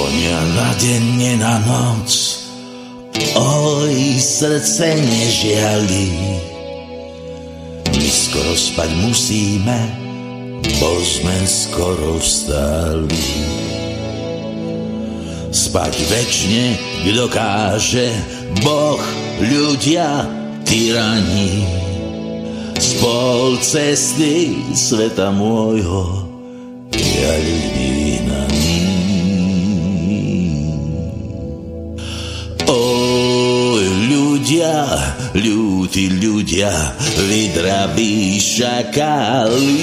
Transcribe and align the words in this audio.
zvonia 0.00 0.40
na 0.56 0.72
deň, 0.80 1.02
nie 1.20 1.34
na 1.36 1.60
noc. 1.68 2.08
Oj, 3.36 4.16
srdce 4.16 4.96
nežiali. 4.96 6.08
My 7.84 8.08
skoro 8.08 8.56
spať 8.56 8.90
musíme, 8.96 9.76
bo 10.80 10.96
sme 11.04 11.36
skoro 11.44 12.16
vstali. 12.16 13.28
Spať 15.52 15.94
večne, 16.08 16.80
kto 17.04 17.28
káže, 17.28 18.08
Boh, 18.64 19.04
ľudia, 19.44 20.24
tyrani. 20.64 21.60
Spol 22.80 23.60
cesty 23.60 24.64
sveta 24.72 25.28
môjho, 25.28 26.24
ja 26.88 27.34
ľudí 27.36 27.89
ľudia, 34.50 34.82
ľudí 35.38 36.06
ľudia, 36.18 36.74
vydraví 37.22 38.34
šakali. 38.42 39.78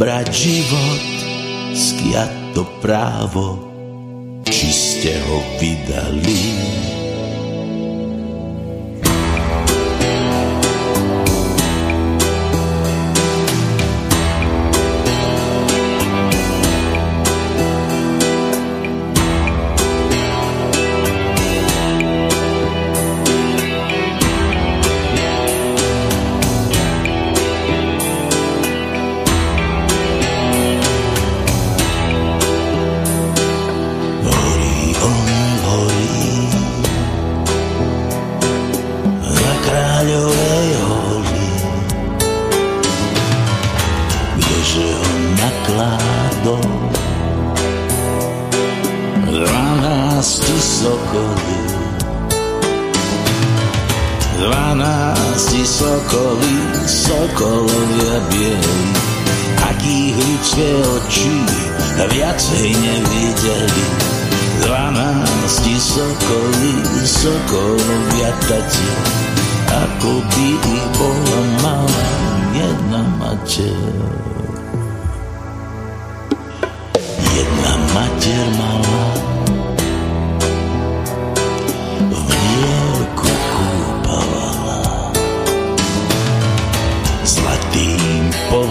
Brať 0.00 0.28
život, 0.32 1.04
skiať 1.76 2.32
to 2.56 2.64
právo, 2.80 3.60
či 4.48 4.72
ste 4.72 5.20
ho 5.20 5.38
vydali. 5.60 6.91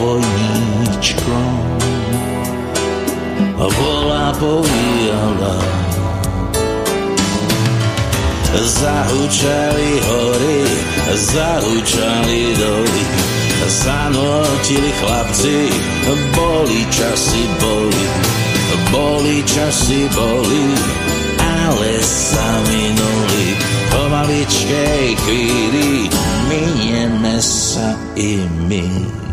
Zlatým 0.01 0.25
povojníčkom 0.81 1.53
bola 3.61 4.33
povíjala. 4.41 5.57
Zahučali 8.51 9.91
hory, 10.03 10.61
zahučali 11.15 12.41
doly, 12.59 13.03
zanotili 13.69 14.91
chlapci, 14.99 15.71
boli 16.35 16.81
časy, 16.91 17.43
boli, 17.61 18.05
boli 18.91 19.37
časy, 19.47 20.09
boli, 20.11 20.65
ale 21.39 21.91
sa 22.03 22.49
minuli. 22.67 23.47
Po 23.91 24.01
maličkej 24.11 25.15
chvíli 25.15 26.11
minieme 26.51 27.39
sa 27.39 27.95
i 28.19 28.43
my. 28.67 29.30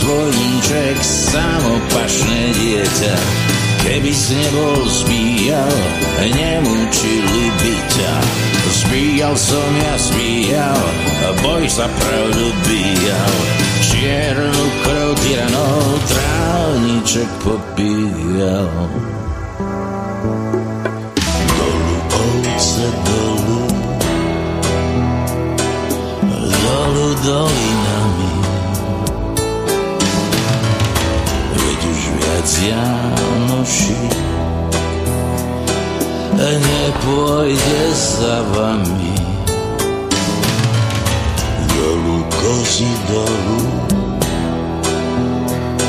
Zvojníček, 0.00 0.96
samopašné 1.04 2.56
dieťa, 2.56 3.16
keby 3.84 4.12
si 4.16 4.32
nebol 4.32 4.80
zbíjal, 4.88 5.76
nemúčili 6.24 7.44
by 7.60 7.74
ťa. 7.84 8.14
Zbíjal 8.80 9.36
som 9.36 9.70
ja, 9.76 9.94
zbíjal, 10.00 10.80
boj 11.44 11.68
sa 11.68 11.84
pravdu 11.84 12.48
bíjal. 12.64 13.34
Čiernu 13.84 14.64
krv 14.88 15.10
tyranov, 15.20 15.84
trávniček 16.08 17.28
popíjal. 17.44 18.72
Dolu 21.60 21.96
ovce, 22.08 22.86
dolu, 23.04 23.62
dolu 26.40 27.08
dolinami. 27.20 27.69
Viac 32.60 33.00
Janoši 33.50 33.96
nepôjde 36.40 37.82
za 37.92 38.42
vami. 38.56 39.12
Dolu 41.68 42.24
kozy, 42.28 42.88
dolu, 43.08 43.64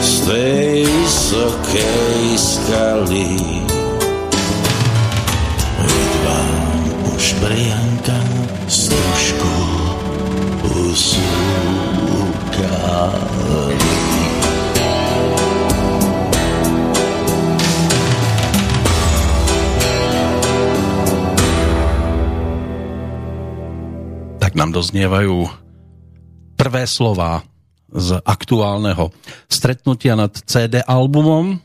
z 0.02 0.14
tej 0.28 0.86
vysokej 0.88 2.38
skaly. 2.38 3.40
Vám 6.22 6.86
už 7.18 7.34
Marianka 7.42 8.22
stružku 8.70 9.56
usúkali. 10.62 12.42
Nám 24.62 24.78
doznievajú 24.78 25.50
prvé 26.54 26.86
slova 26.86 27.42
z 27.90 28.22
aktuálneho 28.22 29.10
stretnutia 29.50 30.14
nad 30.14 30.30
CD 30.46 30.86
albumom. 30.86 31.58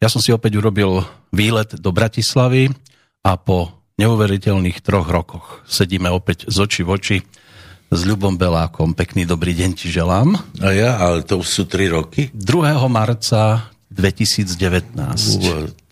Ja 0.00 0.08
som 0.08 0.24
si 0.24 0.32
opäť 0.32 0.56
urobil 0.56 1.04
výlet 1.36 1.76
do 1.76 1.92
Bratislavy 1.92 2.72
a 3.20 3.36
po 3.36 3.84
neuveriteľných 4.00 4.80
troch 4.80 5.04
rokoch 5.12 5.60
sedíme 5.68 6.08
opäť 6.08 6.48
z 6.48 6.56
oči 6.64 6.80
v 6.80 6.88
oči 6.96 7.18
s 7.92 8.00
Ľubom 8.08 8.40
Belákom. 8.40 8.96
Pekný 8.96 9.28
dobrý 9.28 9.52
deň 9.52 9.70
ti 9.76 9.92
želám. 9.92 10.40
A 10.64 10.72
ja, 10.72 10.96
ale 10.96 11.20
to 11.20 11.44
už 11.44 11.48
sú 11.60 11.62
tri 11.68 11.92
roky? 11.92 12.32
2. 12.32 12.80
marca 12.88 13.68
2019. 13.92 14.96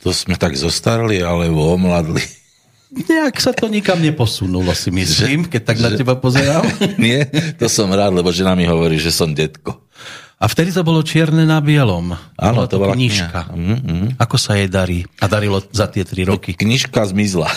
To 0.00 0.10
sme 0.16 0.40
tak 0.40 0.56
zostarli 0.56 1.20
alebo 1.20 1.76
omladli. 1.76 2.24
Nejak 2.88 3.36
sa 3.36 3.52
to 3.52 3.68
nikam 3.68 4.00
neposunulo, 4.00 4.72
si 4.72 4.88
myslím, 4.88 5.44
keď 5.44 5.62
tak 5.62 5.76
že, 5.76 5.84
na 5.84 5.90
teba 5.92 6.14
pozerám. 6.16 6.64
Nie, 7.02 7.28
to 7.60 7.68
som 7.68 7.92
rád, 7.92 8.16
lebo 8.16 8.32
žena 8.32 8.56
mi 8.56 8.64
hovorí, 8.64 8.96
že 8.96 9.12
som 9.12 9.28
detko. 9.36 9.76
A 10.38 10.46
vtedy 10.46 10.70
to 10.70 10.86
bolo 10.86 11.02
čierne 11.02 11.42
na 11.44 11.58
bielom. 11.58 12.14
Áno, 12.38 12.64
to, 12.64 12.78
to 12.78 12.82
bola 12.86 12.94
knižka. 12.94 13.50
Mm-hmm. 13.50 14.22
Ako 14.22 14.36
sa 14.38 14.54
jej 14.54 14.70
darí? 14.70 15.02
A 15.18 15.26
darilo 15.26 15.58
za 15.74 15.90
tie 15.90 16.06
tri 16.06 16.22
roky? 16.22 16.54
Knižka 16.54 17.04
zmizla. 17.10 17.50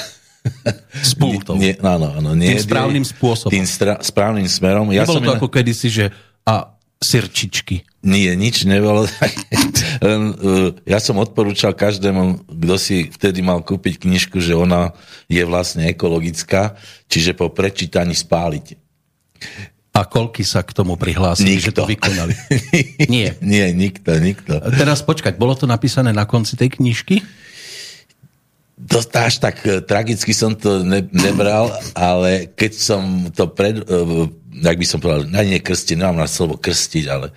S 1.07 1.13
pultou. 1.13 1.54
Nie, 1.56 1.78
áno, 1.78 2.10
áno, 2.18 2.33
nie, 2.33 2.57
tým 2.57 2.66
správnym 2.66 3.06
spôsobom. 3.06 3.54
Tým 3.54 3.69
stra- 3.69 4.01
správnym 4.01 4.50
smerom. 4.50 4.89
Ja 4.89 5.06
Nebolo 5.06 5.22
to 5.22 5.30
na... 5.30 5.38
ako 5.38 5.48
kedysi, 5.54 5.88
že 5.94 6.06
a 6.42 6.74
sirčičky. 7.01 7.81
Nie, 8.06 8.38
nič 8.38 8.65
nebolo. 8.69 9.09
Len, 10.06 10.21
uh, 10.38 10.69
ja 10.86 11.01
som 11.01 11.18
odporúčal 11.18 11.74
každému, 11.74 12.45
kto 12.45 12.75
si 12.77 13.09
vtedy 13.09 13.42
mal 13.42 13.65
kúpiť 13.65 14.06
knižku, 14.06 14.38
že 14.38 14.53
ona 14.53 14.94
je 15.25 15.42
vlastne 15.42 15.89
ekologická, 15.89 16.77
čiže 17.09 17.33
po 17.33 17.50
prečítaní 17.50 18.13
spáliť. 18.13 18.77
A 19.92 20.07
koľky 20.07 20.48
sa 20.48 20.63
k 20.63 20.71
tomu 20.71 20.95
prihlásili, 20.95 21.59
nikto. 21.59 21.68
že 21.68 21.71
to 21.75 21.83
vykonali? 21.83 22.33
Nie. 23.12 23.36
Nie, 23.44 23.75
nikto, 23.75 24.15
nikto. 24.24 24.63
Teraz 24.71 25.04
počkať, 25.04 25.36
bolo 25.36 25.51
to 25.51 25.68
napísané 25.68 26.15
na 26.15 26.24
konci 26.24 26.56
tej 26.56 26.80
knižky? 26.80 27.19
To 28.81 28.97
až 28.97 29.38
tak 29.38 29.62
e, 29.68 29.77
tragicky 29.83 30.33
som 30.33 30.57
to 30.57 30.81
ne, 30.81 31.06
nebral, 31.13 31.69
ale 31.94 32.50
keď 32.50 32.71
som 32.74 33.30
to 33.30 33.45
pred, 33.51 33.77
uh, 33.86 34.25
jak 34.51 34.77
by 34.77 34.86
som 34.86 35.00
povedal, 35.00 35.24
na 35.31 35.42
nie 35.48 35.63
krstiť, 35.63 35.95
nemám 35.95 36.24
na 36.24 36.30
slovo 36.30 36.59
krstiť, 36.59 37.06
ale 37.07 37.31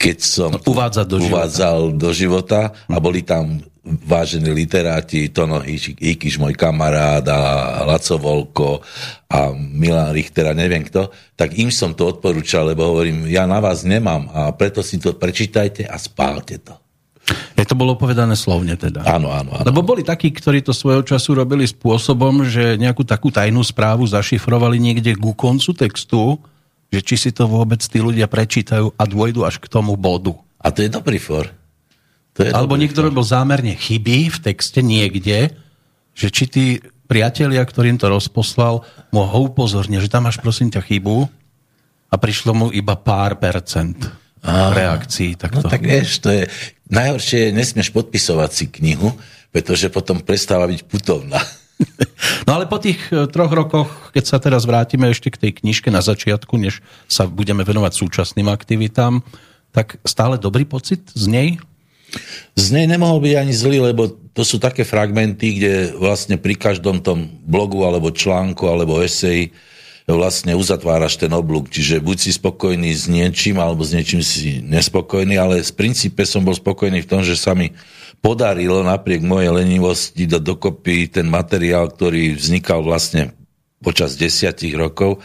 keď 0.00 0.18
som 0.20 0.50
no, 0.50 0.60
uvádzal 0.64 1.04
do 1.06 1.16
uvádzal 1.20 1.78
života. 1.92 2.00
do 2.00 2.10
života 2.10 2.60
a 2.88 2.96
boli 2.98 3.20
tam 3.20 3.60
vážení 3.84 4.48
literáti, 4.48 5.28
Tono 5.28 5.60
Ikiš, 5.60 6.40
môj 6.40 6.56
kamarát 6.56 7.20
a 7.28 7.40
Laco 7.84 8.16
Volko 8.16 8.70
a 9.28 9.52
Milan 9.52 10.16
Richter 10.16 10.48
a 10.48 10.56
neviem 10.56 10.80
kto, 10.88 11.12
tak 11.36 11.52
im 11.60 11.68
som 11.68 11.92
to 11.92 12.08
odporúčal, 12.08 12.64
lebo 12.64 12.96
hovorím, 12.96 13.28
ja 13.28 13.44
na 13.44 13.60
vás 13.60 13.84
nemám 13.84 14.32
a 14.32 14.48
preto 14.56 14.80
si 14.80 14.96
to 14.96 15.12
prečítajte 15.12 15.84
a 15.84 16.00
spálte 16.00 16.64
to. 16.64 16.74
Je 17.56 17.64
to 17.64 17.72
bolo 17.72 17.96
povedané 17.96 18.36
slovne 18.36 18.76
teda. 18.76 19.00
Áno, 19.04 19.32
áno, 19.32 19.56
áno. 19.56 19.64
Lebo 19.64 19.80
boli 19.80 20.04
takí, 20.04 20.28
ktorí 20.28 20.60
to 20.60 20.76
svojho 20.76 21.00
času 21.00 21.32
robili 21.32 21.64
spôsobom, 21.64 22.44
že 22.44 22.76
nejakú 22.76 23.00
takú 23.00 23.32
tajnú 23.32 23.64
správu 23.64 24.04
zašifrovali 24.04 24.76
niekde 24.76 25.16
ku 25.16 25.32
koncu 25.32 25.72
textu 25.72 26.36
že 26.94 27.02
či 27.02 27.18
si 27.18 27.30
to 27.34 27.50
vôbec 27.50 27.82
tí 27.82 27.98
ľudia 27.98 28.30
prečítajú 28.30 28.94
a 28.94 29.02
dôjdu 29.02 29.42
až 29.42 29.58
k 29.58 29.66
tomu 29.66 29.98
bodu. 29.98 30.38
A 30.62 30.70
to 30.70 30.86
je 30.86 30.90
dobrý 30.94 31.18
for. 31.18 31.50
To 32.38 32.46
je 32.46 32.54
Alebo 32.54 32.78
niekto 32.78 33.02
robil 33.02 33.26
zámerne 33.26 33.74
chyby 33.74 34.30
v 34.30 34.38
texte 34.38 34.78
niekde, 34.78 35.50
že 36.14 36.30
či 36.30 36.44
tí 36.46 36.64
priatelia, 37.10 37.66
ktorým 37.66 37.98
to 37.98 38.06
rozposlal, 38.06 38.86
mu 39.10 39.26
ho 39.26 39.38
upozornia, 39.50 39.98
že 39.98 40.10
tam 40.10 40.30
máš 40.30 40.38
prosím 40.38 40.70
ťa 40.70 40.82
chybu 40.86 41.26
a 42.10 42.14
prišlo 42.14 42.54
mu 42.54 42.66
iba 42.70 42.94
pár 42.94 43.38
percent 43.42 43.98
a, 44.42 44.70
reakcií. 44.70 45.34
Takto. 45.34 45.66
No 45.66 45.70
tak 45.70 45.82
vieš, 45.82 46.22
to 46.22 46.30
je... 46.30 46.46
Najhoršie 46.84 47.48
je, 47.48 47.56
nesmieš 47.56 47.88
podpisovať 47.96 48.50
si 48.52 48.64
knihu, 48.68 49.08
pretože 49.48 49.88
potom 49.88 50.20
prestáva 50.20 50.68
byť 50.68 50.84
putovná. 50.84 51.40
No 52.44 52.60
ale 52.60 52.68
po 52.68 52.76
tých 52.76 53.00
e, 53.08 53.24
troch 53.28 53.52
rokoch, 53.52 54.12
keď 54.12 54.24
sa 54.24 54.38
teraz 54.40 54.68
vrátime 54.68 55.08
ešte 55.08 55.32
k 55.32 55.40
tej 55.40 55.52
knižke 55.64 55.88
na 55.88 56.04
začiatku, 56.04 56.56
než 56.60 56.84
sa 57.08 57.24
budeme 57.24 57.64
venovať 57.64 57.92
súčasným 57.94 58.48
aktivitám, 58.52 59.24
tak 59.72 59.98
stále 60.04 60.36
dobrý 60.36 60.68
pocit 60.68 61.02
z 61.12 61.24
nej? 61.26 61.48
Z 62.54 62.70
nej 62.70 62.86
nemohol 62.86 63.18
byť 63.24 63.34
ani 63.34 63.54
zlý, 63.54 63.78
lebo 63.90 64.06
to 64.36 64.46
sú 64.46 64.62
také 64.62 64.86
fragmenty, 64.86 65.58
kde 65.58 65.74
vlastne 65.98 66.38
pri 66.38 66.54
každom 66.54 67.02
tom 67.02 67.26
blogu 67.42 67.82
alebo 67.82 68.14
článku 68.14 68.66
alebo 68.70 69.02
eseji 69.02 69.50
vlastne 70.04 70.52
uzatváraš 70.52 71.16
ten 71.16 71.32
oblúk. 71.32 71.72
Čiže 71.72 71.96
buď 72.04 72.16
si 72.28 72.30
spokojný 72.36 72.92
s 72.92 73.08
niečím, 73.08 73.56
alebo 73.56 73.80
s 73.80 73.96
niečím 73.96 74.20
si 74.20 74.60
nespokojný, 74.60 75.40
ale 75.40 75.64
z 75.64 75.72
princípe 75.72 76.28
som 76.28 76.44
bol 76.44 76.52
spokojný 76.52 77.00
v 77.00 77.08
tom, 77.08 77.24
že 77.24 77.40
sa 77.40 77.56
mi 77.56 77.72
podarilo 78.24 78.80
napriek 78.80 79.20
mojej 79.20 79.52
lenivosti 79.52 80.24
dať 80.24 80.40
dokopy 80.40 81.12
ten 81.12 81.28
materiál, 81.28 81.92
ktorý 81.92 82.32
vznikal 82.32 82.80
vlastne 82.80 83.36
počas 83.84 84.16
desiatich 84.16 84.72
rokov 84.72 85.20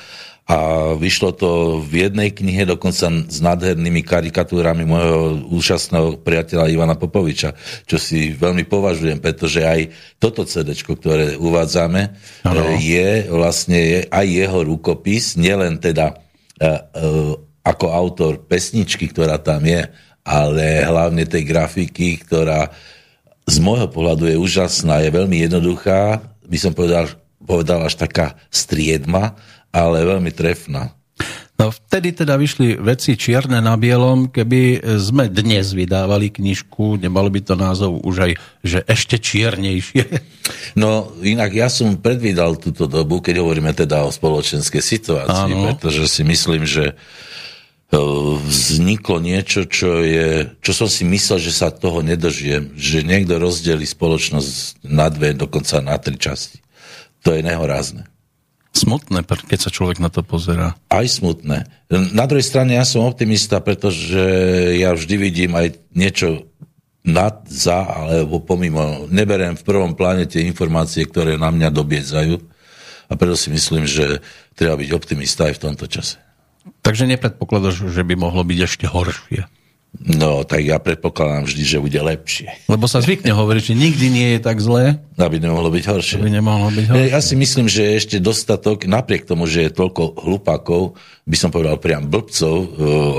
a 0.49 0.91
vyšlo 0.97 1.31
to 1.37 1.49
v 1.79 2.09
jednej 2.09 2.33
knihe 2.33 2.65
dokonca 2.65 3.07
s 3.29 3.37
nádhernými 3.39 4.01
karikatúrami 4.01 4.81
môjho 4.83 5.45
úžasného 5.47 6.19
priateľa 6.25 6.73
Ivana 6.73 6.97
Popoviča, 6.97 7.53
čo 7.85 8.01
si 8.01 8.33
veľmi 8.33 8.65
považujem, 8.65 9.21
pretože 9.21 9.61
aj 9.61 9.93
toto 10.17 10.43
CD, 10.49 10.73
ktoré 10.73 11.37
uvádzame, 11.37 12.01
ano. 12.49 12.65
je 12.81 13.29
vlastne 13.29 14.09
aj 14.09 14.25
jeho 14.25 14.59
rukopis, 14.65 15.37
nielen 15.37 15.77
teda 15.77 16.17
uh, 16.17 16.81
uh, 16.97 17.37
ako 17.61 17.85
autor 17.93 18.41
pesničky, 18.41 19.05
ktorá 19.13 19.37
tam 19.37 19.61
je, 19.69 19.85
ale 20.29 20.85
hlavne 20.85 21.25
tej 21.25 21.41
grafiky, 21.41 22.21
ktorá 22.21 22.69
z 23.49 23.57
môjho 23.57 23.89
pohľadu 23.89 24.29
je 24.29 24.37
úžasná, 24.37 25.01
je 25.01 25.09
veľmi 25.09 25.41
jednoduchá, 25.49 26.21
by 26.45 26.57
som 26.61 26.77
povedal, 26.77 27.09
povedal 27.41 27.81
až 27.81 27.97
taká 27.97 28.37
striedma, 28.53 29.33
ale 29.73 30.05
veľmi 30.05 30.29
trefná. 30.29 30.93
No 31.59 31.75
vtedy 31.75 32.15
teda 32.15 32.39
vyšli 32.39 32.79
veci 32.79 33.19
čierne 33.19 33.59
na 33.59 33.75
bielom, 33.75 34.31
keby 34.31 34.79
sme 34.95 35.27
dnes 35.27 35.75
vydávali 35.75 36.31
knižku, 36.31 36.95
nemalo 36.95 37.27
by 37.27 37.41
to 37.43 37.59
názov 37.59 37.99
už 37.99 38.31
aj, 38.31 38.31
že 38.63 38.79
ešte 38.85 39.17
čiernejšie. 39.19 40.05
No 40.73 41.11
inak 41.19 41.51
ja 41.51 41.67
som 41.67 41.99
predvídal 41.99 42.55
túto 42.57 42.87
dobu, 42.87 43.19
keď 43.19 43.43
hovoríme 43.43 43.75
teda 43.75 44.07
o 44.07 44.13
spoločenskej 44.13 44.79
situácii, 44.79 45.51
Áno. 45.51 45.75
pretože 45.75 46.07
si 46.07 46.23
myslím, 46.23 46.63
že 46.63 46.95
E, 46.95 47.48
vzniklo 47.89 49.17
niečo, 49.17 49.65
čo, 49.65 50.05
je, 50.05 50.53
čo 50.61 50.71
som 50.77 50.85
si 50.85 51.01
myslel, 51.09 51.41
že 51.41 51.49
sa 51.49 51.73
toho 51.73 52.05
nedožijem, 52.05 52.77
že 52.77 53.01
niekto 53.01 53.41
rozdeli 53.41 53.81
spoločnosť 53.81 54.85
na 54.85 55.09
dve, 55.09 55.33
dokonca 55.33 55.81
na 55.81 55.97
tri 55.97 56.13
časti. 56.13 56.61
To 57.25 57.33
je 57.33 57.41
nehorázne. 57.41 58.05
Smutné, 58.69 59.25
keď 59.25 59.59
sa 59.59 59.73
človek 59.73 59.97
na 59.97 60.13
to 60.13 60.21
pozerá. 60.21 60.77
Aj 60.93 61.01
smutné. 61.01 61.65
Na 61.89 62.29
druhej 62.29 62.45
strane 62.45 62.77
ja 62.77 62.85
som 62.85 63.09
optimista, 63.09 63.57
pretože 63.57 64.21
ja 64.77 64.93
vždy 64.93 65.15
vidím 65.17 65.57
aj 65.57 65.73
niečo 65.89 66.45
nad, 67.01 67.41
za 67.49 67.89
alebo 67.89 68.37
pomimo. 68.37 69.09
Neberiem 69.09 69.57
v 69.57 69.65
prvom 69.65 69.97
pláne 69.97 70.29
tie 70.29 70.45
informácie, 70.45 71.09
ktoré 71.09 71.41
na 71.41 71.49
mňa 71.49 71.73
dobiedzajú 71.73 72.37
a 73.09 73.13
preto 73.17 73.33
si 73.33 73.49
myslím, 73.49 73.89
že 73.89 74.21
treba 74.53 74.77
byť 74.77 74.89
optimista 74.93 75.49
aj 75.49 75.57
v 75.57 75.63
tomto 75.65 75.89
čase. 75.89 76.28
Takže 76.89 77.05
nepredpokladáš, 77.05 77.85
že 77.85 78.01
by 78.01 78.17
mohlo 78.17 78.41
byť 78.41 78.59
ešte 78.65 78.89
horšie? 78.89 79.45
No, 80.09 80.41
tak 80.41 80.65
ja 80.65 80.81
predpokladám 80.81 81.45
vždy, 81.45 81.61
že 81.61 81.77
bude 81.77 82.01
lepšie. 82.01 82.65
Lebo 82.65 82.89
sa 82.89 82.97
zvykne 82.97 83.29
hovoriť, 83.29 83.61
že 83.61 83.75
nikdy 83.77 84.05
nie 84.09 84.27
je 84.33 84.39
tak 84.41 84.57
zlé. 84.57 84.97
Aby 85.13 85.37
nemohlo 85.37 85.69
byť 85.69 85.85
horšie. 85.85 86.17
Aby 86.17 86.33
nemohlo 86.33 86.73
byť 86.73 86.85
horšie. 86.89 87.13
Ja 87.13 87.21
si 87.21 87.37
myslím, 87.37 87.69
že 87.69 87.85
je 87.85 87.93
ešte 87.93 88.17
dostatok, 88.17 88.89
napriek 88.89 89.29
tomu, 89.29 89.45
že 89.45 89.69
je 89.69 89.77
toľko 89.77 90.17
hlupákov, 90.17 90.97
by 91.29 91.37
som 91.37 91.53
povedal 91.53 91.77
priam 91.77 92.09
blbcov 92.09 92.57
e, 92.57 92.67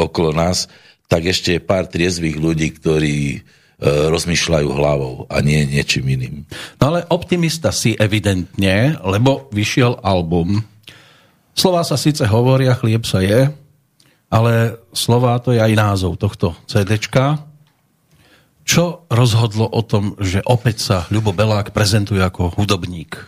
okolo 0.03 0.35
nás, 0.35 0.67
tak 1.07 1.31
ešte 1.31 1.55
je 1.55 1.63
pár 1.63 1.87
triezvých 1.87 2.43
ľudí, 2.43 2.75
ktorí 2.75 3.19
e, 3.35 3.39
rozmýšľajú 3.87 4.67
hlavou 4.67 5.31
a 5.31 5.39
nie 5.47 5.63
niečím 5.63 6.11
iným. 6.11 6.43
No 6.83 6.91
ale 6.91 7.07
optimista 7.07 7.71
si 7.71 7.95
evidentne, 7.95 8.99
lebo 9.07 9.47
vyšiel 9.55 10.03
album 10.03 10.67
Slová 11.61 11.85
sa 11.85 12.01
síce 12.01 12.25
hovoria, 12.25 12.79
chlieb 12.79 13.05
sa 13.05 13.21
je, 13.21 13.53
ale 14.31 14.79
slová 14.95 15.37
to 15.43 15.51
je 15.51 15.59
aj 15.59 15.75
názov 15.75 16.15
tohto 16.17 16.55
CDčka. 16.71 17.43
Čo 18.63 19.03
rozhodlo 19.11 19.67
o 19.67 19.83
tom, 19.83 20.15
že 20.23 20.39
opäť 20.47 20.77
sa 20.79 20.97
Ľubo 21.11 21.35
Belák 21.35 21.75
prezentuje 21.75 22.23
ako 22.23 22.55
hudobník? 22.55 23.19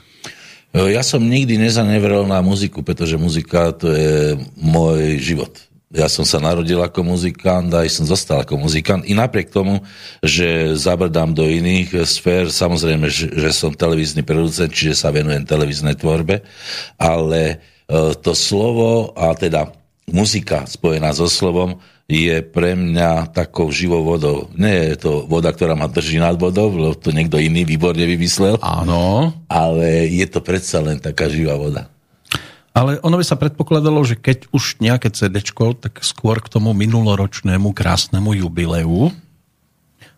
Ja 0.73 1.05
som 1.05 1.21
nikdy 1.21 1.61
nezanevrel 1.61 2.25
na 2.25 2.41
muziku, 2.41 2.81
pretože 2.81 3.21
muzika 3.21 3.77
to 3.77 3.93
je 3.93 4.41
môj 4.57 5.21
život. 5.21 5.53
Ja 5.93 6.09
som 6.09 6.25
sa 6.25 6.41
narodil 6.41 6.81
ako 6.81 7.05
muzikant 7.05 7.69
a 7.77 7.85
aj 7.85 7.91
som 7.93 8.09
zostal 8.09 8.41
ako 8.41 8.57
muzikant. 8.57 9.05
I 9.05 9.13
napriek 9.13 9.53
tomu, 9.53 9.85
že 10.25 10.73
zabrdám 10.73 11.37
do 11.37 11.45
iných 11.45 12.09
sfér, 12.09 12.49
samozrejme, 12.49 13.13
že, 13.13 13.29
že 13.29 13.53
som 13.53 13.77
televízny 13.77 14.25
producent, 14.25 14.73
čiže 14.73 14.97
sa 14.97 15.13
venujem 15.13 15.45
televíznej 15.45 15.93
tvorbe, 16.01 16.41
ale 16.97 17.41
e, 17.45 17.57
to 18.25 18.33
slovo 18.33 19.13
a 19.13 19.37
teda 19.37 19.82
muzika 20.11 20.67
spojená 20.67 21.15
so 21.15 21.31
slovom 21.31 21.79
je 22.11 22.45
pre 22.45 22.77
mňa 22.77 23.33
takou 23.33 23.73
živou 23.73 24.05
vodou. 24.05 24.53
Nie 24.59 24.93
je 24.93 25.09
to 25.09 25.13
voda, 25.25 25.49
ktorá 25.55 25.73
ma 25.79 25.89
drží 25.89 26.21
nad 26.21 26.37
vodou, 26.37 26.69
lebo 26.69 26.93
to 26.99 27.15
niekto 27.15 27.41
iný 27.41 27.65
výborne 27.65 28.05
vymyslel. 28.05 28.61
Áno. 28.61 29.33
Ale 29.49 30.11
je 30.11 30.27
to 30.29 30.45
predsa 30.45 30.85
len 30.85 31.01
taká 31.01 31.31
živá 31.33 31.57
voda. 31.57 31.89
Ale 32.73 32.97
ono 33.05 33.21
by 33.21 33.25
sa 33.25 33.37
predpokladalo, 33.37 34.01
že 34.05 34.17
keď 34.17 34.49
už 34.53 34.81
nejaké 34.81 35.13
CD, 35.13 35.45
tak 35.77 36.01
skôr 36.01 36.41
k 36.41 36.49
tomu 36.49 36.73
minuloročnému 36.73 37.73
krásnemu 37.77 38.45
jubileu 38.45 39.13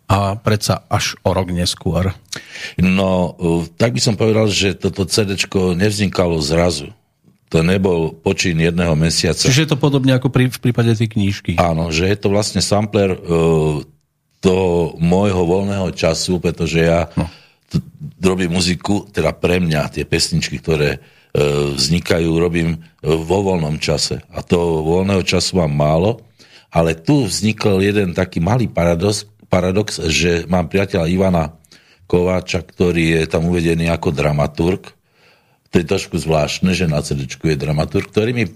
a 0.06 0.38
predsa 0.38 0.86
až 0.86 1.18
o 1.26 1.34
rok 1.34 1.50
neskôr. 1.50 2.14
No, 2.78 3.34
tak 3.74 3.98
by 3.98 4.00
som 4.02 4.14
povedal, 4.14 4.46
že 4.46 4.78
toto 4.78 5.02
CD 5.06 5.34
nevznikalo 5.50 6.38
zrazu 6.38 6.94
to 7.54 7.62
nebol 7.62 8.11
počín 8.11 8.58
jedného 8.58 8.99
mesiaca. 8.99 9.46
Čiže 9.46 9.62
je 9.62 9.70
to 9.70 9.78
podobne 9.78 10.11
ako 10.11 10.26
pri, 10.26 10.50
v 10.50 10.58
prípade 10.58 10.90
tej 10.99 11.14
knížky. 11.14 11.54
Áno, 11.54 11.94
že 11.94 12.11
je 12.11 12.18
to 12.18 12.34
vlastne 12.34 12.58
sampler 12.58 13.14
uh, 13.14 13.78
toho 14.42 14.99
môjho 14.99 15.46
voľného 15.46 15.94
času, 15.94 16.42
pretože 16.42 16.82
ja 16.82 17.06
no. 17.14 17.30
t- 17.70 17.78
robím 18.18 18.58
muziku, 18.58 19.06
teda 19.06 19.30
pre 19.30 19.62
mňa 19.62 19.94
tie 19.94 20.02
pesničky, 20.02 20.58
ktoré 20.58 20.99
uh, 20.99 21.70
vznikajú, 21.78 22.26
robím 22.42 22.75
uh, 22.75 23.14
vo 23.23 23.46
voľnom 23.46 23.78
čase. 23.78 24.18
A 24.34 24.42
to 24.42 24.82
voľného 24.82 25.23
času 25.23 25.62
mám 25.62 25.78
málo, 25.78 26.26
ale 26.75 26.99
tu 26.99 27.23
vznikol 27.23 27.78
jeden 27.87 28.18
taký 28.18 28.42
malý 28.42 28.66
paradox, 28.66 29.30
paradox 29.46 30.02
že 30.11 30.42
mám 30.50 30.66
priateľa 30.66 31.06
Ivana 31.06 31.54
Kováča, 32.11 32.66
ktorý 32.66 33.23
je 33.23 33.30
tam 33.30 33.46
uvedený 33.46 33.94
ako 33.94 34.11
dramaturg 34.11 34.90
to 35.75 35.83
je 35.83 35.90
trošku 35.90 36.14
zvláštne, 36.23 36.71
že 36.71 36.87
na 36.87 37.02
CD 37.02 37.26
je 37.26 37.59
dramaturg, 37.59 38.07
ktorý 38.07 38.31
mi 38.31 38.47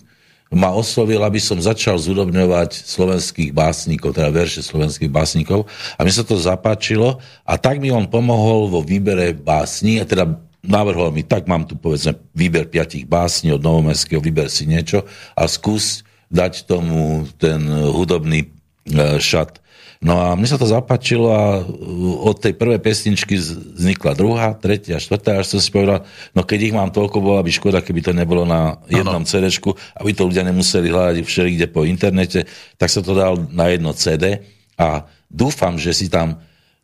ma 0.55 0.71
oslovil, 0.71 1.19
aby 1.27 1.43
som 1.43 1.59
začal 1.59 1.99
zúdobňovať 1.99 2.87
slovenských 2.87 3.51
básnikov, 3.51 4.15
teda 4.15 4.31
verše 4.31 4.63
slovenských 4.63 5.11
básnikov. 5.11 5.67
A 5.99 6.07
mi 6.07 6.15
sa 6.15 6.23
to 6.23 6.39
zapáčilo 6.39 7.19
a 7.43 7.59
tak 7.59 7.83
mi 7.83 7.91
on 7.91 8.07
pomohol 8.07 8.71
vo 8.71 8.81
výbere 8.87 9.35
básni, 9.35 9.99
a 9.99 10.07
teda 10.07 10.39
navrhol 10.63 11.11
mi, 11.11 11.27
tak 11.27 11.51
mám 11.51 11.67
tu 11.67 11.75
povedzme 11.75 12.15
výber 12.39 12.71
piatich 12.71 13.03
básni 13.03 13.51
od 13.51 13.67
Novomestského, 13.67 14.23
vyber 14.23 14.47
si 14.47 14.71
niečo 14.71 15.03
a 15.35 15.51
skús 15.51 16.07
dať 16.31 16.71
tomu 16.71 17.27
ten 17.35 17.67
hudobný 17.69 18.47
e, 18.47 19.19
šat. 19.19 19.59
No 19.99 20.14
a 20.14 20.38
mne 20.38 20.47
sa 20.47 20.55
to 20.55 20.71
zapáčilo 20.71 21.26
a 21.35 21.59
uh, 21.59 22.31
od 22.31 22.38
tej 22.38 22.55
prvej 22.55 22.78
pesničky 22.78 23.35
vznikla 23.35 24.14
druhá, 24.14 24.55
tretia, 24.55 25.02
štvrtá, 25.02 25.43
až 25.43 25.59
som 25.59 25.61
si 25.62 25.75
povedal, 25.75 26.07
no 26.38 26.47
keď 26.47 26.71
ich 26.71 26.75
mám 26.75 26.95
toľko, 26.95 27.19
bola 27.19 27.43
by 27.43 27.50
škoda, 27.50 27.83
keby 27.83 28.07
to 28.07 28.12
nebolo 28.14 28.47
na 28.47 28.78
jednom 28.87 29.26
cd 29.26 29.50
aby 29.99 30.11
to 30.14 30.23
ľudia 30.31 30.47
nemuseli 30.47 30.87
hľadať 30.87 31.26
všelikde 31.26 31.67
po 31.75 31.83
internete, 31.83 32.47
tak 32.78 32.88
sa 32.95 33.02
to 33.02 33.11
dal 33.11 33.35
na 33.50 33.75
jedno 33.75 33.90
CD 33.90 34.38
a 34.78 35.02
dúfam, 35.26 35.75
že 35.75 35.90
si 35.90 36.07
tam 36.07 36.38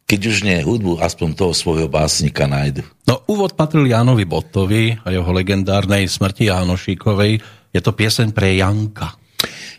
keď 0.05 0.21
už 0.21 0.37
nie 0.45 0.61
hudbu, 0.61 1.01
aspoň 1.01 1.33
toho 1.33 1.57
svojho 1.57 1.89
básnika 1.89 2.45
nájdu. 2.45 2.85
No 3.09 3.25
úvod 3.25 3.57
patril 3.57 3.89
Jánovi 3.89 4.29
Bottovi 4.29 4.93
a 5.01 5.09
jeho 5.09 5.33
legendárnej 5.33 6.05
smrti 6.05 6.53
Jánošíkovej. 6.53 7.41
Je 7.73 7.81
to 7.81 7.97
pieseň 7.97 8.37
pre 8.37 8.53
Janka. 8.53 9.17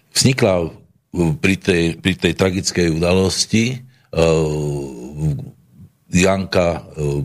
Vznikla 0.10 0.74
pri 1.40 1.56
tej, 1.56 1.84
pri 2.00 2.14
tej 2.20 2.34
tragickej 2.36 2.88
udalosti 2.92 3.80
uh, 4.12 5.32
Janka 6.12 6.84
uh, 6.96 7.24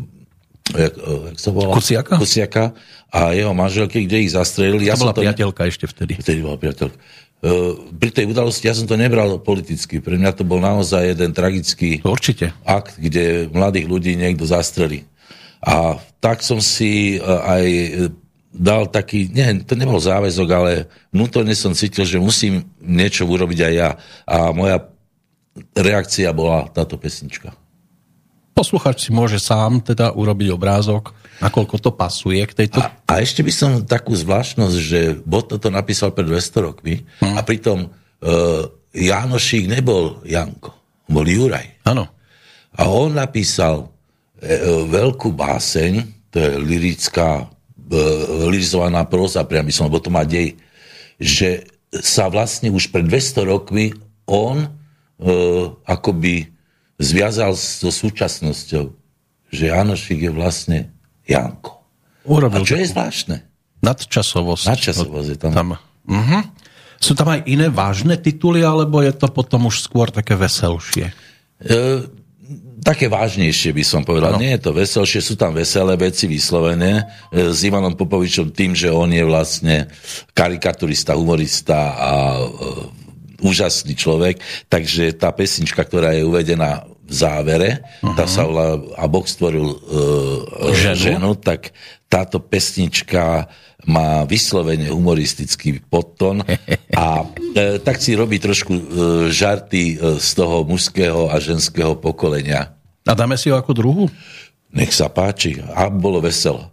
jak, 0.71 0.95
uh, 0.99 1.27
jak 1.35 1.39
sa 1.43 1.51
volá? 1.51 1.75
Kuciaka? 1.75 2.15
Kuciaka 2.19 2.65
a 3.11 3.35
jeho 3.35 3.51
manželky, 3.51 4.07
kde 4.07 4.23
ich 4.23 4.31
zastrelili. 4.31 4.87
Ja 4.87 4.95
to 4.95 5.11
bola 5.11 5.15
to 5.15 5.27
priateľka 5.27 5.67
ešte 5.67 5.91
vtedy. 5.91 6.15
Vtedy 6.23 6.47
bola 6.47 6.55
priateľka. 6.55 6.95
Pri 7.97 8.11
tej 8.13 8.29
udalosti 8.29 8.69
ja 8.69 8.77
som 8.77 8.85
to 8.85 9.01
nebral 9.01 9.41
politicky. 9.41 9.97
Pre 9.99 10.13
mňa 10.13 10.37
to 10.37 10.45
bol 10.45 10.61
naozaj 10.61 11.17
jeden 11.17 11.33
tragický 11.33 12.05
Určite. 12.05 12.53
akt, 12.69 13.01
kde 13.01 13.49
mladých 13.49 13.89
ľudí 13.89 14.13
niekto 14.13 14.45
zastrelí. 14.45 15.09
A 15.65 15.97
tak 16.21 16.45
som 16.45 16.61
si 16.61 17.17
aj 17.25 17.65
dal 18.51 18.91
taký, 18.91 19.31
nie, 19.31 19.63
to 19.63 19.79
nebol 19.79 20.03
záväzok, 20.03 20.49
ale 20.51 20.73
vnútorne 21.15 21.55
som 21.55 21.71
cítil, 21.71 22.03
že 22.03 22.19
musím 22.19 22.67
niečo 22.83 23.23
urobiť 23.23 23.59
aj 23.63 23.73
ja. 23.75 23.91
A 24.27 24.51
moja 24.51 24.91
reakcia 25.75 26.35
bola 26.35 26.67
táto 26.71 26.99
pesnička. 26.99 27.55
Posluchač 28.51 29.09
si 29.09 29.11
môže 29.15 29.39
sám 29.39 29.81
teda 29.81 30.13
urobiť 30.13 30.51
obrázok, 30.51 31.15
nakoľko 31.39 31.77
to 31.79 31.91
pasuje 31.95 32.43
k 32.45 32.53
tejto... 32.67 32.83
A, 32.83 32.91
a 33.07 33.15
ešte 33.23 33.41
by 33.47 33.53
som 33.55 33.71
takú 33.87 34.13
zvláštnosť, 34.13 34.77
že 34.77 35.01
Bot 35.23 35.49
toto 35.49 35.71
napísal 35.71 36.11
pred 36.11 36.27
200 36.27 36.67
rokmi 36.67 37.07
hmm. 37.23 37.39
a 37.39 37.41
pritom 37.47 37.89
uh, 37.89 38.67
Jánošík 38.91 39.71
nebol 39.71 40.21
Janko, 40.27 40.75
bol 41.07 41.25
Juraj. 41.25 41.87
Áno. 41.87 42.11
A 42.75 42.83
on 42.91 43.15
napísal 43.15 43.87
uh, 43.87 43.91
veľkú 44.91 45.31
báseň, 45.31 46.27
to 46.35 46.37
je 46.43 46.51
lirická 46.59 47.47
lirizovaná 48.47 49.03
proza, 49.05 49.43
priam 49.43 49.67
by 49.67 49.73
som, 49.75 49.91
lebo 49.91 49.99
to 49.99 50.15
má 50.15 50.23
dej, 50.23 50.55
že 51.19 51.67
sa 51.91 52.31
vlastne 52.31 52.71
už 52.71 52.95
pred 52.95 53.03
200 53.03 53.51
rokmi 53.51 53.91
on 54.31 54.63
e, 54.63 54.69
akoby 55.91 56.55
zviazal 57.03 57.59
so 57.59 57.91
súčasnosťou, 57.91 58.95
že 59.51 59.63
Janošik 59.75 60.23
je 60.23 60.31
vlastne 60.31 60.79
Janko. 61.27 61.83
Urobil 62.23 62.63
A 62.63 62.69
čo 62.69 62.79
je 62.79 62.87
zvláštne? 62.87 63.37
Nadčasovosť. 63.83 64.65
Nadčasovosť 64.71 65.29
je 65.35 65.39
tam. 65.41 65.53
tam. 65.57 65.69
Uh-huh. 66.07 66.43
Sú 67.01 67.17
tam 67.17 67.33
aj 67.33 67.49
iné 67.49 67.73
vážne 67.73 68.15
tituly, 68.21 68.63
alebo 68.63 69.01
je 69.03 69.11
to 69.11 69.27
potom 69.33 69.67
už 69.67 69.83
skôr 69.83 70.13
také 70.13 70.37
veselšie? 70.37 71.11
E, 71.59 71.75
také 72.81 73.07
vážnejšie 73.07 73.71
by 73.73 73.85
som 73.85 74.03
povedal. 74.03 74.37
No. 74.37 74.41
Nie 74.41 74.57
je 74.59 74.65
to 74.67 74.73
veselšie, 74.75 75.21
sú 75.23 75.35
tam 75.39 75.55
veselé 75.55 75.95
veci 75.97 76.27
vyslovené 76.27 77.05
e, 77.31 77.53
s 77.53 77.61
Ivanom 77.65 77.95
Popovičom 77.95 78.51
tým, 78.53 78.73
že 78.77 78.91
on 78.91 79.09
je 79.13 79.25
vlastne 79.25 79.89
karikaturista, 80.35 81.17
humorista 81.17 81.95
a 81.97 82.11
uh, 82.41 83.01
úžasný 83.41 83.97
človek. 83.97 84.41
Takže 84.69 85.17
tá 85.17 85.33
pesnička, 85.33 85.85
ktorá 85.85 86.13
je 86.13 86.25
uvedená 86.25 86.85
v 87.11 87.15
závere, 87.15 87.71
uh-huh. 87.83 88.15
tá 88.15 88.31
sa 88.31 88.47
volá 88.47 88.79
A 88.95 89.11
Boh 89.11 89.27
stvoril 89.27 89.67
uh, 89.67 90.71
ženu. 90.79 91.19
ženu, 91.19 91.31
tak 91.35 91.75
táto 92.07 92.39
pesnička 92.39 93.51
má 93.89 94.27
vyslovene 94.29 94.93
humoristický 94.93 95.81
podton 95.89 96.45
a 96.93 97.25
e, 97.57 97.81
tak 97.81 97.97
si 97.97 98.13
robí 98.13 98.37
trošku 98.37 98.73
e, 98.77 98.83
žarty 99.33 99.97
e, 99.97 100.21
z 100.21 100.29
toho 100.37 100.67
mužského 100.69 101.33
a 101.33 101.41
ženského 101.41 101.97
pokolenia. 101.97 102.77
A 103.09 103.13
dáme 103.17 103.41
si 103.41 103.49
ho 103.49 103.57
ako 103.57 103.73
druhu? 103.73 104.05
Nech 104.71 104.93
sa 104.93 105.09
páči. 105.09 105.59
A 105.73 105.89
bolo 105.89 106.21
veselo. 106.21 106.71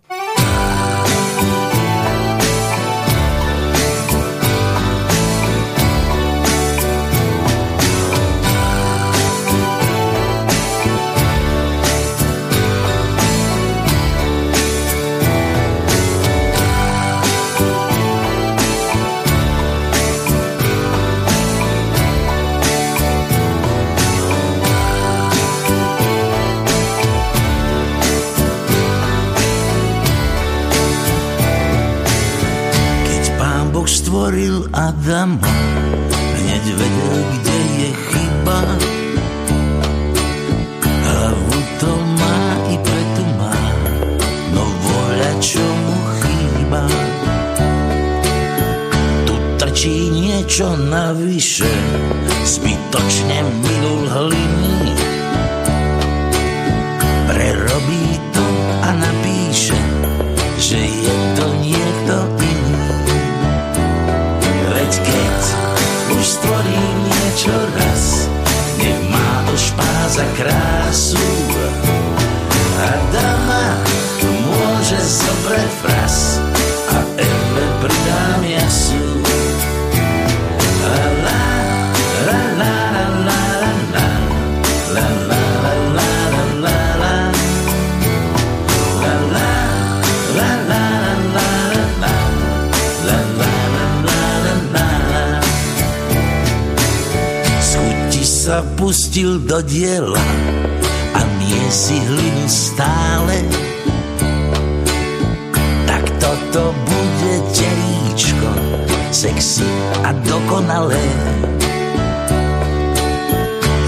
Adama 34.77 35.41
Hneď 36.37 36.65
vedel, 36.77 37.16
pustil 99.17 99.39
do 99.49 99.65
diela 99.65 100.21
a 101.17 101.21
nie 101.41 101.65
si 101.73 101.97
hlinu 101.97 102.45
stále, 102.45 103.41
tak 105.89 106.05
toto 106.21 106.69
bude 106.85 107.33
teríčko, 107.49 108.51
sexy 109.09 109.65
a 110.05 110.13
dokonalé. 110.21 111.01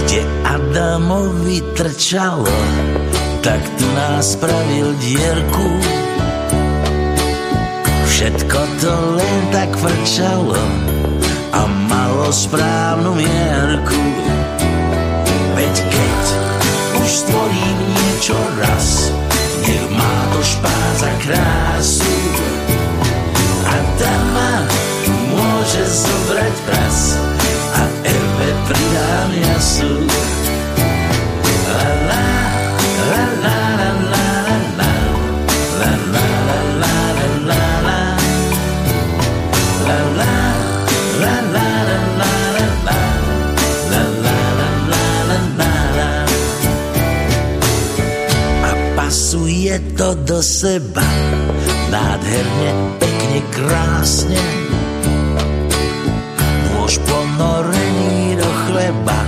Kde 0.02 0.26
Adamovi 0.42 1.62
trčalo, 1.78 2.50
tak 3.46 3.62
tu 3.78 3.86
nás 3.94 4.34
spravil 4.34 4.98
dierku. 4.98 5.68
Všetko 8.10 8.58
to 8.82 8.94
len 9.14 9.38
tak 9.54 9.70
frčalo 9.78 10.58
a 11.54 11.70
malo 11.86 12.34
správnu 12.34 13.14
mierku. 13.14 14.02
Do 50.40 50.44
seba, 50.48 51.04
nádherne, 51.92 52.96
pekne, 52.96 53.40
krásne. 53.52 54.40
Nôž 56.64 56.96
ponorený 57.04 58.40
do 58.40 58.48
chleba, 58.64 59.20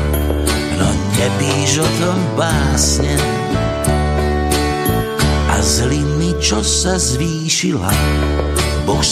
no 0.81 0.89
nepíš 1.21 1.85
o 1.85 1.89
tom 2.01 2.17
básne. 2.33 3.13
A 5.53 5.61
z 5.61 5.85
hliny, 5.85 6.33
čo 6.41 6.65
sa 6.65 6.97
zvýšila, 6.97 7.93
Boh 8.89 9.05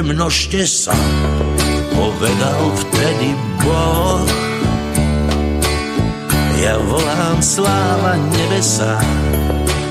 chodte, 0.00 0.14
množte 0.14 0.66
sa, 0.66 0.94
povedal 1.92 2.60
vtedy 2.76 3.36
Boh. 3.60 4.24
Ja 6.60 6.76
volám 6.76 7.40
sláva 7.40 8.16
nebesa 8.16 9.00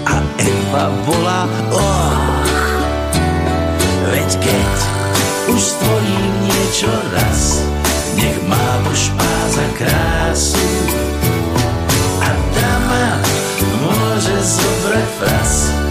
a 0.06 0.16
Eva 0.38 0.86
volá 1.06 1.42
oh. 1.74 2.14
Veď 4.10 4.30
keď 4.38 4.74
už 5.50 5.62
stvorím 5.62 6.34
niečo 6.46 6.90
raz, 7.14 7.66
nech 8.18 8.38
má 8.46 8.70
to 8.86 8.94
špás 8.94 9.54
a 9.58 9.68
krásu. 9.78 10.70
A 12.22 12.30
dáma 12.54 13.06
môže 13.82 14.36
zobrať 14.38 15.08
fras 15.18 15.89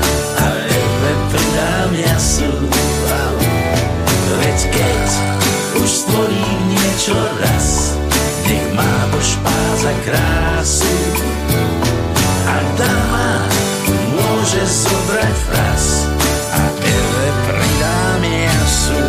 špás 9.89 9.97
a 9.97 10.05
krásu. 10.05 10.97
A 12.49 12.57
dáma 12.77 13.31
môže 14.13 14.63
zobrať 14.65 15.35
fras 15.49 15.85
a 16.53 16.63
Eve 16.85 17.29
pridám 17.49 18.23
jasu. 18.25 19.05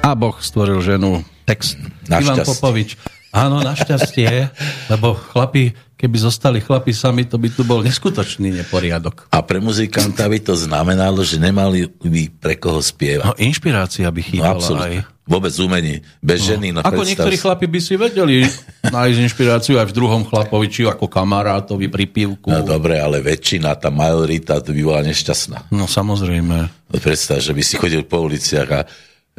A 0.00 0.10
Boh 0.18 0.36
stvoril 0.42 0.82
ženu. 0.82 1.22
Text. 1.46 1.78
Ivan. 2.10 2.42
Popovič. 2.42 2.98
Áno, 3.30 3.62
našťastie, 3.62 4.50
lebo 4.90 5.14
chlapi, 5.14 5.70
keby 5.94 6.16
zostali 6.18 6.58
chlapi 6.58 6.90
sami, 6.90 7.22
to 7.30 7.38
by 7.38 7.46
tu 7.46 7.62
bol 7.62 7.78
neskutočný 7.78 8.50
neporiadok. 8.58 9.30
A 9.30 9.38
pre 9.46 9.62
muzikanta 9.62 10.26
by 10.26 10.42
to 10.42 10.58
znamenalo, 10.58 11.22
že 11.22 11.38
nemali 11.38 11.86
by 11.86 12.26
pre 12.42 12.58
koho 12.58 12.82
spievať. 12.82 13.30
No, 13.30 13.38
inšpirácia 13.38 14.10
by 14.10 14.18
No, 14.18 14.26
chýbala 14.26 14.66
aj. 14.82 14.94
Vôbec 15.30 15.54
umenie. 15.62 16.02
Bez 16.18 16.42
ženy. 16.42 16.74
No, 16.74 16.82
Ako 16.82 17.06
predstav 17.06 17.30
niektorí 17.30 17.36
si. 17.38 17.42
chlapi 17.46 17.66
by 17.70 17.78
si 17.78 17.94
vedeli 17.94 18.36
nájsť 18.82 19.18
inšpiráciu 19.30 19.78
aj 19.78 19.86
v 19.86 19.94
druhom 19.94 20.26
chlapovi, 20.26 20.66
či 20.66 20.82
ako 20.90 21.06
kamarátovi 21.06 21.86
pri 21.86 22.10
pivku. 22.10 22.50
No 22.50 22.66
dobre, 22.66 22.98
ale 22.98 23.22
väčšina, 23.22 23.78
tá 23.78 23.94
majorita, 23.94 24.58
by 24.58 24.82
bola 24.82 25.06
nešťastná. 25.06 25.70
No 25.70 25.86
samozrejme. 25.86 26.56
No, 26.66 26.96
Predstav, 26.98 27.38
že 27.38 27.54
by 27.54 27.62
si 27.62 27.78
chodil 27.78 28.02
po 28.02 28.26
uliciach 28.26 28.68
a 28.74 28.80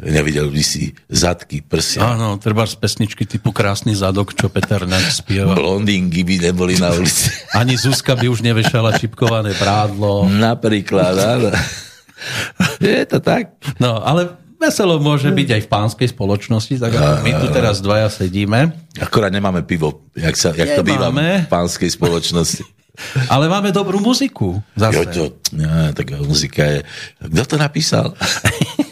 nevidel 0.00 0.48
by 0.48 0.64
si 0.64 0.96
zadky, 1.12 1.60
prsia. 1.60 2.16
Áno, 2.16 2.40
treba 2.40 2.64
z 2.64 2.80
pesničky 2.80 3.28
typu 3.28 3.52
Krásny 3.52 3.92
zadok, 3.92 4.32
čo 4.32 4.48
Peter 4.48 4.88
Naď 4.88 5.12
spieva. 5.12 5.52
Blondingy 5.52 6.24
by 6.24 6.48
neboli 6.48 6.80
na 6.80 6.88
ulici. 6.96 7.28
Ani 7.60 7.76
Zuzka 7.76 8.16
by 8.16 8.32
už 8.32 8.40
nevešala 8.40 8.96
čipkované 8.96 9.52
prádlo. 9.60 10.24
Napríklad, 10.24 11.14
áno. 11.20 11.52
Je 12.80 13.04
to 13.04 13.20
tak. 13.20 13.52
No, 13.76 14.00
ale 14.00 14.41
veselo 14.62 15.02
môže 15.02 15.26
byť 15.26 15.48
aj 15.58 15.62
v 15.66 15.68
pánskej 15.68 16.08
spoločnosti, 16.14 16.78
tak 16.78 16.94
ako 16.94 17.26
my 17.26 17.32
tu 17.42 17.46
teraz 17.50 17.82
dvaja 17.82 18.06
sedíme. 18.06 18.70
Akorát 19.02 19.34
nemáme 19.34 19.66
pivo, 19.66 20.06
jak, 20.14 20.38
sa, 20.38 20.54
jak 20.54 20.78
to 20.78 20.86
býva 20.86 21.10
v 21.10 21.50
pánskej 21.50 21.90
spoločnosti. 21.90 22.62
Ale 23.32 23.48
máme 23.48 23.72
dobrú 23.72 23.98
muziku. 23.98 24.60
Zase. 24.76 25.00
Jo, 25.00 25.02
to, 25.08 25.24
ja, 25.56 25.96
taká 25.96 26.20
muzika 26.20 26.62
je... 26.62 26.78
Kto 27.24 27.44
to 27.44 27.56
napísal? 27.56 28.12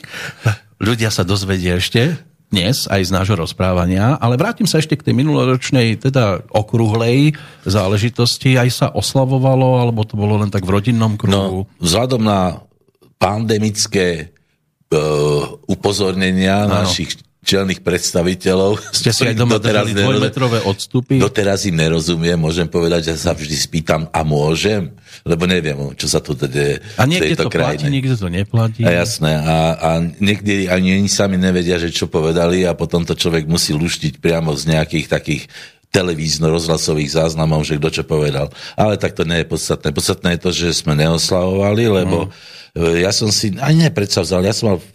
Ľudia 0.89 1.13
sa 1.13 1.23
dozvedia 1.23 1.77
ešte 1.77 2.17
dnes 2.51 2.91
aj 2.91 3.07
z 3.07 3.15
nášho 3.15 3.39
rozprávania, 3.39 4.19
ale 4.19 4.35
vrátim 4.35 4.67
sa 4.67 4.83
ešte 4.83 4.99
k 4.99 5.07
tej 5.07 5.15
minuloročnej, 5.23 6.03
teda 6.03 6.43
okruhlej 6.51 7.39
záležitosti. 7.63 8.59
Aj 8.59 8.67
sa 8.67 8.91
oslavovalo, 8.91 9.79
alebo 9.79 10.03
to 10.03 10.19
bolo 10.19 10.43
len 10.43 10.51
tak 10.51 10.67
v 10.67 10.75
rodinnom 10.75 11.15
kruhu? 11.15 11.63
No, 11.63 11.79
vzhľadom 11.79 12.27
na 12.27 12.59
pandemické 13.23 14.35
upozornenia 15.71 16.67
Áno. 16.67 16.83
našich 16.83 17.15
čelných 17.41 17.81
predstaviteľov. 17.81 18.93
Ste 18.93 19.11
si 19.17 19.23
aj 19.25 19.35
doma 19.41 19.57
držali 19.57 19.97
dvojmetrové 19.97 20.61
odstupy? 20.69 21.17
Doteraz 21.17 21.65
im 21.65 21.81
nerozumiem, 21.81 22.37
môžem 22.37 22.69
povedať, 22.69 23.11
že 23.11 23.15
sa 23.17 23.33
vždy 23.33 23.57
spýtam, 23.57 24.03
a 24.13 24.21
môžem? 24.21 24.93
Lebo 25.25 25.49
neviem, 25.49 25.77
čo 25.97 26.09
sa 26.09 26.21
tu 26.21 26.33
deje 26.37 26.81
A 26.97 27.05
niekde 27.05 27.37
to 27.37 27.49
platí, 27.49 27.85
krajine. 27.85 27.89
niekde 27.93 28.17
to 28.17 28.29
neplatí. 28.29 28.85
A 28.85 28.93
jasné. 28.93 29.37
A, 29.37 29.57
a 29.77 29.91
niekde 30.21 30.69
ani 30.69 31.01
oni 31.01 31.09
sami 31.09 31.37
nevedia, 31.37 31.81
že 31.81 31.93
čo 31.93 32.09
povedali 32.09 32.65
a 32.65 32.77
potom 32.77 33.05
to 33.05 33.17
človek 33.17 33.45
musí 33.45 33.73
luštiť 33.77 34.21
priamo 34.21 34.53
z 34.57 34.77
nejakých 34.77 35.07
takých 35.09 35.43
televízno-rozhlasových 35.91 37.19
záznamov, 37.19 37.67
že 37.67 37.79
kto 37.79 37.89
čo 37.91 38.05
povedal. 38.07 38.51
Ale 38.79 38.95
tak 38.95 39.19
to 39.19 39.27
nie 39.27 39.43
je 39.43 39.51
podstatné. 39.51 39.91
Podstatné 39.91 40.29
je 40.39 40.43
to, 40.43 40.51
že 40.55 40.83
sme 40.83 40.95
neoslavovali, 40.95 41.85
lebo 41.91 42.31
mm. 42.79 43.03
ja 43.03 43.11
som 43.11 43.29
si 43.35 43.55
ani 43.59 43.91
nepredsa 43.91 44.23
vzal, 44.23 44.47
ja 44.47 44.55
som 44.55 44.75
mal 44.75 44.79
v- 44.79 44.91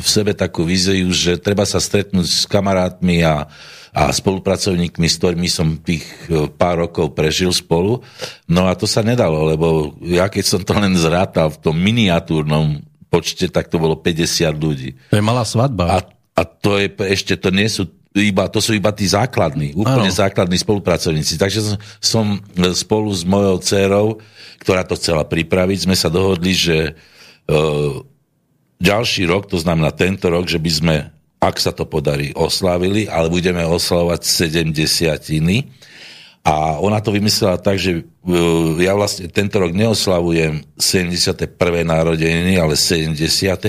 v 0.00 0.08
sebe 0.08 0.32
takú 0.32 0.64
víziu, 0.64 1.12
že 1.12 1.36
treba 1.36 1.68
sa 1.68 1.76
stretnúť 1.76 2.24
s 2.24 2.44
kamarátmi 2.48 3.20
a, 3.20 3.44
a 3.92 4.02
spolupracovníkmi, 4.08 5.04
s 5.04 5.20
ktorými 5.20 5.48
som 5.52 5.76
tých 5.76 6.06
e, 6.32 6.48
pár 6.48 6.88
rokov 6.88 7.12
prežil 7.12 7.52
spolu. 7.52 8.00
No 8.48 8.64
a 8.64 8.72
to 8.72 8.88
sa 8.88 9.04
nedalo, 9.04 9.44
lebo 9.44 9.92
ja 10.00 10.32
keď 10.32 10.44
som 10.48 10.60
to 10.64 10.72
len 10.72 10.96
zrátal 10.96 11.52
v 11.52 11.60
tom 11.60 11.76
miniatúrnom 11.76 12.80
počte, 13.12 13.44
tak 13.52 13.68
to 13.68 13.76
bolo 13.76 14.00
50 14.00 14.56
ľudí. 14.56 14.96
To 15.12 15.20
je 15.20 15.24
malá 15.24 15.44
svadba. 15.44 16.00
A 16.00 16.08
A 16.32 16.48
to 16.48 16.80
je 16.80 16.88
ešte, 17.12 17.36
to 17.36 17.52
nie 17.52 17.68
sú 17.68 17.84
iba, 18.12 18.44
to 18.52 18.60
sú 18.60 18.76
iba 18.76 18.92
tí 18.92 19.08
základní, 19.08 19.72
úplne 19.72 20.12
ano. 20.12 20.20
základní 20.20 20.60
spolupracovníci. 20.60 21.40
Takže 21.40 21.60
som, 21.64 21.76
som 21.98 22.26
spolu 22.76 23.08
s 23.08 23.24
mojou 23.24 23.56
dcerou, 23.64 24.06
ktorá 24.60 24.84
to 24.84 25.00
chcela 25.00 25.24
pripraviť, 25.24 25.88
sme 25.88 25.96
sa 25.96 26.12
dohodli, 26.12 26.52
že 26.52 26.92
uh, 27.48 28.04
ďalší 28.76 29.24
rok, 29.24 29.48
to 29.48 29.56
znamená 29.56 29.96
tento 29.96 30.28
rok, 30.28 30.44
že 30.44 30.60
by 30.60 30.70
sme, 30.70 30.96
ak 31.40 31.56
sa 31.56 31.72
to 31.72 31.88
podarí, 31.88 32.36
oslávili, 32.36 33.08
ale 33.08 33.32
budeme 33.32 33.64
oslavovať 33.64 34.20
70 34.28 34.76
a 36.42 36.82
ona 36.82 36.98
to 36.98 37.14
vymyslela 37.14 37.54
tak, 37.62 37.78
že 37.78 38.02
uh, 38.02 38.74
ja 38.82 38.92
vlastne 38.98 39.30
tento 39.30 39.62
rok 39.62 39.72
neoslavujem 39.72 40.66
71. 40.74 41.54
narodeniny, 41.86 42.58
ale 42.58 42.74
70. 42.74 43.14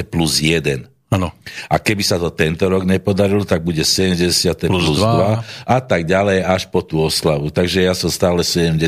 plus 0.10 0.42
1. 0.42 0.93
Ano. 1.14 1.30
A 1.70 1.78
keby 1.78 2.02
sa 2.02 2.18
to 2.18 2.34
tento 2.34 2.66
rok 2.66 2.90
nepodarilo, 2.90 3.46
tak 3.46 3.62
bude 3.62 3.86
70 3.86 4.18
plus, 4.66 4.66
plus 4.66 4.98
2. 4.98 5.70
2 5.70 5.70
a 5.70 5.78
tak 5.78 6.10
ďalej 6.10 6.42
až 6.42 6.66
po 6.74 6.82
tú 6.82 7.06
oslavu. 7.06 7.54
Takže 7.54 7.86
ja 7.86 7.94
som 7.94 8.10
stále 8.10 8.42
70 8.42 8.82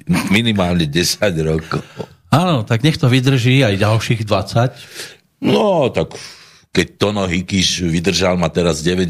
minimálne 0.36 0.86
10 0.86 1.18
rokov. 1.42 1.82
Áno, 2.30 2.62
tak 2.62 2.86
nech 2.86 2.98
to 2.98 3.10
vydrží 3.10 3.66
aj 3.66 3.82
ďalších 3.82 4.22
20. 4.22 5.42
No, 5.42 5.90
tak 5.90 6.14
keď 6.76 6.86
Tono 7.00 7.24
Hikiš 7.24 7.88
vydržal 7.88 8.36
ma 8.36 8.52
teraz 8.52 8.84
90 8.84 9.08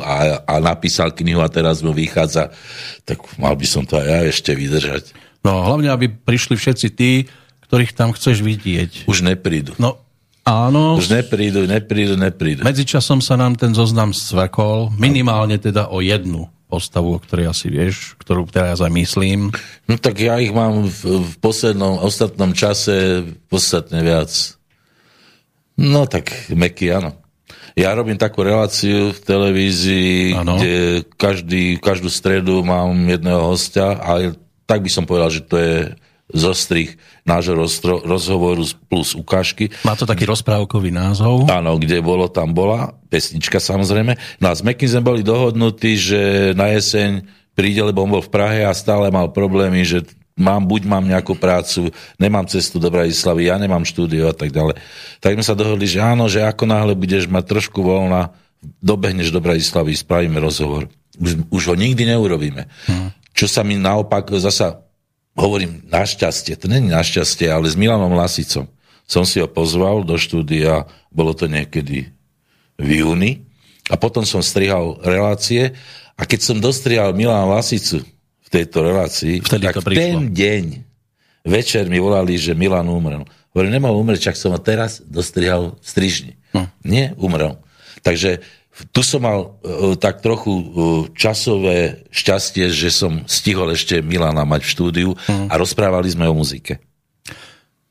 a, 0.00 0.16
a 0.48 0.54
napísal 0.56 1.12
knihu 1.12 1.44
a 1.44 1.52
teraz 1.52 1.84
mu 1.84 1.92
vychádza, 1.92 2.48
tak 3.04 3.20
mal 3.36 3.52
by 3.52 3.66
som 3.68 3.84
to 3.84 4.00
aj 4.00 4.08
ja 4.08 4.18
ešte 4.24 4.56
vydržať. 4.56 5.12
No, 5.44 5.62
hlavne, 5.68 5.92
aby 5.92 6.08
prišli 6.08 6.56
všetci 6.56 6.88
tí, 6.96 7.28
ktorých 7.68 7.92
tam 7.92 8.16
chceš 8.16 8.40
vidieť. 8.40 9.04
Už 9.04 9.20
neprídu. 9.20 9.76
No, 9.76 10.00
Áno. 10.48 10.96
Už 10.96 11.12
neprídu, 11.12 11.68
neprídu, 11.68 12.16
neprídu. 12.16 12.64
Medzičasom 12.64 13.20
sa 13.20 13.36
nám 13.36 13.60
ten 13.60 13.76
zoznam 13.76 14.16
svekol, 14.16 14.88
minimálne 14.96 15.60
teda 15.60 15.92
o 15.92 16.00
jednu 16.00 16.48
postavu, 16.68 17.16
o 17.16 17.20
ktorej 17.20 17.52
asi 17.52 17.68
vieš, 17.68 18.16
ktorú 18.20 18.48
teraz 18.48 18.80
aj 18.80 18.92
myslím. 18.92 19.52
No 19.84 20.00
tak 20.00 20.20
ja 20.20 20.40
ich 20.40 20.52
mám 20.52 20.88
v, 20.88 21.24
v 21.24 21.32
poslednom, 21.40 22.00
ostatnom 22.00 22.56
čase 22.56 23.28
podstatne 23.52 24.00
viac. 24.00 24.56
No 25.76 26.08
tak 26.08 26.32
Meky, 26.52 26.92
áno. 26.96 27.12
Ja 27.78 27.94
robím 27.94 28.18
takú 28.18 28.42
reláciu 28.42 29.14
v 29.14 29.20
televízii, 29.22 30.34
ano. 30.34 30.58
kde 30.58 31.06
každý, 31.14 31.78
každú 31.78 32.10
stredu 32.10 32.66
mám 32.66 32.90
jedného 33.06 33.54
hostia 33.54 33.94
a 33.94 34.34
tak 34.66 34.82
by 34.84 34.90
som 34.90 35.06
povedal, 35.06 35.30
že 35.30 35.46
to 35.46 35.56
je 35.56 35.76
zostrih 36.28 37.00
nášho 37.24 37.56
roztro, 37.56 38.04
rozhovoru 38.04 38.60
plus 38.88 39.16
ukážky. 39.16 39.72
Má 39.80 39.96
to 39.96 40.04
taký 40.04 40.28
rozprávkový 40.28 40.92
názov. 40.92 41.48
Áno, 41.48 41.80
kde 41.80 42.04
bolo, 42.04 42.28
tam 42.28 42.52
bola, 42.52 42.92
pesnička 43.08 43.56
samozrejme. 43.56 44.16
No 44.36 44.52
a 44.52 44.54
s 44.56 44.60
Mekým 44.60 44.92
sme 44.92 45.02
boli 45.02 45.20
dohodnutí, 45.24 45.96
že 45.96 46.20
na 46.52 46.68
jeseň 46.76 47.24
príde, 47.56 47.80
lebo 47.80 48.04
on 48.04 48.12
bol 48.12 48.24
v 48.24 48.32
Prahe 48.32 48.60
a 48.62 48.76
stále 48.76 49.08
mal 49.08 49.32
problémy, 49.32 49.82
že 49.88 50.04
mám, 50.38 50.68
buď 50.68 50.82
mám 50.86 51.04
nejakú 51.08 51.34
prácu, 51.34 51.90
nemám 52.20 52.46
cestu 52.46 52.78
do 52.78 52.92
Bratislavy, 52.92 53.50
ja 53.50 53.56
nemám 53.58 53.82
štúdio 53.88 54.30
a 54.30 54.34
tak 54.36 54.54
ďalej. 54.54 54.78
Tak 55.18 55.34
sme 55.34 55.44
sa 55.44 55.58
dohodli, 55.58 55.88
že 55.88 55.98
áno, 55.98 56.30
že 56.30 56.44
ako 56.44 56.64
náhle 56.68 56.94
budeš 56.94 57.26
mať 57.26 57.44
trošku 57.58 57.82
voľna, 57.82 58.36
dobehneš 58.78 59.34
do 59.34 59.42
Bratislavy, 59.42 59.96
spravíme 59.96 60.38
rozhovor. 60.38 60.86
Už, 61.18 61.50
už 61.50 61.62
ho 61.72 61.74
nikdy 61.74 62.14
neurobíme. 62.14 62.70
Hmm. 62.86 63.10
Čo 63.34 63.50
sa 63.50 63.66
mi 63.66 63.74
naopak 63.74 64.30
zasa 64.38 64.87
hovorím 65.38 65.86
našťastie, 65.86 66.58
to 66.58 66.66
není 66.66 66.90
našťastie, 66.90 67.46
ale 67.46 67.70
s 67.70 67.78
Milanom 67.78 68.18
Lasicom. 68.18 68.66
Som 69.08 69.24
si 69.24 69.38
ho 69.38 69.48
pozval 69.48 70.04
do 70.04 70.18
štúdia, 70.18 70.84
bolo 71.08 71.32
to 71.32 71.46
niekedy 71.48 72.10
v 72.76 72.88
júni, 73.00 73.48
a 73.88 73.96
potom 73.96 74.22
som 74.22 74.44
strihal 74.44 75.00
relácie 75.00 75.72
a 76.14 76.22
keď 76.28 76.40
som 76.44 76.56
dostrihal 76.60 77.16
Milana 77.16 77.48
Lasicu 77.48 78.04
v 78.44 78.48
tejto 78.52 78.84
relácii, 78.84 79.40
Vtedy 79.40 79.64
tak 79.64 79.80
to 79.80 79.82
ten 79.88 80.28
deň 80.32 80.64
večer 81.48 81.88
mi 81.88 81.96
volali, 81.96 82.36
že 82.36 82.52
Milan 82.52 82.88
umrel. 82.88 83.24
Hovorím, 83.56 83.80
nemal 83.80 83.96
umrieť, 83.96 84.32
čak 84.32 84.36
som 84.36 84.52
ho 84.52 84.60
teraz 84.60 85.00
dostrihal 85.00 85.80
v 85.80 85.86
strižni. 85.88 86.32
Hm. 86.52 86.68
Nie, 86.84 87.16
umrel. 87.16 87.56
Takže 88.04 88.44
tu 88.94 89.02
som 89.02 89.22
mal 89.22 89.38
uh, 89.40 89.94
tak 89.98 90.22
trochu 90.22 90.52
uh, 90.52 90.64
časové 91.14 92.06
šťastie, 92.14 92.70
že 92.70 92.94
som 92.94 93.26
stihol 93.26 93.74
ešte 93.74 93.98
Milana 93.98 94.46
mať 94.46 94.62
v 94.62 94.72
štúdiu 94.72 95.10
mm. 95.14 95.50
a 95.50 95.54
rozprávali 95.58 96.08
sme 96.10 96.30
o 96.30 96.34
muzike. 96.34 96.78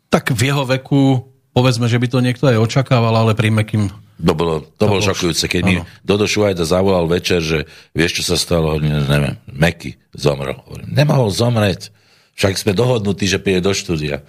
Tak 0.07 0.31
v 0.31 0.41
jeho 0.47 0.63
veku, 0.63 1.27
povedzme, 1.51 1.91
že 1.91 1.99
by 1.99 2.07
to 2.07 2.19
niekto 2.23 2.47
aj 2.47 2.57
očakával, 2.63 3.11
ale 3.11 3.35
pri 3.35 3.51
Mekým... 3.51 3.91
To 4.17 4.33
bolo, 4.33 4.65
to, 4.65 4.81
to 4.81 4.89
bolo 4.89 5.01
šokujúce. 5.03 5.45
Keď 5.45 5.61
ano. 5.61 5.69
mi 5.69 5.75
Dodo 6.01 6.25
Šuhajda 6.25 6.65
zavolal 6.65 7.05
večer, 7.05 7.37
že 7.43 7.69
vieš, 7.93 8.23
čo 8.23 8.33
sa 8.33 8.37
stalo, 8.39 8.81
neviem, 8.81 9.37
Meky 9.45 9.99
zomrel. 10.15 10.57
Nemohol 10.89 11.29
zomrieť. 11.29 11.93
Však 12.33 12.57
sme 12.57 12.73
dohodnutí, 12.73 13.29
že 13.29 13.37
príde 13.37 13.61
do 13.61 13.77
štúdia. 13.77 14.25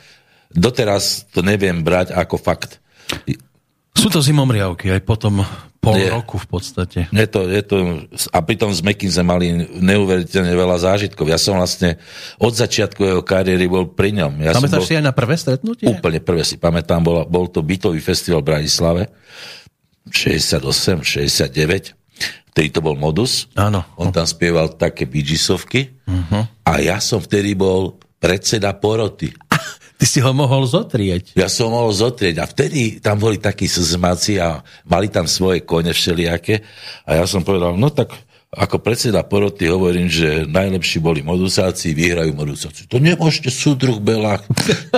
Doteraz 0.52 1.28
to 1.32 1.40
neviem 1.40 1.80
brať 1.84 2.12
ako 2.12 2.36
fakt. 2.36 2.80
Sú 3.96 4.08
to 4.12 4.20
zimomriavky, 4.20 4.92
aj 4.92 5.02
potom 5.04 5.44
pol 5.78 5.94
je, 5.96 6.10
roku 6.10 6.36
v 6.36 6.48
podstate. 6.50 7.06
Je 7.08 7.26
to, 7.30 7.46
je 7.46 7.62
to, 7.62 7.76
a 8.34 8.38
pritom 8.42 8.70
s 8.74 8.82
Mekým 8.82 9.10
sme 9.10 9.24
mali 9.30 9.46
neuveriteľne 9.78 10.52
veľa 10.52 10.76
zážitkov. 10.82 11.30
Ja 11.30 11.38
som 11.38 11.58
vlastne 11.58 12.02
od 12.38 12.52
začiatku 12.52 13.00
jeho 13.00 13.22
kariéry 13.22 13.70
bol 13.70 13.90
pri 13.90 14.12
ňom. 14.14 14.42
Ja 14.42 14.54
Pamätáš 14.58 14.84
bol, 14.84 14.88
si 14.90 14.98
aj 14.98 15.04
na 15.06 15.14
prvé 15.14 15.34
stretnutie? 15.38 15.86
Úplne 15.86 16.18
prvé 16.20 16.42
si 16.42 16.58
pamätám. 16.58 17.00
Bol, 17.00 17.24
bol 17.30 17.46
to 17.48 17.62
bytový 17.62 18.02
festival 18.02 18.42
v 18.42 18.54
Bratislave 18.54 19.02
68, 20.10 21.04
69 21.04 21.98
vtedy 22.58 22.74
to 22.74 22.82
bol 22.82 22.98
modus. 22.98 23.46
Áno. 23.54 23.86
On 23.94 24.10
tam 24.10 24.26
spieval 24.26 24.74
také 24.74 25.06
bidžisovky 25.06 25.94
uh-huh. 26.02 26.42
a 26.66 26.72
ja 26.82 26.98
som 26.98 27.22
vtedy 27.22 27.54
bol 27.54 28.02
predseda 28.18 28.74
poroty. 28.74 29.30
Ty 29.98 30.06
si 30.06 30.22
ho 30.22 30.30
mohol 30.30 30.62
zotrieť. 30.62 31.34
Ja 31.34 31.50
som 31.50 31.74
ho 31.74 31.82
mohol 31.82 31.90
zotrieť 31.90 32.38
a 32.38 32.46
vtedy 32.46 33.02
tam 33.02 33.18
boli 33.18 33.42
takí 33.42 33.66
slzmaci 33.66 34.38
a 34.38 34.62
mali 34.86 35.10
tam 35.10 35.26
svoje 35.26 35.66
kone 35.66 35.90
všelijaké 35.90 36.62
a 37.02 37.18
ja 37.18 37.24
som 37.26 37.42
povedal, 37.42 37.74
no 37.74 37.90
tak 37.90 38.14
ako 38.48 38.80
predseda 38.80 39.26
poroty 39.26 39.68
hovorím, 39.68 40.08
že 40.08 40.48
najlepší 40.48 41.04
boli 41.04 41.20
modusáci, 41.20 41.92
vyhrajú 41.92 42.32
modusáci. 42.32 42.88
To 42.88 42.96
nemôžete, 42.96 43.52
súdruh 43.52 44.00
Belák. 44.00 44.40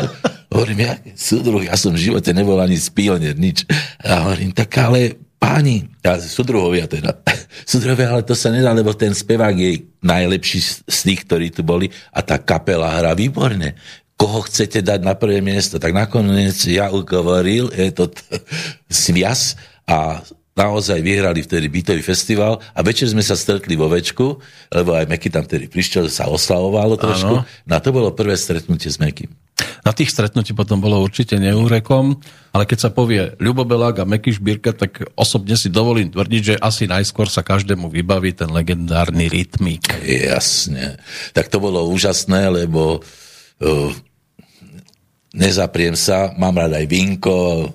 hovorím, 0.54 0.86
ja, 0.86 0.94
súdruh, 1.18 1.66
ja 1.66 1.74
som 1.74 1.90
v 1.90 2.12
živote 2.12 2.30
nebol 2.30 2.60
ani 2.62 2.78
spionier, 2.78 3.34
nič. 3.34 3.66
A 4.06 4.28
hovorím, 4.28 4.54
tak 4.54 4.70
ale 4.78 5.18
páni, 5.40 5.88
a 6.04 6.20
súdruhovia 6.20 6.86
teda, 6.86 7.24
súdruhovia, 7.72 8.14
ale 8.14 8.22
to 8.22 8.38
sa 8.38 8.54
nedá, 8.54 8.70
lebo 8.70 8.94
ten 8.94 9.16
spevák 9.16 9.56
je 9.56 9.82
najlepší 10.04 10.86
z 10.86 10.98
tých, 11.10 11.26
ktorí 11.26 11.50
tu 11.50 11.66
boli 11.66 11.90
a 12.14 12.22
tá 12.22 12.38
kapela 12.38 13.02
hrá 13.02 13.18
výborne 13.18 13.74
koho 14.20 14.44
chcete 14.44 14.84
dať 14.84 15.00
na 15.00 15.16
prvé 15.16 15.40
miesto. 15.40 15.80
Tak 15.80 15.96
nakoniec 15.96 16.60
ja 16.68 16.92
ugovoril, 16.92 17.72
je 17.72 17.88
to 17.88 18.12
svias 18.92 19.56
a 19.88 20.20
naozaj 20.52 21.00
vyhrali 21.00 21.40
vtedy 21.40 21.72
bytový 21.72 22.04
festival 22.04 22.60
a 22.76 22.84
večer 22.84 23.08
sme 23.08 23.24
sa 23.24 23.32
stretli 23.32 23.80
vo 23.80 23.88
Večku, 23.88 24.36
lebo 24.76 24.92
aj 24.92 25.08
Meky 25.08 25.32
tam 25.32 25.48
vtedy 25.48 25.72
prišiel, 25.72 26.12
sa 26.12 26.28
oslavovalo 26.28 27.00
trošku. 27.00 27.34
Áno. 27.40 27.48
No 27.64 27.72
a 27.72 27.80
to 27.80 27.96
bolo 27.96 28.12
prvé 28.12 28.36
stretnutie 28.36 28.92
s 28.92 29.00
Mekym. 29.00 29.32
Na 29.80 29.96
tých 29.96 30.12
stretnutí 30.12 30.52
potom 30.52 30.76
bolo 30.76 31.00
určite 31.00 31.40
neúrekom, 31.40 32.20
ale 32.52 32.68
keď 32.68 32.78
sa 32.88 32.90
povie 32.92 33.32
Ľubobelák 33.40 34.04
a 34.04 34.08
Meky 34.08 34.36
Šbírka, 34.36 34.76
tak 34.76 35.00
osobne 35.16 35.56
si 35.56 35.72
dovolím 35.72 36.12
tvrdiť, 36.12 36.42
že 36.44 36.54
asi 36.60 36.84
najskôr 36.84 37.32
sa 37.32 37.40
každému 37.40 37.88
vybaví 37.88 38.36
ten 38.36 38.52
legendárny 38.52 39.32
rytmik. 39.32 40.04
Jasne. 40.04 41.00
Tak 41.32 41.48
to 41.48 41.56
bolo 41.56 41.88
úžasné, 41.88 42.52
lebo 42.52 43.00
uh, 43.00 43.92
nezapriem 45.34 45.94
sa, 45.94 46.34
mám 46.34 46.58
rád 46.58 46.78
aj 46.78 46.86
vínko, 46.86 47.70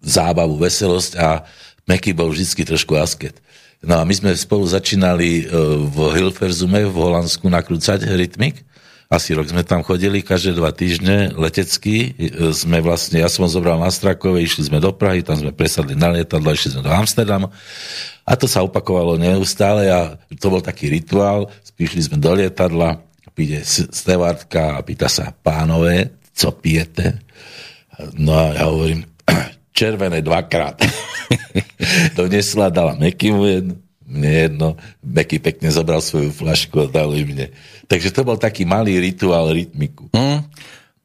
zábavu, 0.00 0.56
veselosť 0.60 1.12
a 1.20 1.44
Meky 1.84 2.16
bol 2.16 2.32
vždy 2.32 2.64
trošku 2.64 2.96
asket. 2.96 3.44
No 3.84 4.00
a 4.00 4.02
my 4.08 4.14
sme 4.16 4.32
spolu 4.32 4.64
začínali 4.64 5.44
e, 5.44 5.52
v 5.84 5.96
Hilferzume 6.16 6.88
v 6.88 6.96
Holandsku 6.96 7.44
nakrúcať 7.52 8.08
rytmik. 8.08 8.64
Asi 9.12 9.36
rok 9.36 9.44
sme 9.52 9.60
tam 9.60 9.84
chodili, 9.84 10.24
každé 10.24 10.56
dva 10.56 10.72
týždne 10.72 11.36
letecky. 11.36 12.16
E, 12.16 12.56
sme 12.56 12.80
vlastne, 12.80 13.20
ja 13.20 13.28
som 13.28 13.44
zobral 13.44 13.76
na 13.76 13.92
Strakove, 13.92 14.40
išli 14.40 14.72
sme 14.72 14.80
do 14.80 14.88
Prahy, 14.96 15.20
tam 15.20 15.36
sme 15.36 15.52
presadli 15.52 15.92
na 15.92 16.08
lietadlo, 16.16 16.48
išli 16.48 16.72
sme 16.72 16.82
do 16.88 16.88
Amsterdamu. 16.88 17.52
A 18.24 18.32
to 18.40 18.48
sa 18.48 18.64
opakovalo 18.64 19.20
neustále 19.20 19.92
a 19.92 20.16
to 20.40 20.48
bol 20.48 20.64
taký 20.64 20.88
rituál. 20.88 21.52
Prišli 21.76 22.08
sme 22.08 22.16
do 22.16 22.32
lietadla, 22.32 23.04
príde 23.36 23.60
stevártka 23.68 24.80
a 24.80 24.82
pýta 24.86 25.12
sa, 25.12 25.36
pánové, 25.36 26.08
co 26.34 26.50
pijete? 26.52 27.22
No 28.18 28.34
a 28.34 28.44
ja 28.52 28.64
hovorím, 28.66 29.06
červené 29.78 30.20
dvakrát. 30.20 30.82
Donesla, 32.18 32.68
dala 32.74 32.98
Mekimu 32.98 33.46
jednu, 33.46 33.74
mne 34.04 34.30
jedno, 34.30 34.68
Meky 35.00 35.40
pekne 35.40 35.72
zobral 35.72 36.04
svoju 36.04 36.30
flašku 36.30 36.76
a 36.84 36.86
dal 36.90 37.10
mne. 37.10 37.50
Takže 37.88 38.12
to 38.12 38.20
bol 38.26 38.36
taký 38.36 38.68
malý 38.68 39.00
rituál 39.00 39.50
rytmiku. 39.50 40.12
Mm. 40.12 40.44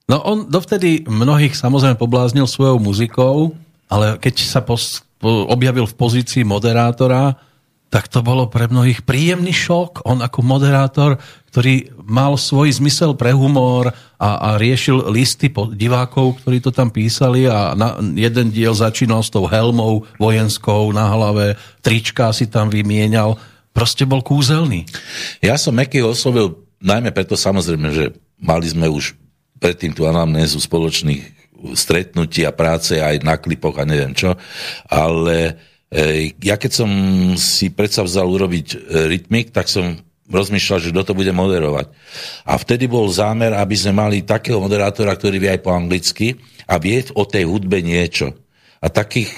No 0.09 0.15
on 0.25 0.49
dovtedy 0.49 1.05
mnohých 1.05 1.53
samozrejme 1.53 1.95
pobláznil 1.95 2.49
svojou 2.49 2.81
muzikou, 2.81 3.53
ale 3.85 4.17
keď 4.17 4.35
sa 4.41 4.59
pos- 4.65 5.05
objavil 5.21 5.85
v 5.85 5.97
pozícii 5.97 6.43
moderátora, 6.47 7.37
tak 7.89 8.05
to 8.05 8.21
bolo 8.21 8.45
pre 8.45 8.69
mnohých 8.69 9.01
príjemný 9.01 9.49
šok. 9.49 10.05
On 10.05 10.21
ako 10.21 10.45
moderátor, 10.45 11.17
ktorý 11.49 11.89
mal 12.05 12.37
svoj 12.37 12.77
zmysel 12.77 13.17
pre 13.17 13.33
humor 13.33 13.89
a, 14.21 14.29
a 14.37 14.49
riešil 14.61 15.09
listy 15.09 15.49
divákov, 15.49 16.45
ktorí 16.45 16.61
to 16.61 16.69
tam 16.69 16.93
písali 16.93 17.49
a 17.49 17.73
na, 17.73 17.97
jeden 18.13 18.53
diel 18.53 18.77
začínal 18.77 19.25
s 19.25 19.33
tou 19.33 19.49
helmou 19.49 20.05
vojenskou 20.21 20.93
na 20.93 21.09
hlave, 21.09 21.57
trička 21.81 22.29
si 22.29 22.45
tam 22.45 22.69
vymienial. 22.69 23.41
Proste 23.73 24.05
bol 24.05 24.21
kúzelný. 24.21 24.85
Ja 25.41 25.57
som 25.57 25.73
Meky 25.73 26.05
oslovil 26.05 26.61
najmä 26.81 27.09
preto 27.09 27.33
samozrejme, 27.33 27.89
že 27.89 28.13
mali 28.37 28.69
sme 28.69 28.85
už 28.85 29.17
predtým 29.57 29.97
tú 29.97 30.05
anamnézu 30.05 30.61
spoločných 30.61 31.39
stretnutí 31.75 32.47
a 32.47 32.55
práce 32.55 32.95
aj 33.01 33.19
na 33.25 33.35
klipoch 33.35 33.75
a 33.75 33.83
neviem 33.83 34.15
čo, 34.15 34.39
ale 34.87 35.59
ja 36.37 36.55
keď 36.61 36.71
som 36.71 36.89
si 37.33 37.73
predsa 37.73 38.05
vzal 38.05 38.29
urobiť 38.29 38.67
e, 38.73 38.77
rytmik, 39.09 39.49
tak 39.49 39.65
som 39.65 39.97
rozmýšľal, 40.29 40.77
že 40.77 40.91
kto 40.93 41.01
to 41.01 41.17
bude 41.17 41.33
moderovať. 41.33 41.89
A 42.45 42.53
vtedy 42.61 42.85
bol 42.85 43.09
zámer, 43.09 43.57
aby 43.57 43.73
sme 43.73 43.97
mali 43.97 44.21
takého 44.21 44.61
moderátora, 44.61 45.17
ktorý 45.17 45.41
vie 45.41 45.49
aj 45.57 45.61
po 45.65 45.73
anglicky 45.73 46.37
a 46.69 46.77
vie 46.77 47.01
o 47.17 47.25
tej 47.25 47.49
hudbe 47.49 47.81
niečo. 47.81 48.37
A 48.79 48.87
takých 48.93 49.33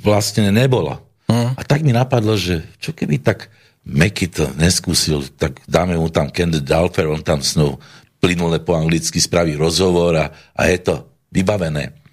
vlastne 0.00 0.54
nebolo. 0.54 0.94
Hmm. 1.26 1.58
A 1.58 1.62
tak 1.66 1.82
mi 1.82 1.90
napadlo, 1.90 2.38
že 2.38 2.62
čo 2.78 2.94
keby 2.94 3.18
tak 3.20 3.50
Meky 3.86 4.26
to 4.30 4.50
neskúsil, 4.58 5.26
tak 5.34 5.62
dáme 5.66 5.98
mu 5.98 6.10
tam 6.10 6.30
Candy 6.30 6.62
Dalfer, 6.62 7.06
on 7.06 7.22
tam 7.22 7.38
snou 7.42 7.78
plynule 8.18 8.58
po 8.62 8.74
anglicky 8.74 9.22
spraví 9.22 9.54
rozhovor 9.54 10.18
a, 10.18 10.26
a 10.54 10.62
je 10.70 10.78
to 10.82 10.94
vybavené. 11.30 12.05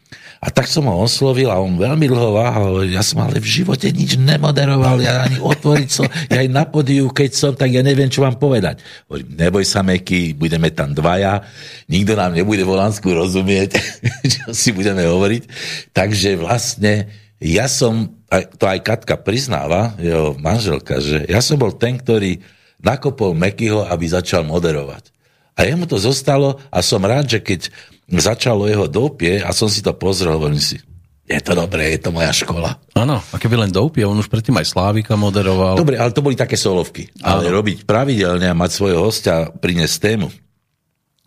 A 0.44 0.52
tak 0.52 0.68
som 0.68 0.84
ho 0.92 1.00
oslovil 1.00 1.48
a 1.48 1.56
on 1.56 1.80
veľmi 1.80 2.04
dlho 2.04 2.36
váhal. 2.36 2.84
Ja 2.92 3.00
som 3.00 3.24
ale 3.24 3.40
v 3.40 3.48
živote 3.48 3.88
nič 3.96 4.20
nemoderoval, 4.20 5.00
ja 5.00 5.24
ani 5.24 5.40
otvoriť 5.40 5.88
som, 5.88 6.04
ja 6.04 6.44
aj 6.44 6.50
na 6.52 6.68
podiu, 6.68 7.08
keď 7.08 7.32
som, 7.32 7.52
tak 7.56 7.72
ja 7.72 7.80
neviem, 7.80 8.12
čo 8.12 8.28
vám 8.28 8.36
povedať. 8.36 8.84
Hovorím, 9.08 9.40
neboj 9.40 9.64
sa, 9.64 9.80
Meky, 9.88 10.36
budeme 10.36 10.68
tam 10.76 10.92
dvaja, 10.92 11.48
nikto 11.88 12.20
nám 12.20 12.36
nebude 12.36 12.68
Holandsku 12.68 13.08
rozumieť, 13.08 13.80
čo 14.36 14.52
si 14.52 14.76
budeme 14.76 15.08
hovoriť. 15.08 15.48
Takže 15.96 16.36
vlastne 16.36 17.08
ja 17.40 17.72
som, 17.72 18.12
to 18.60 18.68
aj 18.68 18.84
Katka 18.84 19.16
priznáva, 19.16 19.96
jeho 19.96 20.36
manželka, 20.36 21.00
že 21.00 21.24
ja 21.24 21.40
som 21.40 21.56
bol 21.56 21.72
ten, 21.72 21.96
ktorý 21.96 22.44
nakopol 22.84 23.32
Mekyho, 23.32 23.88
aby 23.88 24.12
začal 24.12 24.44
moderovať. 24.44 25.08
A 25.56 25.64
jemu 25.64 25.88
to 25.88 25.96
zostalo 25.96 26.60
a 26.68 26.84
som 26.84 27.00
rád, 27.00 27.32
že 27.32 27.40
keď 27.40 27.72
začalo 28.10 28.68
jeho 28.68 28.88
dopie 28.88 29.40
a 29.40 29.52
som 29.56 29.72
si 29.72 29.80
to 29.80 29.96
pozrel, 29.96 30.36
hovorím 30.36 30.60
si, 30.60 30.80
je 31.24 31.40
to 31.40 31.56
dobré, 31.56 31.96
je 31.96 32.04
to 32.04 32.12
moja 32.12 32.36
škola. 32.36 32.76
Áno, 33.00 33.24
a 33.24 33.36
keby 33.40 33.56
len 33.56 33.72
dopie, 33.72 34.04
on 34.04 34.20
už 34.20 34.28
predtým 34.28 34.60
aj 34.60 34.68
Slávika 34.76 35.16
moderoval. 35.16 35.80
Dobre, 35.80 35.96
ale 35.96 36.12
to 36.12 36.20
boli 36.20 36.36
také 36.36 36.60
solovky. 36.60 37.08
Ale 37.24 37.48
robiť 37.48 37.88
pravidelne 37.88 38.52
a 38.52 38.56
mať 38.58 38.72
svojho 38.76 39.00
hostia, 39.08 39.48
priniesť 39.48 39.96
tému. 40.04 40.28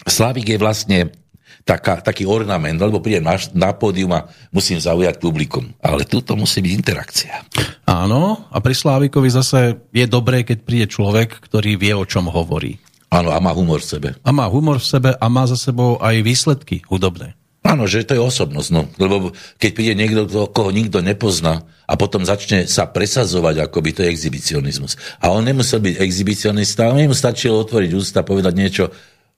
Slávik 0.04 0.52
je 0.52 0.58
vlastne 0.60 0.98
taká, 1.66 1.98
taký 1.98 2.28
ornament, 2.28 2.78
lebo 2.78 3.02
prídem 3.02 3.26
na, 3.26 3.34
na 3.56 3.74
pódium 3.74 4.14
a 4.14 4.30
musím 4.54 4.78
zaujať 4.78 5.18
publikum. 5.18 5.72
Ale 5.82 6.06
tuto 6.06 6.38
musí 6.38 6.62
byť 6.62 6.72
interakcia. 6.76 7.34
Áno, 7.88 8.46
a 8.52 8.56
pri 8.62 8.76
Slávikovi 8.76 9.32
zase 9.32 9.80
je 9.90 10.06
dobré, 10.06 10.46
keď 10.46 10.58
príde 10.62 10.86
človek, 10.86 11.42
ktorý 11.42 11.74
vie, 11.74 11.96
o 11.96 12.06
čom 12.06 12.30
hovorí. 12.30 12.78
Áno, 13.10 13.30
a 13.30 13.38
má 13.38 13.54
humor 13.54 13.80
v 13.80 13.88
sebe. 13.88 14.08
A 14.26 14.30
má 14.34 14.50
humor 14.50 14.82
v 14.82 14.88
sebe 14.88 15.10
a 15.14 15.26
má 15.30 15.46
za 15.46 15.54
sebou 15.54 15.96
aj 16.02 16.20
výsledky 16.26 16.82
hudobné. 16.90 17.38
Áno, 17.66 17.90
že 17.90 18.06
to 18.06 18.14
je 18.14 18.22
osobnosť, 18.22 18.70
no. 18.70 18.86
Lebo 18.94 19.34
keď 19.58 19.70
príde 19.74 19.94
niekto, 19.98 20.30
koho 20.54 20.70
nikto 20.70 21.02
nepozná 21.02 21.66
a 21.86 21.98
potom 21.98 22.22
začne 22.22 22.70
sa 22.70 22.86
presazovať, 22.86 23.66
ako 23.66 23.78
by 23.82 23.90
to 23.90 24.00
je 24.06 24.12
exhibicionizmus. 24.14 24.94
A 25.18 25.34
on 25.34 25.42
nemusel 25.42 25.82
byť 25.82 25.98
exhibicionista, 25.98 26.86
ale 26.86 27.10
mu 27.10 27.16
stačilo 27.18 27.58
otvoriť 27.66 27.90
ústa, 27.90 28.22
povedať 28.22 28.54
niečo 28.54 28.84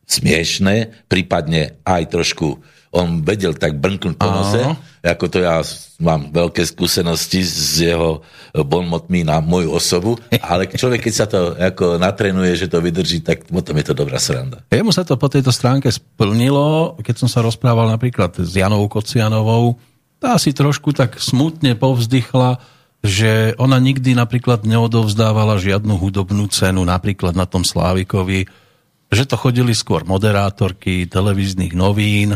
smiešné, 0.04 1.08
prípadne 1.08 1.80
aj 1.88 2.02
trošku 2.12 2.60
on 2.94 3.20
vedel 3.20 3.52
tak 3.52 3.76
brnknúť 3.76 4.16
po 4.16 4.28
nose, 4.32 4.60
ako 5.04 5.24
to 5.28 5.38
ja 5.44 5.60
mám 6.00 6.32
veľké 6.32 6.64
skúsenosti 6.64 7.44
s 7.44 7.84
jeho 7.84 8.24
bonmotmi 8.54 9.28
na 9.28 9.44
moju 9.44 9.76
osobu, 9.76 10.16
ale 10.40 10.70
človek, 10.70 11.04
keď 11.04 11.14
sa 11.14 11.26
to 11.28 11.52
ako 11.52 12.00
natrenuje, 12.00 12.56
že 12.56 12.70
to 12.70 12.80
vydrží, 12.80 13.20
tak 13.20 13.44
potom 13.44 13.76
je 13.76 13.86
to 13.86 13.94
dobrá 13.94 14.16
sranda. 14.16 14.64
Jemu 14.72 14.94
sa 14.94 15.04
to 15.04 15.20
po 15.20 15.28
tejto 15.28 15.52
stránke 15.52 15.92
splnilo, 15.92 16.96
keď 17.04 17.14
som 17.20 17.28
sa 17.28 17.44
rozprával 17.44 17.92
napríklad 17.92 18.32
s 18.40 18.56
Janou 18.56 18.88
Kocianovou, 18.88 19.76
tá 20.18 20.34
si 20.40 20.50
trošku 20.50 20.96
tak 20.96 21.20
smutne 21.22 21.78
povzdychla, 21.78 22.58
že 22.98 23.54
ona 23.62 23.78
nikdy 23.78 24.18
napríklad 24.18 24.66
neodovzdávala 24.66 25.62
žiadnu 25.62 25.94
hudobnú 25.94 26.50
cenu, 26.50 26.82
napríklad 26.82 27.38
na 27.38 27.46
tom 27.46 27.62
Slávikovi, 27.62 28.50
že 29.08 29.24
to 29.24 29.38
chodili 29.38 29.70
skôr 29.72 30.02
moderátorky 30.02 31.06
televíznych 31.06 31.78
novín, 31.78 32.34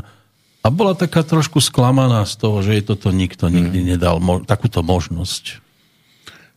a 0.63 0.67
bola 0.71 0.95
taká 0.95 1.27
trošku 1.27 1.59
sklamaná 1.59 2.23
z 2.23 2.39
toho, 2.39 2.63
že 2.63 2.79
jej 2.79 2.85
toto 2.87 3.11
nikto 3.11 3.51
nikdy 3.51 3.83
hmm. 3.83 3.89
nedal 3.99 4.17
mo- 4.23 4.47
takúto 4.47 4.87
možnosť. 4.87 5.59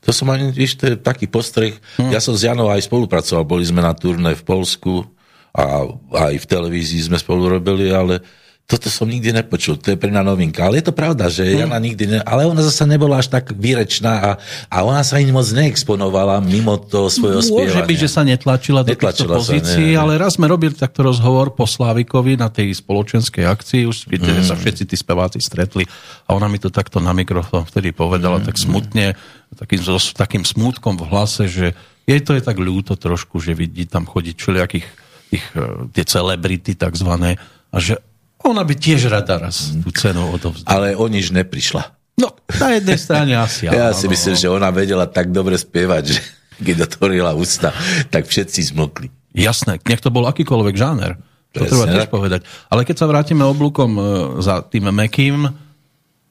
To 0.05 0.13
som 0.13 0.29
ani, 0.29 0.53
víš, 0.53 0.77
to 0.77 0.93
je 0.93 0.95
taký 1.01 1.25
postreh. 1.25 1.73
Hmm. 1.97 2.13
Ja 2.13 2.21
som 2.21 2.37
s 2.37 2.45
Janou 2.45 2.69
aj 2.69 2.85
spolupracoval, 2.85 3.41
boli 3.41 3.65
sme 3.65 3.81
na 3.81 3.97
turné 3.97 4.37
v 4.37 4.45
Polsku 4.45 5.09
a 5.49 5.89
aj 6.29 6.35
v 6.37 6.45
televízii 6.45 7.09
sme 7.09 7.17
spolu 7.17 7.49
robili, 7.49 7.89
ale 7.89 8.21
toto 8.65 8.89
som 8.89 9.05
nikdy 9.05 9.29
nepočul, 9.29 9.77
to 9.77 9.93
je 9.93 9.97
pre 9.97 10.09
mňa 10.09 10.25
novinka. 10.25 10.65
Ale 10.65 10.81
je 10.81 10.89
to 10.89 10.93
pravda, 10.97 11.29
že 11.29 11.45
hmm. 11.45 11.69
Jana 11.69 11.77
nikdy 11.77 12.03
ne... 12.09 12.19
Ale 12.25 12.49
ona 12.49 12.65
zase 12.65 12.89
nebola 12.89 13.21
až 13.21 13.29
tak 13.29 13.53
výrečná 13.53 14.13
a, 14.17 14.29
a 14.73 14.77
ona 14.81 15.05
sa 15.05 15.21
ani 15.21 15.29
moc 15.29 15.45
neexponovala 15.53 16.41
mimo 16.41 16.81
toho 16.81 17.05
svojho 17.13 17.45
spievania. 17.45 17.77
Môže 17.77 17.81
byť, 17.85 17.99
že 18.01 18.09
sa 18.09 18.25
netlačila 18.25 18.81
do 18.81 18.89
týchto 18.89 19.29
pozícií, 19.29 19.93
ale 19.93 20.17
raz 20.17 20.41
sme 20.41 20.49
robili 20.49 20.73
takto 20.73 21.05
rozhovor 21.05 21.53
po 21.53 21.69
Slávikovi 21.69 22.41
na 22.41 22.49
tej 22.49 22.73
spoločenskej 22.73 23.45
akcii, 23.45 23.85
už 23.85 24.09
kde 24.09 24.41
hmm. 24.41 24.49
sa 24.49 24.57
všetci 24.57 24.89
tí 24.89 24.97
speváci 24.97 25.37
stretli 25.37 25.85
a 26.25 26.33
ona 26.33 26.49
mi 26.49 26.57
to 26.57 26.73
takto 26.73 26.97
na 26.97 27.13
mikrofón 27.13 27.69
vtedy 27.69 27.93
povedala 27.93 28.41
hmm. 28.41 28.47
tak 28.49 28.57
smutne, 28.57 29.13
takým, 29.53 29.81
takým 30.17 30.41
smutkom 30.41 30.97
v 30.97 31.05
hlase, 31.13 31.45
že 31.45 31.77
jej 32.09 32.21
to 32.21 32.33
je 32.33 32.41
tak 32.41 32.57
ľúto 32.57 32.97
trošku, 32.97 33.37
že 33.37 33.53
vidí 33.53 33.85
tam 33.85 34.09
chodiť 34.09 34.35
všelijakých 34.41 34.85
tých, 35.29 35.45
eh, 35.53 35.85
tie 35.93 36.05
celebrity 36.05 36.73
takzvané 36.73 37.37
a 37.69 37.77
že 37.77 38.01
ona 38.45 38.63
by 38.63 38.75
tiež 38.77 39.09
rada 39.09 39.41
raz 39.41 39.73
tú 39.81 39.89
cenu 39.91 40.21
odovzdala. 40.31 40.69
Ale 40.69 40.87
o 40.93 41.05
nič 41.09 41.33
neprišla. 41.33 41.95
No, 42.15 42.31
na 42.61 42.77
jednej 42.77 42.95
strane 42.95 43.33
asi. 43.45 43.67
Ja 43.67 43.91
áno, 43.91 43.97
si 43.97 44.07
myslím, 44.07 44.35
že 44.37 44.47
ona 44.47 44.71
vedela 44.71 45.09
tak 45.09 45.33
dobre 45.33 45.59
spievať, 45.59 46.03
že 46.05 46.21
keď 46.63 46.87
otvorila 46.87 47.35
ústa, 47.35 47.75
tak 48.07 48.29
všetci 48.31 48.71
zmokli. 48.71 49.11
Jasné, 49.35 49.83
nech 49.83 49.99
to 49.99 50.13
bol 50.13 50.23
akýkoľvek 50.23 50.75
žáner. 50.79 51.19
To 51.55 51.63
treba 51.67 51.87
tiež 51.87 52.07
povedať. 52.11 52.43
Ale 52.67 52.83
keď 52.83 52.95
sa 52.99 53.07
vrátime 53.07 53.43
oblúkom 53.47 53.91
e, 53.95 54.01
za 54.43 54.63
tým 54.63 54.91
Mekým, 54.91 55.47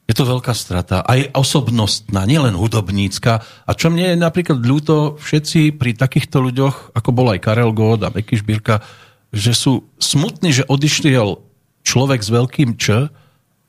je 0.05 0.13
to 0.13 0.21
veľká 0.21 0.53
strata. 0.53 1.01
Aj 1.01 1.17
osobnostná, 1.33 2.29
nielen 2.29 2.53
hudobnícka. 2.53 3.41
A 3.41 3.71
čo 3.73 3.89
mne 3.89 4.13
je 4.13 4.17
napríklad 4.21 4.61
ľúto, 4.61 5.17
všetci 5.17 5.73
pri 5.81 5.97
takýchto 5.97 6.45
ľuďoch, 6.45 6.93
ako 6.93 7.09
bol 7.09 7.33
aj 7.33 7.41
Karel 7.41 7.73
God 7.73 8.05
a 8.05 8.13
Meky 8.13 8.37
Šbírka, 8.37 8.85
že 9.33 9.57
sú 9.57 9.89
smutní, 9.97 10.53
že 10.53 10.63
odišiel 10.69 11.41
človek 11.85 12.19
s 12.19 12.33
veľkým 12.33 12.75
Č, 12.75 13.07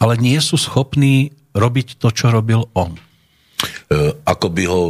ale 0.00 0.14
nie 0.16 0.40
sú 0.40 0.56
schopní 0.56 1.36
robiť 1.52 2.00
to, 2.00 2.08
čo 2.12 2.32
robil 2.32 2.68
on. 2.72 2.96
E, 3.88 4.12
ako 4.24 4.46
by 4.52 4.64
ho 4.68 4.82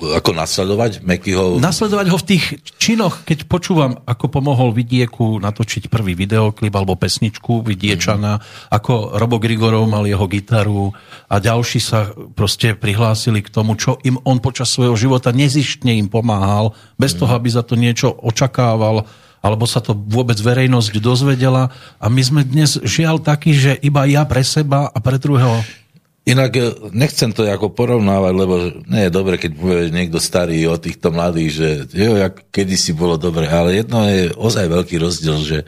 ako 0.00 0.32
nasledovať? 0.32 1.04
Mekyho... 1.04 1.60
Nasledovať 1.60 2.06
ho 2.08 2.16
v 2.16 2.28
tých 2.34 2.44
činoch, 2.80 3.20
keď 3.28 3.44
počúvam, 3.44 4.00
ako 4.08 4.32
pomohol 4.32 4.72
Vidieku 4.72 5.36
natočiť 5.36 5.92
prvý 5.92 6.16
videoklip 6.16 6.72
alebo 6.72 6.96
pesničku 6.96 7.60
Vidiečana, 7.60 8.40
mm. 8.40 8.42
ako 8.72 9.20
Robo 9.20 9.36
Grigorov 9.36 9.84
mal 9.84 10.08
jeho 10.08 10.24
gitaru 10.24 10.96
a 11.28 11.36
ďalší 11.36 11.80
sa 11.84 12.08
proste 12.32 12.72
prihlásili 12.72 13.44
k 13.44 13.52
tomu, 13.52 13.76
čo 13.76 14.00
im 14.00 14.16
on 14.24 14.40
počas 14.40 14.72
svojho 14.72 14.96
života 14.96 15.36
nezištne 15.36 15.92
im 16.00 16.08
pomáhal, 16.08 16.72
bez 16.96 17.12
mm. 17.12 17.18
toho, 17.20 17.32
aby 17.36 17.48
za 17.52 17.60
to 17.60 17.76
niečo 17.76 18.08
očakával 18.08 19.04
alebo 19.40 19.64
sa 19.64 19.80
to 19.80 19.96
vôbec 19.96 20.36
verejnosť 20.36 21.00
dozvedela 21.00 21.72
a 21.96 22.06
my 22.12 22.22
sme 22.22 22.40
dnes 22.44 22.76
žiaľ 22.84 23.20
takí, 23.20 23.56
že 23.56 23.76
iba 23.80 24.04
ja 24.04 24.24
pre 24.28 24.44
seba 24.44 24.92
a 24.92 24.98
pre 25.00 25.16
druhého. 25.16 25.64
Inak 26.28 26.52
e, 26.52 26.62
nechcem 26.92 27.32
to 27.32 27.48
ako 27.48 27.72
porovnávať, 27.72 28.32
lebo 28.36 28.54
nie 28.92 29.08
je 29.08 29.12
dobre, 29.12 29.40
keď 29.40 29.50
povie 29.56 29.88
niekto 29.88 30.20
starý 30.20 30.68
o 30.68 30.76
týchto 30.76 31.08
mladých, 31.08 31.50
že 31.50 31.68
jo, 31.96 32.20
jak 32.20 32.44
kedysi 32.52 32.92
bolo 32.92 33.16
dobre, 33.16 33.48
ale 33.48 33.80
jedno 33.80 34.04
je 34.04 34.28
ozaj 34.36 34.68
veľký 34.68 35.00
rozdiel, 35.00 35.38
že 35.40 35.58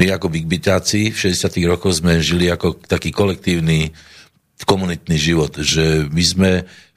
my 0.00 0.16
ako 0.16 0.32
bigbyťáci 0.32 1.12
v 1.12 1.16
60 1.36 1.70
rokoch 1.70 2.00
sme 2.00 2.24
žili 2.24 2.48
ako 2.48 2.80
taký 2.88 3.12
kolektívny 3.12 3.92
komunitný 4.64 5.16
život, 5.18 5.52
že 5.60 6.06
my 6.08 6.22
sme 6.22 6.50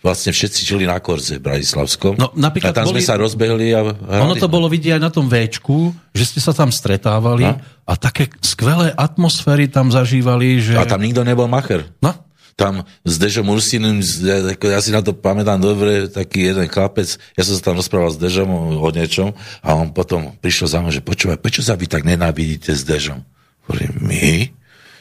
vlastne 0.05 0.29
všetci 0.29 0.61
žili 0.61 0.85
na 0.85 1.01
Korze 1.01 1.41
Bratislavskom. 1.41 2.13
No, 2.21 2.29
napríklad 2.37 2.73
a 2.73 2.77
tam 2.77 2.85
boli, 2.85 3.01
sme 3.01 3.09
sa 3.09 3.17
rozbehli. 3.17 3.73
A, 3.73 3.81
ono 4.21 4.37
to 4.37 4.45
bolo 4.45 4.69
vidieť 4.69 4.97
aj 4.97 5.01
na 5.01 5.09
tom 5.09 5.25
Včku, 5.25 5.89
že 6.13 6.29
ste 6.29 6.39
sa 6.39 6.53
tam 6.53 6.69
stretávali 6.69 7.49
a, 7.49 7.57
a 7.89 7.93
také 7.97 8.29
skvelé 8.45 8.93
atmosféry 8.93 9.65
tam 9.65 9.89
zažívali, 9.89 10.61
že... 10.61 10.77
A 10.77 10.85
tam 10.85 11.01
nikto 11.01 11.25
nebol 11.25 11.49
macher. 11.49 11.89
No? 12.05 12.13
tam 12.55 12.87
s 13.03 13.19
Dežom 13.19 13.51
Ursinom, 13.51 13.99
ja 13.99 14.79
si 14.79 14.95
na 14.95 15.03
to 15.03 15.11
pamätám 15.11 15.59
dobre, 15.59 16.07
taký 16.07 16.55
jeden 16.55 16.71
chlapec, 16.71 17.19
ja 17.35 17.43
som 17.43 17.59
sa 17.59 17.71
tam 17.71 17.75
rozprával 17.75 18.15
s 18.15 18.19
Dežom 18.19 18.47
o 18.79 18.89
niečom 18.95 19.35
a 19.59 19.75
on 19.75 19.91
potom 19.91 20.31
prišiel 20.39 20.71
za 20.71 20.79
mnou, 20.79 20.87
že 20.87 21.03
počúvaj, 21.03 21.43
prečo 21.43 21.59
sa 21.59 21.75
vy 21.75 21.91
tak 21.91 22.07
nenávidíte 22.07 22.71
s 22.71 22.87
Dežom? 22.87 23.27
Hovorím, 23.67 23.93
my? 23.99 24.54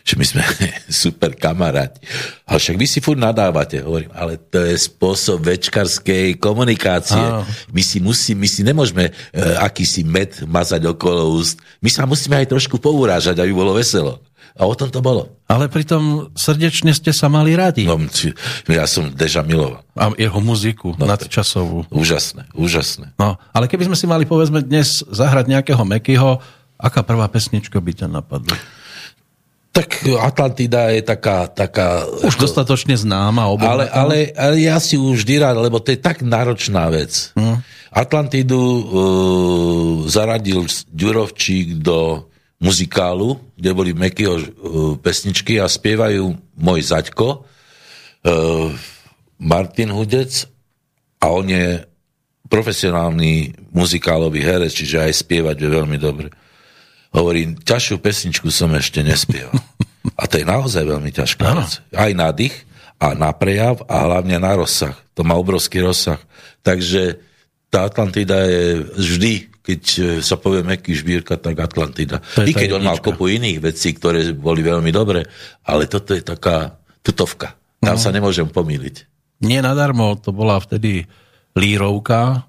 Že 0.04 0.20
my 0.20 0.24
sme 0.28 0.44
super 0.92 1.32
kamaráti. 1.32 2.04
Ale 2.44 2.60
však 2.60 2.76
vy 2.76 2.86
si 2.86 3.00
furt 3.00 3.16
nadávate. 3.16 3.80
Hovorím, 3.80 4.12
ale 4.12 4.36
to 4.36 4.60
je 4.60 4.76
spôsob 4.76 5.40
večkarskej 5.40 6.36
komunikácie. 6.36 7.16
Áno. 7.16 7.48
My 7.72 7.80
si 7.80 8.04
musí, 8.04 8.36
my 8.36 8.44
si 8.44 8.60
nemôžeme 8.60 9.08
uh, 9.08 9.64
akýsi 9.64 10.04
med 10.04 10.44
mazať 10.44 10.92
okolo 10.92 11.40
úst. 11.40 11.56
My 11.80 11.88
sa 11.88 12.04
musíme 12.04 12.36
aj 12.36 12.52
trošku 12.52 12.76
pourážať, 12.76 13.40
aby 13.40 13.56
bolo 13.56 13.72
veselo. 13.72 14.20
A 14.54 14.70
o 14.70 14.74
tom 14.78 14.86
to 14.86 15.02
bolo. 15.02 15.34
Ale 15.50 15.66
pritom 15.66 16.30
srdečne 16.38 16.94
ste 16.94 17.10
sa 17.10 17.26
mali 17.26 17.58
radi. 17.58 17.90
No, 17.90 17.98
ja 18.70 18.86
som 18.86 19.10
Deža 19.10 19.42
miloval. 19.42 19.82
A 19.98 20.14
jeho 20.14 20.38
muziku 20.38 20.94
no, 20.94 21.10
nadčasovú. 21.10 21.90
Úžasné, 21.90 22.46
úžasné. 22.54 23.18
No, 23.18 23.34
ale 23.50 23.66
keby 23.66 23.90
sme 23.90 23.98
si 23.98 24.06
mali, 24.06 24.30
povedzme, 24.30 24.62
dnes 24.62 25.02
zahrať 25.10 25.50
nejakého 25.50 25.82
Mekyho, 25.82 26.38
aká 26.78 27.02
prvá 27.02 27.26
pesnička 27.26 27.82
by 27.82 27.92
ťa 27.98 28.06
napadla? 28.06 28.54
Tak 29.74 30.06
Atlantida 30.22 30.94
je 30.94 31.02
taká... 31.02 31.50
taká 31.50 32.06
už 32.06 32.38
ako, 32.38 32.42
dostatočne 32.46 32.94
známa. 32.94 33.50
Ale, 33.58 33.90
ale, 33.90 34.30
ale 34.38 34.56
ja 34.62 34.78
si 34.78 34.94
už 34.94 35.26
vždy 35.26 35.42
rád, 35.42 35.58
lebo 35.58 35.82
to 35.82 35.90
je 35.90 35.98
tak 35.98 36.22
náročná 36.22 36.86
vec. 36.94 37.34
Hmm. 37.34 37.58
Atlantidu 37.90 38.54
uh, 38.54 38.82
zaradil 40.06 40.62
Ďurovčík 40.94 41.82
do 41.82 42.30
muzikálu, 42.62 43.42
kde 43.58 43.70
boli 43.74 43.90
Mekyho 43.90 44.34
uh, 44.38 44.44
pesničky 45.02 45.58
a 45.58 45.66
spievajú 45.66 46.38
môj 46.54 46.80
zaďko, 46.94 47.42
uh, 47.42 48.70
Martin 49.42 49.90
Hudec 49.90 50.46
a 51.18 51.34
on 51.34 51.50
je 51.50 51.82
profesionálny 52.46 53.58
muzikálový 53.74 54.38
herec, 54.38 54.70
čiže 54.70 55.02
aj 55.02 55.26
spievať 55.26 55.56
je 55.58 55.68
veľmi 55.68 55.98
dobre. 55.98 56.30
Hovorím, 57.14 57.54
ťažšiu 57.62 58.02
pesničku 58.02 58.50
som 58.50 58.74
ešte 58.74 59.00
nespieval. 59.06 59.54
A 60.20 60.26
to 60.26 60.42
je 60.42 60.46
naozaj 60.46 60.84
veľmi 60.84 61.10
ťažká 61.14 61.46
vec. 61.56 61.80
Aj 61.94 62.12
na 62.12 62.28
dých, 62.34 62.54
a 63.04 63.12
na 63.12 63.30
prejav 63.34 63.82
a 63.90 64.06
hlavne 64.06 64.38
na 64.38 64.52
rozsah. 64.54 64.94
To 65.18 65.26
má 65.26 65.34
obrovský 65.36 65.82
rozsah. 65.82 66.20
Takže 66.64 67.18
tá 67.68 67.84
Atlantida 67.90 68.46
je 68.46 68.86
vždy, 68.94 69.32
keď 69.64 69.82
sa 70.22 70.38
povie 70.38 70.62
Meky 70.62 70.94
Žbírka, 70.94 71.36
tak 71.40 71.58
Atlantida. 71.58 72.22
I 72.40 72.54
keď 72.54 72.78
on 72.78 72.86
mal 72.86 73.02
kopu 73.02 73.28
iných 73.28 73.58
vecí, 73.60 73.96
ktoré 73.96 74.30
boli 74.32 74.62
veľmi 74.62 74.88
dobré, 74.94 75.26
ale 75.66 75.90
toto 75.90 76.14
je 76.14 76.22
taká 76.22 76.78
tutovka. 77.02 77.58
Tam 77.82 77.98
no. 77.98 78.00
sa 78.00 78.14
nemôžem 78.14 78.48
pomýliť. 78.48 79.10
Nie 79.44 79.60
nadarmo, 79.60 80.16
to 80.16 80.30
bola 80.32 80.56
vtedy 80.62 81.04
lírovka, 81.58 82.46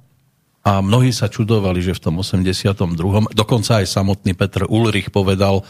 a 0.66 0.82
mnohí 0.82 1.14
sa 1.14 1.30
čudovali, 1.30 1.78
že 1.78 1.94
v 1.94 2.10
tom 2.10 2.16
82. 2.18 2.74
dokonca 3.38 3.72
aj 3.80 3.86
samotný 3.86 4.34
Petr 4.34 4.66
Ulrich 4.66 5.14
povedal, 5.14 5.62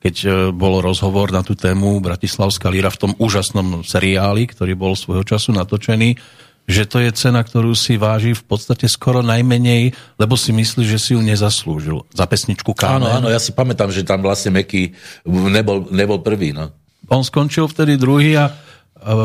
keď 0.00 0.14
e, 0.24 0.28
bol 0.56 0.80
rozhovor 0.80 1.28
na 1.28 1.44
tú 1.44 1.52
tému 1.52 2.00
Bratislavská 2.00 2.72
líra 2.72 2.88
v 2.88 2.96
tom 2.96 3.12
úžasnom 3.20 3.84
seriáli, 3.84 4.48
ktorý 4.48 4.72
bol 4.72 4.96
svojho 4.96 5.20
času 5.20 5.52
natočený, 5.52 6.16
že 6.64 6.88
to 6.88 7.00
je 7.00 7.12
cena, 7.12 7.44
ktorú 7.44 7.76
si 7.76 8.00
váži 8.00 8.32
v 8.32 8.44
podstate 8.44 8.88
skoro 8.88 9.20
najmenej, 9.20 9.92
lebo 10.16 10.32
si 10.36 10.56
myslí, 10.56 10.84
že 10.84 10.96
si 10.96 11.10
ju 11.12 11.20
nezaslúžil 11.20 12.08
za 12.12 12.24
pesničku 12.24 12.72
Kámen. 12.72 13.04
Áno, 13.04 13.08
áno, 13.24 13.28
ja 13.28 13.40
si 13.40 13.52
pamätám, 13.52 13.92
že 13.92 14.00
tam 14.04 14.24
vlastne 14.24 14.52
Meky 14.52 14.96
nebol, 15.28 15.88
nebol 15.92 16.24
prvý. 16.24 16.56
No. 16.56 16.72
On 17.08 17.24
skončil 17.24 17.68
vtedy 17.68 17.96
druhý 17.96 18.36
a, 18.36 18.52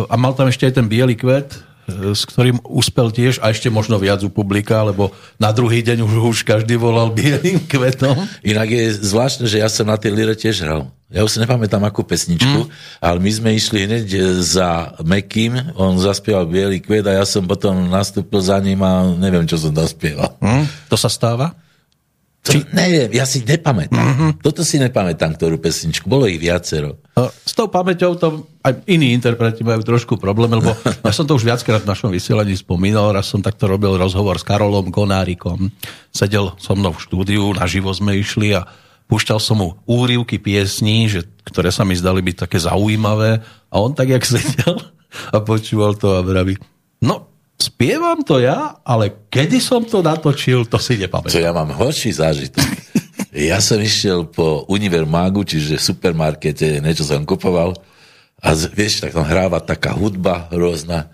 a 0.07 0.15
mal 0.19 0.35
tam 0.35 0.51
ešte 0.51 0.67
aj 0.67 0.83
ten 0.83 0.87
biely 0.87 1.15
kvet, 1.19 1.72
s 1.89 2.23
ktorým 2.23 2.63
uspel 2.63 3.11
tiež 3.11 3.43
a 3.43 3.51
ešte 3.51 3.67
možno 3.67 3.99
viac 3.99 4.23
u 4.23 4.31
publika, 4.31 4.83
lebo 4.87 5.11
na 5.35 5.51
druhý 5.51 5.83
deň 5.83 6.03
už, 6.03 6.13
už 6.31 6.39
každý 6.47 6.79
volal 6.79 7.11
bielým 7.11 7.63
kvetom. 7.71 8.15
Inak 8.43 8.69
je 8.71 8.85
zvláštne, 9.03 9.45
že 9.47 9.59
ja 9.59 9.67
som 9.67 9.87
na 9.87 9.99
tej 9.99 10.15
lire 10.15 10.35
tiež 10.35 10.63
hral. 10.63 10.87
Ja 11.13 11.21
už 11.21 11.37
si 11.37 11.39
nepamätám 11.45 11.85
akú 11.85 12.01
pesničku, 12.01 12.65
mm. 12.65 12.97
ale 12.97 13.21
my 13.21 13.29
sme 13.29 13.49
išli 13.53 13.85
hneď 13.85 14.07
za 14.41 14.97
Mekým, 15.05 15.77
on 15.77 16.01
zaspieval 16.01 16.49
Bielý 16.49 16.81
kvet 16.81 17.05
a 17.05 17.21
ja 17.21 17.25
som 17.29 17.45
potom 17.45 17.85
nastúpil 17.85 18.41
za 18.41 18.57
ním 18.57 18.81
a 18.81 19.13
neviem, 19.13 19.45
čo 19.45 19.61
som 19.61 19.77
zaspieval. 19.77 20.33
Mm. 20.41 20.65
To 20.89 20.97
sa 20.97 21.13
stáva? 21.13 21.53
To, 22.43 22.51
Či... 22.51 22.67
Neviem, 22.75 23.07
ja 23.15 23.23
si 23.23 23.39
nepamätám. 23.39 24.03
Mm-hmm. 24.03 24.31
Toto 24.43 24.67
si 24.67 24.75
nepamätám, 24.75 25.39
ktorú 25.39 25.63
pesničku. 25.63 26.11
Bolo 26.11 26.27
ich 26.27 26.43
viacero. 26.43 26.99
S 27.15 27.55
tou 27.55 27.71
pamäťou 27.71 28.19
to 28.19 28.51
aj 28.59 28.83
iní 28.83 29.15
interpreti 29.15 29.63
majú 29.63 29.79
trošku 29.79 30.19
problém, 30.19 30.59
lebo 30.59 30.75
ja 31.07 31.13
som 31.15 31.23
to 31.23 31.39
už 31.39 31.47
viackrát 31.47 31.87
v 31.87 31.91
našom 31.95 32.11
vysielaní 32.11 32.59
spomínal, 32.59 33.15
raz 33.15 33.31
som 33.31 33.39
takto 33.39 33.71
robil 33.71 33.95
rozhovor 33.95 34.35
s 34.35 34.43
Karolom 34.43 34.91
Konárikom. 34.91 35.71
Sedel 36.11 36.51
so 36.59 36.75
mnou 36.75 36.91
v 36.91 37.03
štúdiu, 37.07 37.55
naživo 37.55 37.95
sme 37.95 38.19
išli 38.19 38.59
a 38.59 38.67
púšťal 39.07 39.39
som 39.39 39.63
mu 39.63 39.79
úrivky 39.87 40.35
piesní, 40.35 41.07
že, 41.07 41.23
ktoré 41.47 41.71
sa 41.71 41.87
mi 41.87 41.95
zdali 41.95 42.19
byť 42.19 42.43
také 42.43 42.59
zaujímavé 42.59 43.39
a 43.71 43.75
on 43.79 43.95
tak, 43.95 44.11
jak 44.11 44.27
sedel 44.27 44.83
a 45.35 45.39
počúval 45.39 45.95
to 45.95 46.19
a 46.19 46.19
vraví, 46.19 46.59
no 46.99 47.32
spievam 47.63 48.19
to 48.19 48.43
ja, 48.43 48.75
ale 48.83 49.27
kedy 49.31 49.63
som 49.63 49.87
to 49.87 50.03
natočil, 50.03 50.67
to 50.67 50.75
si 50.75 50.99
nepamätám. 50.99 51.31
Čo 51.31 51.39
ja 51.39 51.55
mám 51.55 51.71
horší 51.71 52.11
zážitok. 52.11 52.67
ja 53.51 53.63
som 53.63 53.79
išiel 53.79 54.27
po 54.27 54.67
Univermágu, 54.67 55.47
čiže 55.47 55.79
v 55.79 55.87
supermarkete, 55.95 56.83
niečo 56.83 57.07
som 57.07 57.23
kupoval 57.23 57.71
a 58.43 58.51
vieš, 58.75 58.99
tak 58.99 59.15
tam 59.15 59.23
hráva 59.23 59.63
taká 59.63 59.95
hudba 59.95 60.51
rôzna 60.51 61.07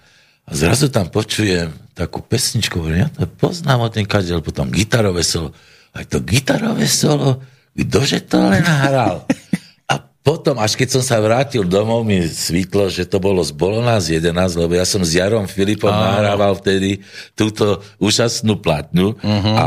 a 0.49 0.51
zrazu 0.57 0.89
tam 0.89 1.13
počujem 1.13 1.69
takú 1.93 2.25
pesničku, 2.25 2.81
ja 2.89 3.05
to 3.13 3.29
poznám 3.29 3.85
od 3.85 3.93
ten 3.93 4.09
kadeľ, 4.09 4.41
potom 4.41 4.73
gitarové 4.73 5.21
solo. 5.21 5.53
Aj 5.93 6.01
to 6.09 6.25
gitarové 6.25 6.89
solo, 6.89 7.37
ktože 7.77 8.25
to 8.25 8.41
len 8.41 8.65
hral? 8.65 9.25
potom, 10.19 10.59
až 10.59 10.75
keď 10.75 10.99
som 10.99 11.03
sa 11.03 11.17
vrátil 11.23 11.63
domov, 11.63 12.03
mi 12.03 12.19
svítlo, 12.27 12.91
že 12.91 13.07
to 13.07 13.23
bolo 13.23 13.39
z 13.39 13.55
Bolo 13.55 13.79
nás 13.79 14.11
11, 14.11 14.35
lebo 14.59 14.75
ja 14.75 14.83
som 14.83 14.99
s 14.99 15.15
Jarom 15.15 15.47
Filipom 15.47 15.89
Áno. 15.89 16.11
nahrával 16.11 16.59
vtedy 16.59 16.99
túto 17.39 17.79
úžasnú 18.03 18.59
platňu 18.59 19.15
uh-huh. 19.15 19.55
a 19.55 19.65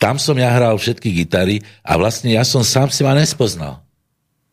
tam 0.00 0.16
som 0.16 0.32
ja 0.40 0.48
hral 0.56 0.80
všetky 0.80 1.12
gitary 1.12 1.60
a 1.84 2.00
vlastne 2.00 2.32
ja 2.32 2.40
som 2.48 2.64
sám 2.64 2.88
si 2.88 3.04
ma 3.04 3.12
nespoznal. 3.12 3.84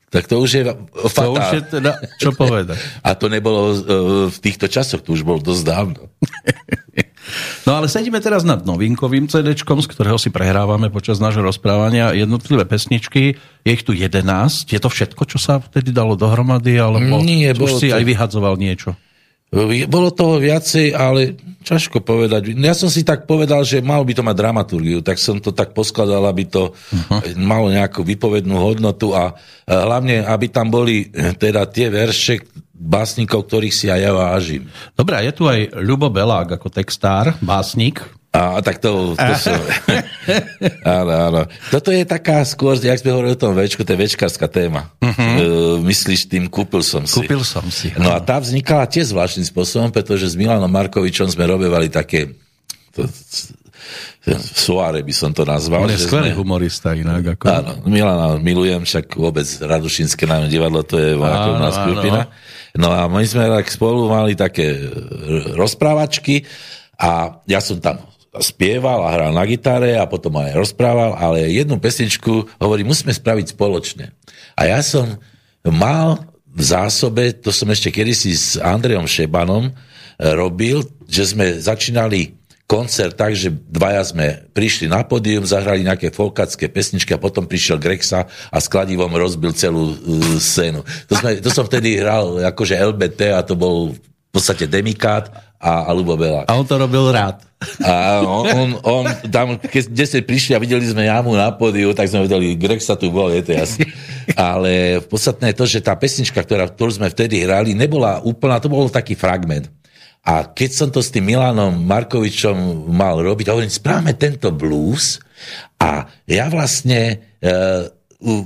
Tak 0.07 0.27
to 0.27 0.39
už 0.43 0.49
je 0.51 0.63
fatál. 1.11 1.35
To 1.35 1.39
už 1.39 1.47
je 1.51 1.61
teda, 1.79 1.91
čo 2.19 2.35
povedať. 2.43 2.75
A 3.03 3.15
to 3.15 3.31
nebolo 3.31 3.71
uh, 3.71 3.75
v 4.27 4.37
týchto 4.43 4.67
časoch, 4.67 4.99
to 4.99 5.15
už 5.15 5.23
bolo 5.23 5.39
dosť 5.39 5.63
dávno. 5.63 6.11
No 7.67 7.77
ale 7.77 7.91
sedíme 7.91 8.23
teraz 8.23 8.47
nad 8.47 8.63
novinkovým 8.63 9.27
CD, 9.27 9.53
z 9.53 9.63
ktorého 9.63 10.15
si 10.15 10.31
prehrávame 10.31 10.87
počas 10.87 11.19
nášho 11.19 11.43
rozprávania 11.43 12.15
jednotlivé 12.15 12.63
pesničky. 12.63 13.35
Je 13.67 13.71
ich 13.71 13.83
tu 13.83 13.91
11. 13.91 14.23
Je 14.71 14.79
to 14.79 14.87
všetko, 14.87 15.23
čo 15.27 15.37
sa 15.37 15.59
vtedy 15.59 15.91
dalo 15.91 16.15
dohromady? 16.15 16.79
Alebo 16.79 17.19
Nie, 17.19 17.51
už 17.51 17.83
si 17.83 17.91
to... 17.91 17.99
aj 17.99 18.03
vyhadzoval 18.07 18.55
niečo? 18.55 18.95
Bolo 19.87 20.11
toho 20.11 20.43
viacej, 20.43 20.91
ale 20.91 21.39
ťažko 21.63 22.03
povedať. 22.03 22.51
Ja 22.59 22.75
som 22.75 22.91
si 22.91 23.07
tak 23.07 23.23
povedal, 23.23 23.63
že 23.63 23.79
mal 23.79 24.03
by 24.03 24.11
to 24.11 24.23
mať 24.23 24.35
dramaturgiu, 24.35 24.99
tak 24.99 25.15
som 25.15 25.39
to 25.39 25.55
tak 25.55 25.71
poskladal, 25.71 26.27
aby 26.27 26.43
to 26.51 26.75
uh-huh. 26.75 27.23
malo 27.39 27.71
nejakú 27.71 28.03
vypovednú 28.03 28.59
hodnotu 28.59 29.15
a 29.15 29.39
hlavne, 29.63 30.27
aby 30.27 30.51
tam 30.51 30.67
boli 30.67 31.07
teda 31.39 31.63
tie 31.71 31.87
verše, 31.87 32.43
básnikov, 32.77 33.49
ktorých 33.49 33.73
si 33.73 33.85
aj 33.89 33.99
ja 33.99 34.11
vážim. 34.13 34.69
Dobre, 34.93 35.17
je 35.25 35.33
tu 35.33 35.49
aj 35.49 35.73
Ľubo 35.73 36.13
Belák 36.13 36.61
ako 36.61 36.69
textár, 36.69 37.33
básnik. 37.41 38.05
A, 38.37 38.61
tak 38.61 38.77
to, 38.77 39.17
to 39.17 39.33
sú... 39.39 39.49
áno, 41.01 41.13
áno. 41.31 41.41
Toto 41.73 41.89
je 41.89 42.05
taká 42.05 42.45
skôr, 42.45 42.77
jak 42.77 43.01
sme 43.01 43.09
hovorili 43.09 43.33
o 43.33 43.39
tom 43.39 43.57
večku, 43.57 43.81
to 43.81 43.97
je 43.97 44.03
večkárska 44.05 44.45
téma. 44.45 44.93
Uh-huh. 45.01 45.17
E, 45.17 45.43
myslíš 45.81 46.29
tým, 46.29 46.45
kúpil 46.45 46.85
som 46.85 47.09
si. 47.09 47.17
Kúpil 47.17 47.41
som 47.41 47.65
si. 47.73 47.89
No 47.97 48.13
a 48.13 48.21
tá 48.21 48.37
vznikala 48.37 48.85
tiež 48.85 49.09
zvláštnym 49.09 49.47
spôsobom, 49.47 49.89
pretože 49.89 50.29
s 50.29 50.35
Milanom 50.37 50.69
Markovičom 50.69 51.25
sme 51.33 51.49
robevali 51.49 51.89
také 51.89 52.37
to, 52.93 53.09
Suáre 54.35 55.07
by 55.07 55.13
som 55.15 55.31
to 55.31 55.47
nazval. 55.47 55.87
On 55.87 55.91
je 55.91 56.03
skvelý 56.03 56.35
sme... 56.35 56.39
humorista 56.43 56.91
inak. 56.91 57.39
Ako... 57.39 57.45
Áno, 57.47 57.71
Milana 57.87 58.35
milujem, 58.35 58.83
však 58.83 59.15
vôbec 59.15 59.47
Radušinské 59.47 60.27
nájomné 60.27 60.51
divadlo, 60.51 60.83
to 60.83 60.99
je 60.99 61.15
vojakovná 61.15 61.69
skupina. 61.71 62.21
Áno. 62.27 62.31
No 62.77 62.93
a 62.93 63.09
my 63.09 63.25
sme 63.25 63.49
tak 63.49 63.73
spolu 63.73 64.05
mali 64.05 64.37
také 64.37 64.77
rozprávačky 65.57 66.45
a 67.01 67.41
ja 67.49 67.57
som 67.57 67.81
tam 67.81 67.97
spieval 68.37 69.01
a 69.01 69.13
hral 69.17 69.31
na 69.33 69.41
gitare 69.49 69.97
a 69.97 70.05
potom 70.05 70.37
aj 70.37 70.53
rozprával, 70.53 71.17
ale 71.17 71.49
jednu 71.49 71.81
pesničku 71.81 72.61
hovorí, 72.61 72.85
musíme 72.85 73.09
spraviť 73.09 73.57
spoločne. 73.57 74.13
A 74.53 74.69
ja 74.69 74.85
som 74.85 75.17
mal 75.65 76.21
v 76.45 76.61
zásobe, 76.61 77.33
to 77.33 77.49
som 77.49 77.69
ešte 77.73 77.89
kedysi 77.89 78.37
s 78.37 78.61
Andrejom 78.61 79.09
Šebanom 79.09 79.73
robil, 80.37 80.85
že 81.09 81.33
sme 81.33 81.57
začínali 81.57 82.36
koncert 82.67 83.15
tak, 83.15 83.31
že 83.31 83.47
dvaja 83.49 84.03
sme 84.03 84.43
prišli 84.51 84.91
na 84.91 85.01
pódium, 85.07 85.47
zahrali 85.47 85.87
nejaké 85.87 86.11
folkacké 86.11 86.67
pesničky 86.67 87.15
a 87.15 87.23
potom 87.23 87.47
prišiel 87.47 87.79
Grexa 87.79 88.27
a 88.27 88.57
s 88.59 88.67
kladivom 88.67 89.09
rozbil 89.15 89.55
celú 89.55 89.95
uh, 89.95 90.35
scénu. 90.35 90.83
To, 91.07 91.13
sme, 91.15 91.39
to 91.39 91.47
som 91.47 91.63
vtedy 91.63 91.95
hral 91.95 92.43
akože 92.43 92.75
LBT 92.75 93.31
a 93.31 93.39
to 93.39 93.55
bol 93.55 93.95
v 93.95 94.31
podstate 94.35 94.67
Demikát 94.67 95.31
a, 95.57 95.87
a 95.87 95.91
Lubo 95.95 96.19
Belák. 96.19 96.51
A 96.51 96.59
on 96.59 96.67
to 96.67 96.75
robil 96.75 97.09
rád. 97.09 97.41
A 97.81 98.21
on, 98.21 98.45
on, 98.53 98.69
on 98.85 99.03
tam, 99.33 99.57
keď 99.57 100.05
ste 100.05 100.21
prišli 100.21 100.53
a 100.53 100.61
videli 100.61 100.85
sme 100.85 101.09
jamu 101.09 101.33
na 101.33 101.49
pódiu, 101.49 101.89
tak 101.95 102.05
sme 102.05 102.29
vedeli, 102.29 102.53
Greg 102.53 102.83
sa 102.83 102.93
tu 102.93 103.09
bol, 103.09 103.33
je 103.33 103.41
to 103.41 103.57
jasné. 103.57 103.89
Ale 104.37 105.01
v 105.01 105.05
podstatné 105.09 105.55
je 105.55 105.57
to, 105.57 105.65
že 105.65 105.79
tá 105.81 105.97
pesnička, 105.97 106.37
ktorá, 106.45 106.69
ktorú 106.69 107.01
sme 107.01 107.09
vtedy 107.09 107.41
hrali, 107.41 107.73
nebola 107.73 108.21
úplná, 108.21 108.61
to 108.61 108.69
bol 108.69 108.85
taký 108.91 109.17
fragment. 109.17 109.73
A 110.27 110.51
keď 110.51 110.69
som 110.75 110.89
to 110.91 110.99
s 110.99 111.07
tým 111.07 111.31
Milanom 111.31 111.71
Markovičom 111.87 112.91
mal 112.91 113.15
robiť, 113.23 113.47
hovorím, 113.47 113.71
správame 113.71 114.11
tento 114.19 114.51
blues 114.51 115.23
a 115.79 116.03
ja 116.27 116.51
vlastne 116.51 117.15
e, 117.39 117.47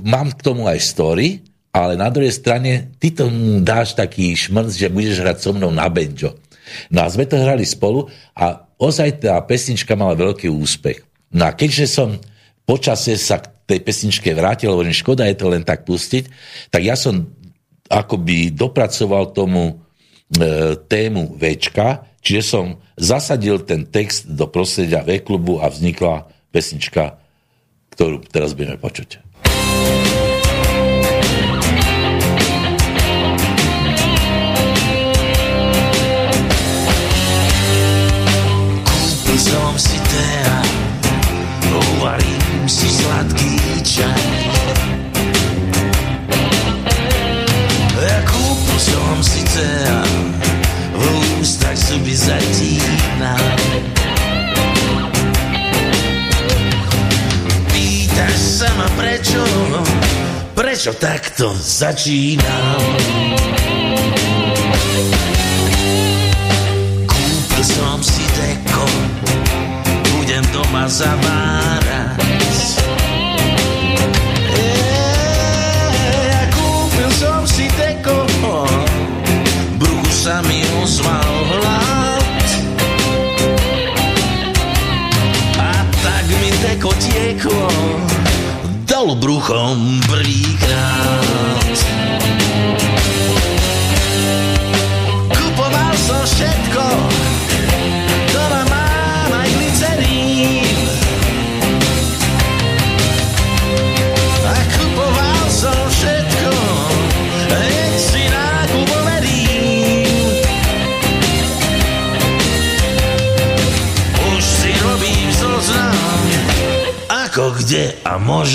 mám 0.06 0.30
k 0.30 0.44
tomu 0.46 0.70
aj 0.70 0.78
story, 0.78 1.42
ale 1.74 1.98
na 1.98 2.06
druhej 2.06 2.30
strane 2.30 2.94
ty 3.02 3.10
tomu 3.10 3.66
dáš 3.66 3.98
taký 3.98 4.30
šmrc, 4.30 4.70
že 4.70 4.94
budeš 4.94 5.26
hrať 5.26 5.36
so 5.42 5.50
mnou 5.50 5.74
na 5.74 5.90
banjo. 5.90 6.38
No 6.94 7.02
a 7.02 7.10
sme 7.10 7.26
to 7.26 7.34
hrali 7.34 7.66
spolu 7.66 8.06
a 8.38 8.62
ozaj 8.78 9.26
tá 9.26 9.42
pesnička 9.42 9.98
mala 9.98 10.14
veľký 10.14 10.46
úspech. 10.46 11.02
No 11.34 11.50
a 11.50 11.56
keďže 11.56 11.90
som 11.90 12.14
počasie 12.62 13.18
sa 13.18 13.42
k 13.42 13.50
tej 13.66 13.82
pesničke 13.82 14.30
vrátil, 14.38 14.70
lebo 14.70 14.86
škoda 14.86 15.26
je 15.26 15.34
to 15.34 15.50
len 15.50 15.66
tak 15.66 15.82
pustiť, 15.82 16.30
tak 16.70 16.86
ja 16.86 16.94
som 16.94 17.26
akoby 17.90 18.54
dopracoval 18.54 19.34
tomu 19.34 19.81
tému 20.88 21.36
Včka, 21.36 22.08
čiže 22.24 22.42
som 22.42 22.80
zasadil 22.96 23.60
ten 23.64 23.84
text 23.84 24.28
do 24.28 24.48
prostredia 24.48 25.04
V-klubu 25.04 25.60
a 25.60 25.68
vznikla 25.68 26.28
pesnička, 26.48 27.20
ktorú 27.92 28.24
teraz 28.28 28.56
budeme 28.56 28.80
počuť. 28.80 29.20
Som 39.42 39.74
si 39.74 39.98
tea, 39.98 40.56
uvarím 41.66 42.64
si 42.64 42.88
sladký 42.88 43.58
čaj. 43.84 44.24
Ja 48.00 48.18
kúpil 48.22 48.78
som 48.78 49.16
si 49.20 49.42
tea, 51.02 51.40
ústach 51.42 51.76
zuby 51.76 52.14
zatínam. 52.14 53.58
Pýtaš 57.74 58.38
sa 58.38 58.68
ma 58.78 58.88
prečo, 58.94 59.42
prečo 60.54 60.94
takto 60.94 61.50
začínam. 61.58 63.41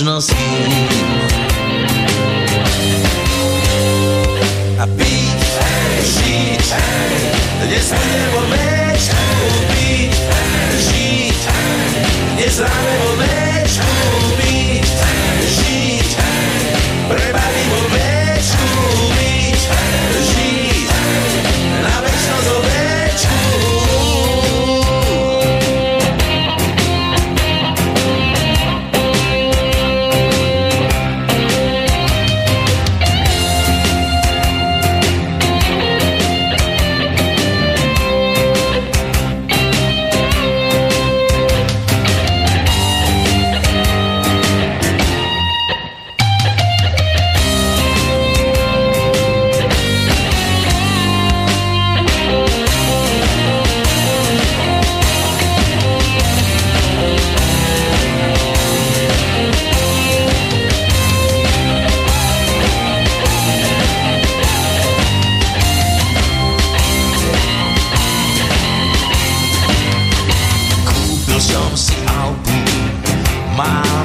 A 0.06 0.37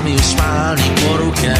ju 0.06 0.18
spálni 0.18 0.88
po 0.98 1.10
ruke. 1.22 1.54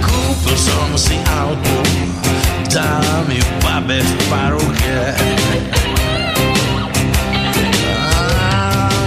Kúpil 0.00 0.56
som 0.56 0.88
si 0.96 1.16
Alpu, 1.28 1.78
dám 2.72 3.28
ju 3.28 3.44
babe 3.60 4.00
v 4.00 4.12
paruke. 4.32 5.00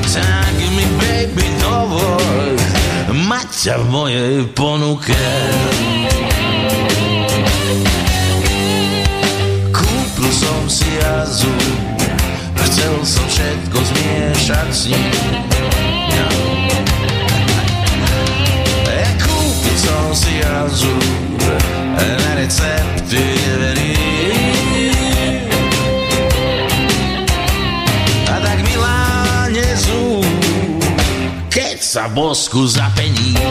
Tak 0.05 0.55
mi 0.57 0.86
baby 1.01 1.47
dovol, 1.61 2.53
mať 3.25 3.47
ťa 3.49 3.75
v 3.82 3.86
mojej 3.89 4.36
ponuke. 4.53 5.25
Chcel 12.78 13.01
som 13.01 13.25
všetko 13.25 13.73
zmiešať 13.73 14.69
s 14.69 14.93
ním. 14.93 15.09
Ja 18.93 19.09
kúpil 19.17 19.78
som 19.82 20.13
si 20.13 20.45
jazu, 20.45 20.93
na 21.97 22.38
recepty 22.38 23.17
neverím. 23.17 25.49
A 28.30 28.38
tak 28.45 28.61
milá 28.61 29.49
nezú, 29.49 30.21
keď 31.49 31.82
sa 31.82 32.05
bosku 32.13 32.69
zapením. 32.69 33.41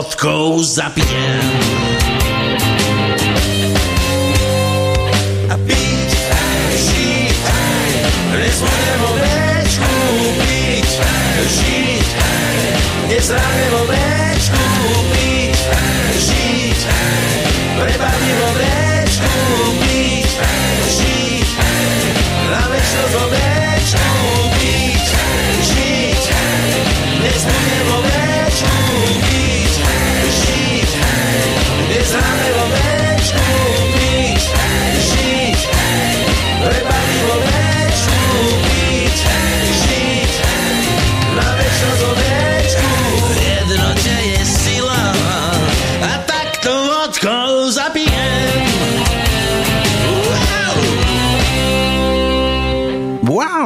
Vodkou 0.00 0.64
zapijem. 0.64 1.44
A 5.52 5.54
piť, 5.60 6.10
žiť, 6.72 7.44
dnes 8.32 8.56
budem 8.64 8.98
vo 9.04 9.10
večku 9.20 9.92
piť, 10.40 10.92
žiť, 11.52 12.08
dnes 13.12 13.26
ráne 13.28 13.66
vo 13.76 13.82
večku 13.92 14.64
piť, 15.12 15.60
žiť, 16.16 16.80
prebaví 17.76 18.30
vo 18.40 18.50
žiť, 20.96 21.50
na 22.48 22.62
večnosť 22.72 23.12
vo 23.20 23.24
večku 23.36 24.16
žiť, 25.60 26.24
dnes 27.20 27.42
budem 27.44 27.79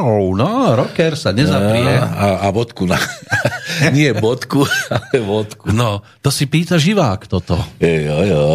Wow, 0.05 0.37
no, 0.37 0.77
rocker 0.77 1.17
sa 1.17 1.33
nezaprie. 1.33 1.97
A, 1.97 2.45
a 2.45 2.47
vodku 2.53 2.85
na... 2.85 2.93
Nie 3.97 4.13
bodku, 4.13 4.61
ale 4.93 5.17
vodku. 5.17 5.73
No, 5.73 6.05
to 6.21 6.29
si 6.29 6.45
pýta 6.45 6.77
živák 6.77 7.25
toto. 7.25 7.57
Jo, 7.81 8.17
jo. 8.21 8.45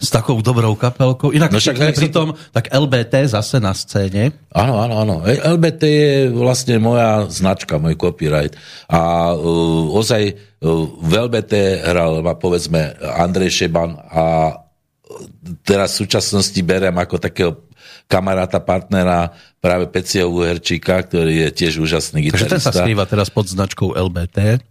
S 0.00 0.08
takou 0.08 0.40
dobrou 0.40 0.72
kapelkou. 0.80 1.36
Inak 1.36 1.52
No 1.52 1.60
však 1.60 1.76
však 1.76 1.92
tak 1.92 2.00
pri 2.00 2.08
tom, 2.08 2.28
tak 2.56 2.72
LBT 2.72 3.28
zase 3.28 3.60
na 3.60 3.76
scéne. 3.76 4.32
Áno, 4.56 4.80
áno, 4.80 5.04
áno. 5.04 5.14
LBT 5.28 5.82
je 5.84 6.14
vlastne 6.32 6.80
moja 6.80 7.28
značka, 7.28 7.76
môj 7.76 8.00
copyright. 8.00 8.56
A 8.88 9.36
uh, 9.36 10.00
ozaj 10.00 10.32
uh, 10.32 10.88
v 10.96 11.12
LBT 11.28 11.84
hral, 11.84 12.24
povedzme, 12.40 12.96
Andrej 13.04 13.52
Šeban 13.52 14.00
a 14.00 14.56
teraz 15.60 15.92
v 15.92 16.08
súčasnosti 16.08 16.60
berem 16.64 16.96
ako 16.96 17.20
takého 17.20 17.68
kamaráta, 18.10 18.58
partnera 18.58 19.30
práve 19.60 19.84
Pecieho 19.92 20.26
Uherčíka, 20.32 21.04
ktorý 21.04 21.46
je 21.46 21.48
tiež 21.52 21.84
úžasný 21.84 22.32
Takže 22.32 22.48
ten 22.48 22.60
sa 22.60 22.72
gitarista. 22.72 22.82
skrýva 22.82 23.04
teraz 23.04 23.28
pod 23.28 23.46
značkou 23.46 23.92
LBT. 23.92 24.64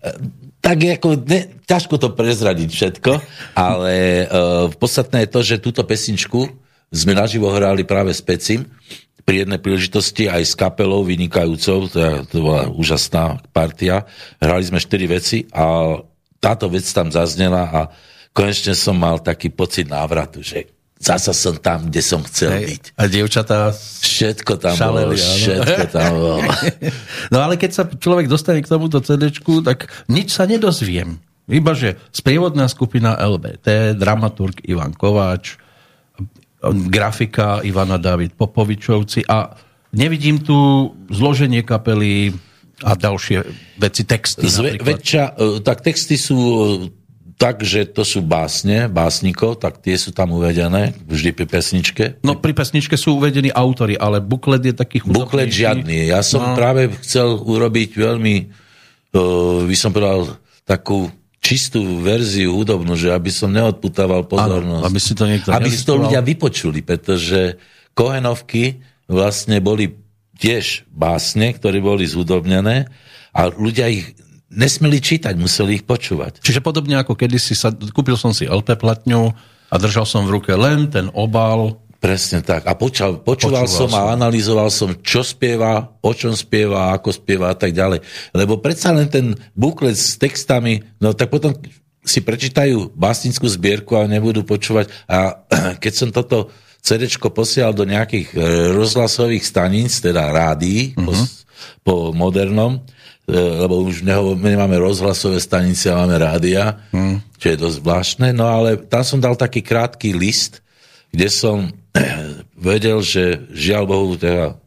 tak 0.60 0.78
ako, 0.82 1.24
ne, 1.30 1.62
ťažko 1.70 1.96
to 2.02 2.10
prezradiť 2.18 2.70
všetko, 2.74 3.12
ale 3.54 4.26
uh, 4.26 4.68
podstatné 4.76 5.24
je 5.24 5.30
to, 5.30 5.40
že 5.46 5.62
túto 5.62 5.86
pesničku 5.86 6.50
sme 6.90 7.14
naživo 7.14 7.54
hrali 7.54 7.86
práve 7.86 8.10
s 8.10 8.20
Pecim 8.26 8.66
pri 9.30 9.46
jednej 9.46 9.62
príležitosti 9.62 10.26
aj 10.26 10.42
s 10.42 10.54
kapelou 10.58 11.06
vynikajúcou, 11.06 11.86
to, 11.86 12.26
to 12.26 12.38
bola 12.42 12.66
úžasná 12.74 13.38
partia. 13.54 14.10
Hrali 14.42 14.66
sme 14.66 14.82
štyri 14.82 15.06
veci 15.06 15.46
a 15.54 15.96
táto 16.42 16.66
vec 16.66 16.90
tam 16.90 17.14
zaznela 17.14 17.70
a 17.70 17.82
konečne 18.34 18.74
som 18.74 18.98
mal 18.98 19.22
taký 19.22 19.54
pocit 19.54 19.86
návratu, 19.86 20.42
že 20.42 20.79
zasa 21.00 21.32
som 21.32 21.56
tam, 21.56 21.88
kde 21.88 22.04
som 22.04 22.20
chcel 22.28 22.60
byť. 22.60 22.84
A 23.00 23.08
dievčatá... 23.08 23.72
Všetko 24.04 24.60
tam 24.60 24.76
Šaleli, 24.76 25.16
bolo, 25.16 25.36
všetko 25.40 25.84
tam 25.96 26.12
bolo. 26.20 26.38
No 27.34 27.40
ale 27.40 27.56
keď 27.56 27.72
sa 27.72 27.84
človek 27.88 28.28
dostane 28.28 28.60
k 28.60 28.68
tomuto 28.68 29.00
cd 29.00 29.32
tak 29.64 29.88
nič 30.12 30.36
sa 30.36 30.44
nedozviem. 30.44 31.24
Iba, 31.50 31.74
že 31.74 31.98
sprievodná 32.14 32.68
skupina 32.70 33.16
LBT, 33.18 33.98
dramaturg 33.98 34.60
Ivan 34.68 34.94
Kováč, 34.94 35.58
grafika 36.92 37.64
Ivana 37.64 37.98
David 37.98 38.36
Popovičovci 38.36 39.24
a 39.26 39.56
nevidím 39.96 40.44
tu 40.44 40.92
zloženie 41.08 41.64
kapely 41.64 42.36
a 42.84 42.96
ďalšie 42.96 43.38
veci, 43.80 44.04
texty 44.08 44.48
Zve, 44.48 44.80
väčšia, 44.80 45.36
e, 45.36 45.60
tak 45.64 45.84
texty 45.84 46.16
sú 46.16 46.40
e, 47.40 47.42
tak, 47.42 47.64
že 47.64 47.88
to 47.88 48.04
sú 48.04 48.20
básne, 48.20 48.92
básnikov, 48.92 49.64
tak 49.64 49.80
tie 49.80 49.96
sú 49.96 50.12
tam 50.12 50.36
uvedené, 50.36 50.92
vždy 51.08 51.32
pri 51.32 51.48
pesničke. 51.48 52.04
No 52.20 52.36
pri 52.36 52.52
pesničke 52.52 53.00
sú 53.00 53.16
uvedení 53.16 53.48
autory, 53.48 53.96
ale 53.96 54.20
buklet 54.20 54.60
je 54.62 54.76
taký 54.76 55.00
Buklet 55.00 55.48
chudobnejší. 55.48 55.56
žiadny. 55.56 55.98
Ja 56.12 56.20
som 56.20 56.44
No. 56.44 56.60
práve 56.60 56.92
chcel 57.00 57.40
urobiť 57.40 57.96
veľmi, 57.96 58.36
uh, 59.16 59.64
by 59.64 59.76
som 59.76 59.96
povedal, 59.96 60.36
takú 60.68 61.08
čistú 61.40 62.04
verziu 62.04 62.52
hudobnú, 62.52 63.00
že 63.00 63.16
aby 63.16 63.32
som 63.32 63.48
neodputával 63.48 64.28
pozornosť. 64.28 64.84
Áno, 64.84 64.92
aby 64.92 65.00
si 65.00 65.16
to 65.16 65.24
niekto 65.24 65.50
Aby 65.56 65.72
si 65.72 65.88
to 65.88 65.96
ľudia 65.96 66.20
vypočuli, 66.20 66.84
pretože 66.84 67.56
Kohenovky 67.96 68.84
vlastne 69.08 69.64
boli 69.64 69.96
tiež 70.36 70.84
básne, 70.92 71.56
ktoré 71.56 71.80
boli 71.80 72.04
zhudobnené 72.04 72.92
a 73.32 73.48
ľudia 73.48 73.88
ich 73.88 74.14
nesmeli 74.50 74.98
čítať, 74.98 75.38
museli 75.38 75.82
ich 75.82 75.86
počúvať. 75.86 76.42
Čiže 76.42 76.66
podobne 76.66 76.98
ako 76.98 77.14
kedysi 77.14 77.54
sa, 77.54 77.70
kúpil 77.72 78.18
som 78.18 78.34
si 78.34 78.50
LP 78.50 78.76
platňu 78.76 79.34
a 79.70 79.76
držal 79.78 80.10
som 80.10 80.26
v 80.26 80.42
ruke 80.42 80.54
len 80.58 80.90
ten 80.90 81.08
obal. 81.14 81.78
Presne 82.00 82.40
tak. 82.40 82.64
A 82.64 82.80
počal, 82.80 83.20
počúval, 83.20 83.68
Počúval 83.68 83.68
som 83.68 83.90
som. 83.92 84.00
a 84.00 84.16
analyzoval 84.16 84.72
som, 84.72 84.96
čo 85.04 85.20
spieva, 85.20 86.00
o 86.00 86.12
čom 86.16 86.32
spieva, 86.32 86.96
ako 86.96 87.12
spieva 87.12 87.52
a 87.52 87.56
tak 87.60 87.76
ďalej. 87.76 88.00
Lebo 88.32 88.58
predsa 88.64 88.96
len 88.96 89.12
ten 89.12 89.36
buklet 89.52 90.00
s 90.00 90.16
textami, 90.16 90.80
no 91.04 91.12
tak 91.12 91.28
potom 91.28 91.52
si 92.00 92.24
prečítajú 92.24 92.96
básnickú 92.96 93.46
zbierku 93.52 94.00
a 94.00 94.08
nebudú 94.08 94.48
počúvať. 94.48 94.88
A 95.12 95.44
keď 95.84 95.94
som 95.94 96.10
toto 96.16 96.50
CD 96.80 97.12
posielal 97.12 97.76
do 97.76 97.84
nejakých 97.84 98.32
e, 98.32 98.38
rozhlasových 98.72 99.44
staníc, 99.44 100.00
teda 100.00 100.32
rádií, 100.32 100.96
uh-huh. 100.96 101.04
po, 101.04 101.12
s- 101.12 101.44
po 101.84 101.96
modernom, 102.16 102.80
lebo 103.30 103.86
už 103.86 104.02
neho, 104.02 104.34
my 104.34 104.58
nemáme 104.58 104.82
rozhlasové 104.82 105.38
stanice, 105.38 105.90
ale 105.90 106.10
máme 106.10 106.18
rádia, 106.18 106.82
uh-huh. 106.90 107.22
čo 107.38 107.46
je 107.54 107.58
dosť 107.62 107.78
zvláštne. 107.80 108.28
No 108.34 108.50
ale 108.50 108.82
tam 108.82 109.06
som 109.06 109.22
dal 109.22 109.38
taký 109.38 109.62
krátky 109.62 110.18
list, 110.18 110.66
kde 111.14 111.30
som 111.30 111.70
vedel, 112.58 113.06
že 113.06 113.46
žiaľ 113.54 113.84
Bohu, 113.86 114.18
teda 114.18 114.58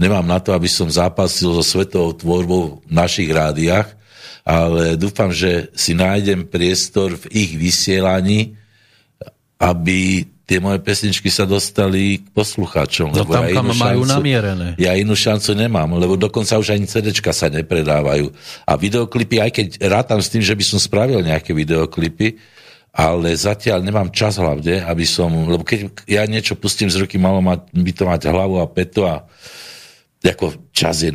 nemám 0.00 0.24
na 0.24 0.38
to, 0.40 0.52
aby 0.52 0.68
som 0.68 0.88
zápasil 0.88 1.52
so 1.56 1.64
svetovou 1.64 2.16
tvorbou 2.16 2.62
v 2.84 2.92
našich 2.92 3.28
rádiách, 3.28 3.88
ale 4.44 4.96
dúfam, 4.96 5.28
že 5.28 5.68
si 5.76 5.92
nájdem 5.92 6.48
priestor 6.48 7.16
v 7.16 7.28
ich 7.32 7.52
vysielaní, 7.56 8.56
aby 9.60 10.24
tie 10.50 10.58
moje 10.58 10.82
pesničky 10.82 11.30
sa 11.30 11.46
dostali 11.46 12.18
k 12.18 12.26
poslucháčom. 12.34 13.14
No 13.14 13.22
lebo 13.22 13.38
tam, 13.38 13.46
ja 13.46 13.54
kam 13.54 13.70
majú 13.70 14.02
namierené. 14.02 14.74
Ja 14.82 14.98
inú 14.98 15.14
šancu 15.14 15.54
nemám, 15.54 15.94
lebo 15.94 16.18
dokonca 16.18 16.58
už 16.58 16.74
ani 16.74 16.90
CDčka 16.90 17.30
sa 17.30 17.46
nepredávajú. 17.46 18.34
A 18.66 18.74
videoklipy, 18.74 19.38
aj 19.38 19.50
keď 19.54 19.66
rátam 19.86 20.18
s 20.18 20.26
tým, 20.26 20.42
že 20.42 20.58
by 20.58 20.64
som 20.66 20.82
spravil 20.82 21.22
nejaké 21.22 21.54
videoklipy, 21.54 22.34
ale 22.90 23.30
zatiaľ 23.38 23.86
nemám 23.86 24.10
čas 24.10 24.42
hlavne, 24.42 24.82
aby 24.82 25.06
som, 25.06 25.30
lebo 25.30 25.62
keď 25.62 26.10
ja 26.10 26.26
niečo 26.26 26.58
pustím 26.58 26.90
z 26.90 26.98
ruky, 26.98 27.14
malo 27.14 27.38
mať, 27.38 27.70
by 27.70 27.92
to 27.94 28.02
mať 28.10 28.20
hlavu 28.26 28.58
a 28.58 28.66
peto 28.66 29.06
a 29.06 29.22
ako 30.18 30.74
čas 30.74 31.06
je 31.06 31.14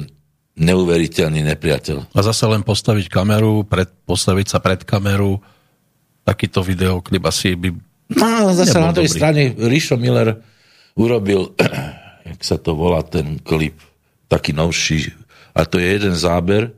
neuveriteľný 0.55 1.43
nepriateľ. 1.51 2.15
A 2.15 2.19
zase 2.23 2.47
len 2.47 2.63
postaviť 2.63 3.11
kameru, 3.11 3.67
pred, 3.67 3.91
postaviť 4.07 4.47
sa 4.47 4.63
pred 4.63 4.79
kameru, 4.87 5.43
takýto 6.23 6.63
videoklip 6.63 7.27
asi 7.27 7.59
by... 7.59 7.75
No, 8.13 8.53
zase 8.53 8.77
na 8.77 8.93
tej 8.93 9.09
dobrý. 9.09 9.17
strane 9.17 9.41
Rišo 9.57 9.97
Miller 9.97 10.37
urobil, 10.93 11.57
jak 12.29 12.41
sa 12.45 12.61
to 12.61 12.77
volá 12.77 13.01
ten 13.01 13.41
klip, 13.41 13.81
taký 14.29 14.53
novší, 14.53 15.09
a 15.55 15.65
to 15.65 15.81
je 15.81 15.87
jeden 15.87 16.13
záber, 16.13 16.75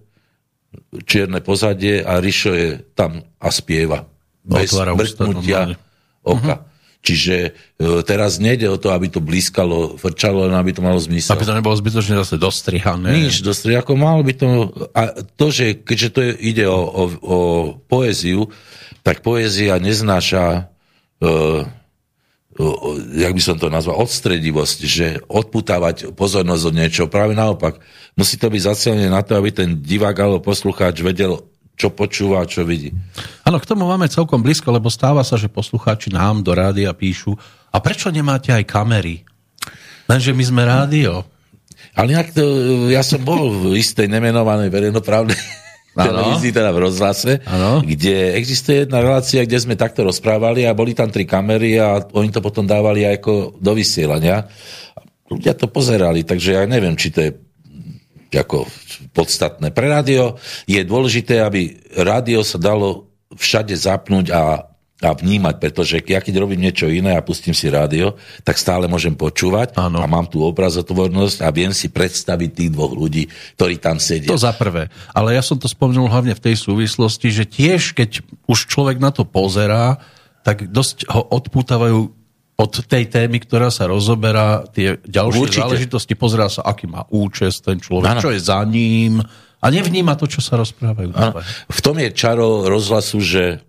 čierne 1.04 1.42
pozadie 1.42 2.06
a 2.06 2.22
Rišo 2.22 2.52
je 2.54 2.70
tam 2.96 3.26
a 3.42 3.50
spieva. 3.50 4.06
Bez 4.48 4.72
Otvára 4.72 4.96
mrknutia 4.96 5.76
oka. 6.24 6.56
Uh-huh. 6.64 6.76
Čiže 7.08 7.36
e, 7.80 8.04
teraz 8.04 8.36
nejde 8.42 8.68
o 8.68 8.76
to, 8.76 8.92
aby 8.92 9.08
to 9.08 9.24
blískalo, 9.24 9.96
frčalo, 9.96 10.50
len 10.50 10.56
aby 10.60 10.76
to 10.76 10.84
malo 10.84 11.00
zmysel. 11.00 11.40
Aby 11.40 11.48
to 11.48 11.56
nebolo 11.56 11.76
zbytočne 11.78 12.20
zase 12.20 12.36
dostrihané. 12.36 13.16
Nič, 13.16 13.40
dosť, 13.46 13.80
ako 13.80 13.96
malo 13.96 14.26
by 14.28 14.34
to... 14.36 14.48
A 14.92 15.16
to, 15.40 15.48
že 15.48 15.88
keďže 15.88 16.10
to 16.12 16.20
je, 16.20 16.32
ide 16.52 16.66
o, 16.68 16.76
o, 16.76 17.04
o 17.24 17.38
poéziu, 17.88 18.52
tak 19.08 19.24
poézia 19.24 19.80
neznáša, 19.80 20.68
jak 23.14 23.34
by 23.38 23.42
som 23.42 23.58
to 23.62 23.70
nazval, 23.70 24.02
odstredivosť, 24.02 24.80
že 24.82 25.08
odputávať 25.30 26.14
pozornosť 26.18 26.64
od 26.66 26.74
niečoho. 26.74 27.08
Práve 27.10 27.38
naopak, 27.38 27.78
musí 28.18 28.42
to 28.42 28.50
byť 28.50 28.62
zacielené 28.66 29.14
na 29.14 29.22
to, 29.22 29.38
aby 29.38 29.54
ten 29.54 29.78
divák 29.78 30.18
alebo 30.18 30.42
poslucháč 30.42 31.06
vedel, 31.06 31.46
čo 31.78 31.94
počúva, 31.94 32.42
čo 32.50 32.66
vidí. 32.66 32.90
Áno, 33.46 33.62
k 33.62 33.70
tomu 33.70 33.86
máme 33.86 34.10
celkom 34.10 34.42
blízko, 34.42 34.74
lebo 34.74 34.90
stáva 34.90 35.22
sa, 35.22 35.38
že 35.38 35.46
poslucháči 35.46 36.10
nám 36.10 36.42
do 36.42 36.58
rádia 36.58 36.90
píšu 36.98 37.38
a 37.70 37.78
prečo 37.78 38.10
nemáte 38.10 38.50
aj 38.50 38.66
kamery? 38.66 39.22
Lenže 40.10 40.34
my 40.34 40.44
sme 40.44 40.62
rádio. 40.66 41.22
Ale 41.94 42.18
inak 42.18 42.34
to, 42.34 42.42
ja 42.90 43.06
som 43.06 43.22
bol 43.22 43.54
v 43.54 43.78
istej 43.78 44.10
nemenovanej 44.10 44.74
verejnoprávnej 44.74 45.38
televízii, 45.98 46.54
teda 46.54 46.70
v 46.70 46.80
rozhlase, 46.86 47.42
Áno. 47.50 47.82
kde 47.82 48.38
existuje 48.38 48.86
jedna 48.86 49.02
relácia, 49.02 49.42
kde 49.42 49.58
sme 49.58 49.74
takto 49.74 50.06
rozprávali 50.06 50.70
a 50.70 50.78
boli 50.78 50.94
tam 50.94 51.10
tri 51.10 51.26
kamery 51.26 51.82
a 51.82 52.06
oni 52.14 52.30
to 52.30 52.44
potom 52.44 52.70
dávali 52.70 53.10
aj 53.10 53.18
ako 53.18 53.58
do 53.58 53.72
vysielania. 53.74 54.46
Ľudia 55.28 55.58
to 55.58 55.68
pozerali, 55.68 56.22
takže 56.22 56.56
ja 56.56 56.64
neviem, 56.70 56.94
či 56.94 57.10
to 57.10 57.20
je 57.26 57.32
ako 58.36 58.68
podstatné. 59.16 59.72
Pre 59.72 59.88
rádio 59.88 60.38
je 60.68 60.84
dôležité, 60.84 61.42
aby 61.42 61.80
rádio 61.98 62.46
sa 62.46 62.60
dalo 62.62 63.08
všade 63.34 63.76
zapnúť 63.76 64.32
a, 64.32 64.67
a 64.98 65.14
vnímať, 65.14 65.62
pretože 65.62 66.02
ja 66.02 66.18
keď 66.18 66.42
robím 66.42 66.66
niečo 66.66 66.90
iné 66.90 67.14
a 67.14 67.22
pustím 67.22 67.54
si 67.54 67.70
rádio, 67.70 68.18
tak 68.42 68.58
stále 68.58 68.90
môžem 68.90 69.14
počúvať 69.14 69.78
Áno. 69.78 70.02
a 70.02 70.10
mám 70.10 70.26
tú 70.26 70.42
obrazotvornosť 70.42 71.46
a 71.46 71.54
viem 71.54 71.70
si 71.70 71.94
predstaviť 71.94 72.50
tých 72.50 72.70
dvoch 72.74 72.98
ľudí, 72.98 73.30
ktorí 73.54 73.78
tam 73.78 74.02
sedia. 74.02 74.34
To 74.34 74.42
za 74.42 74.58
prvé. 74.58 74.90
Ale 75.14 75.38
ja 75.38 75.46
som 75.46 75.62
to 75.62 75.70
spomenul 75.70 76.10
hlavne 76.10 76.34
v 76.34 76.42
tej 76.42 76.58
súvislosti, 76.58 77.30
že 77.30 77.46
tiež, 77.46 77.94
keď 77.94 78.26
už 78.50 78.66
človek 78.66 78.98
na 78.98 79.14
to 79.14 79.22
pozerá, 79.22 80.02
tak 80.42 80.66
dosť 80.66 81.06
ho 81.14 81.22
odpútavajú 81.30 82.18
od 82.58 82.72
tej 82.90 83.06
témy, 83.06 83.38
ktorá 83.38 83.70
sa 83.70 83.86
rozoberá, 83.86 84.66
tie 84.74 84.98
ďalšie 85.06 85.46
Určite. 85.46 85.62
záležitosti, 85.62 86.14
pozerá 86.18 86.50
sa, 86.50 86.66
aký 86.66 86.90
má 86.90 87.06
účest 87.14 87.62
ten 87.62 87.78
človek, 87.78 88.18
Áno. 88.18 88.22
čo 88.26 88.34
je 88.34 88.42
za 88.42 88.66
ním 88.66 89.22
a 89.62 89.66
nevníma 89.70 90.18
to, 90.18 90.26
čo 90.26 90.42
sa 90.42 90.58
rozprávajú. 90.58 91.14
V 91.70 91.80
tom 91.86 92.02
je 92.02 92.10
čaro 92.18 92.66
rozhlasu, 92.66 93.22
že 93.22 93.67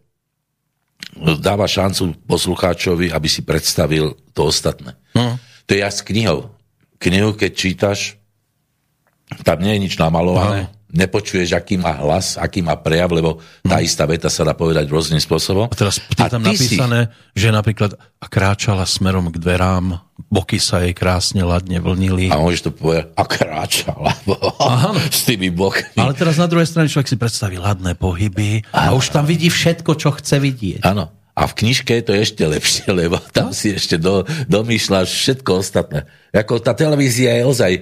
dáva 1.39 1.67
šancu 1.67 2.15
poslucháčovi, 2.27 3.11
aby 3.13 3.29
si 3.29 3.43
predstavil 3.43 4.15
to 4.35 4.49
ostatné. 4.49 4.95
No. 5.15 5.39
To 5.67 5.71
je 5.75 5.81
jak 5.83 5.93
s 5.93 6.03
knihou. 6.03 6.51
Knihu, 6.99 7.35
keď 7.35 7.51
čítaš, 7.55 7.99
tam 9.45 9.61
nie 9.61 9.77
je 9.77 9.83
nič 9.87 9.95
namalované, 10.01 10.73
nepočuješ, 10.89 11.53
aký 11.53 11.77
má 11.77 11.93
hlas, 12.01 12.41
aký 12.41 12.65
má 12.65 12.77
prejav, 12.77 13.13
lebo 13.13 13.39
tá 13.61 13.79
istá 13.85 14.09
veta 14.09 14.33
sa 14.33 14.45
dá 14.45 14.57
povedať 14.57 14.89
rôznym 14.89 15.21
spôsobom. 15.21 15.69
A 15.69 15.77
teraz 15.77 16.01
je 16.01 16.17
tam 16.17 16.41
ty 16.41 16.57
si- 16.57 16.77
napísané, 16.77 17.01
že 17.37 17.49
napríklad 17.53 17.97
a 18.19 18.27
kráčala 18.27 18.89
smerom 18.89 19.29
k 19.31 19.37
dverám, 19.39 20.01
boky 20.27 20.59
sa 20.59 20.83
jej 20.83 20.97
krásne 20.97 21.45
ladne 21.45 21.79
vlnili. 21.79 22.33
A 22.33 22.41
môžeš 22.41 22.69
to 22.69 22.71
povedať, 22.75 23.15
a 23.15 23.23
kráčala 23.29 24.11
s 25.15 25.29
tými 25.29 25.53
bokmi. 25.53 26.01
Ale 26.01 26.17
teraz 26.17 26.41
na 26.41 26.49
druhej 26.49 26.67
strane 26.67 26.91
človek 26.91 27.09
si 27.09 27.21
predstaví 27.21 27.61
ladné 27.61 27.95
pohyby 27.95 28.65
a 28.73 28.97
už 28.97 29.13
tam 29.15 29.29
vidí 29.29 29.53
všetko, 29.53 29.91
čo 29.95 30.11
chce 30.17 30.41
vidieť. 30.41 30.83
Áno. 30.89 31.13
A 31.39 31.47
v 31.47 31.55
knižke 31.55 31.95
je 31.95 32.03
to 32.03 32.13
ešte 32.19 32.43
lepšie, 32.43 32.91
lebo 33.07 33.23
tam 33.31 33.55
si 33.55 33.71
ešte 33.77 33.95
do, 34.01 34.27
domýšľaš 34.51 35.07
všetko 35.07 35.51
ostatné. 35.63 36.09
Ako 36.35 36.59
tá 36.59 36.75
televízia 36.75 37.39
je 37.39 37.43
ozaj 37.47 37.73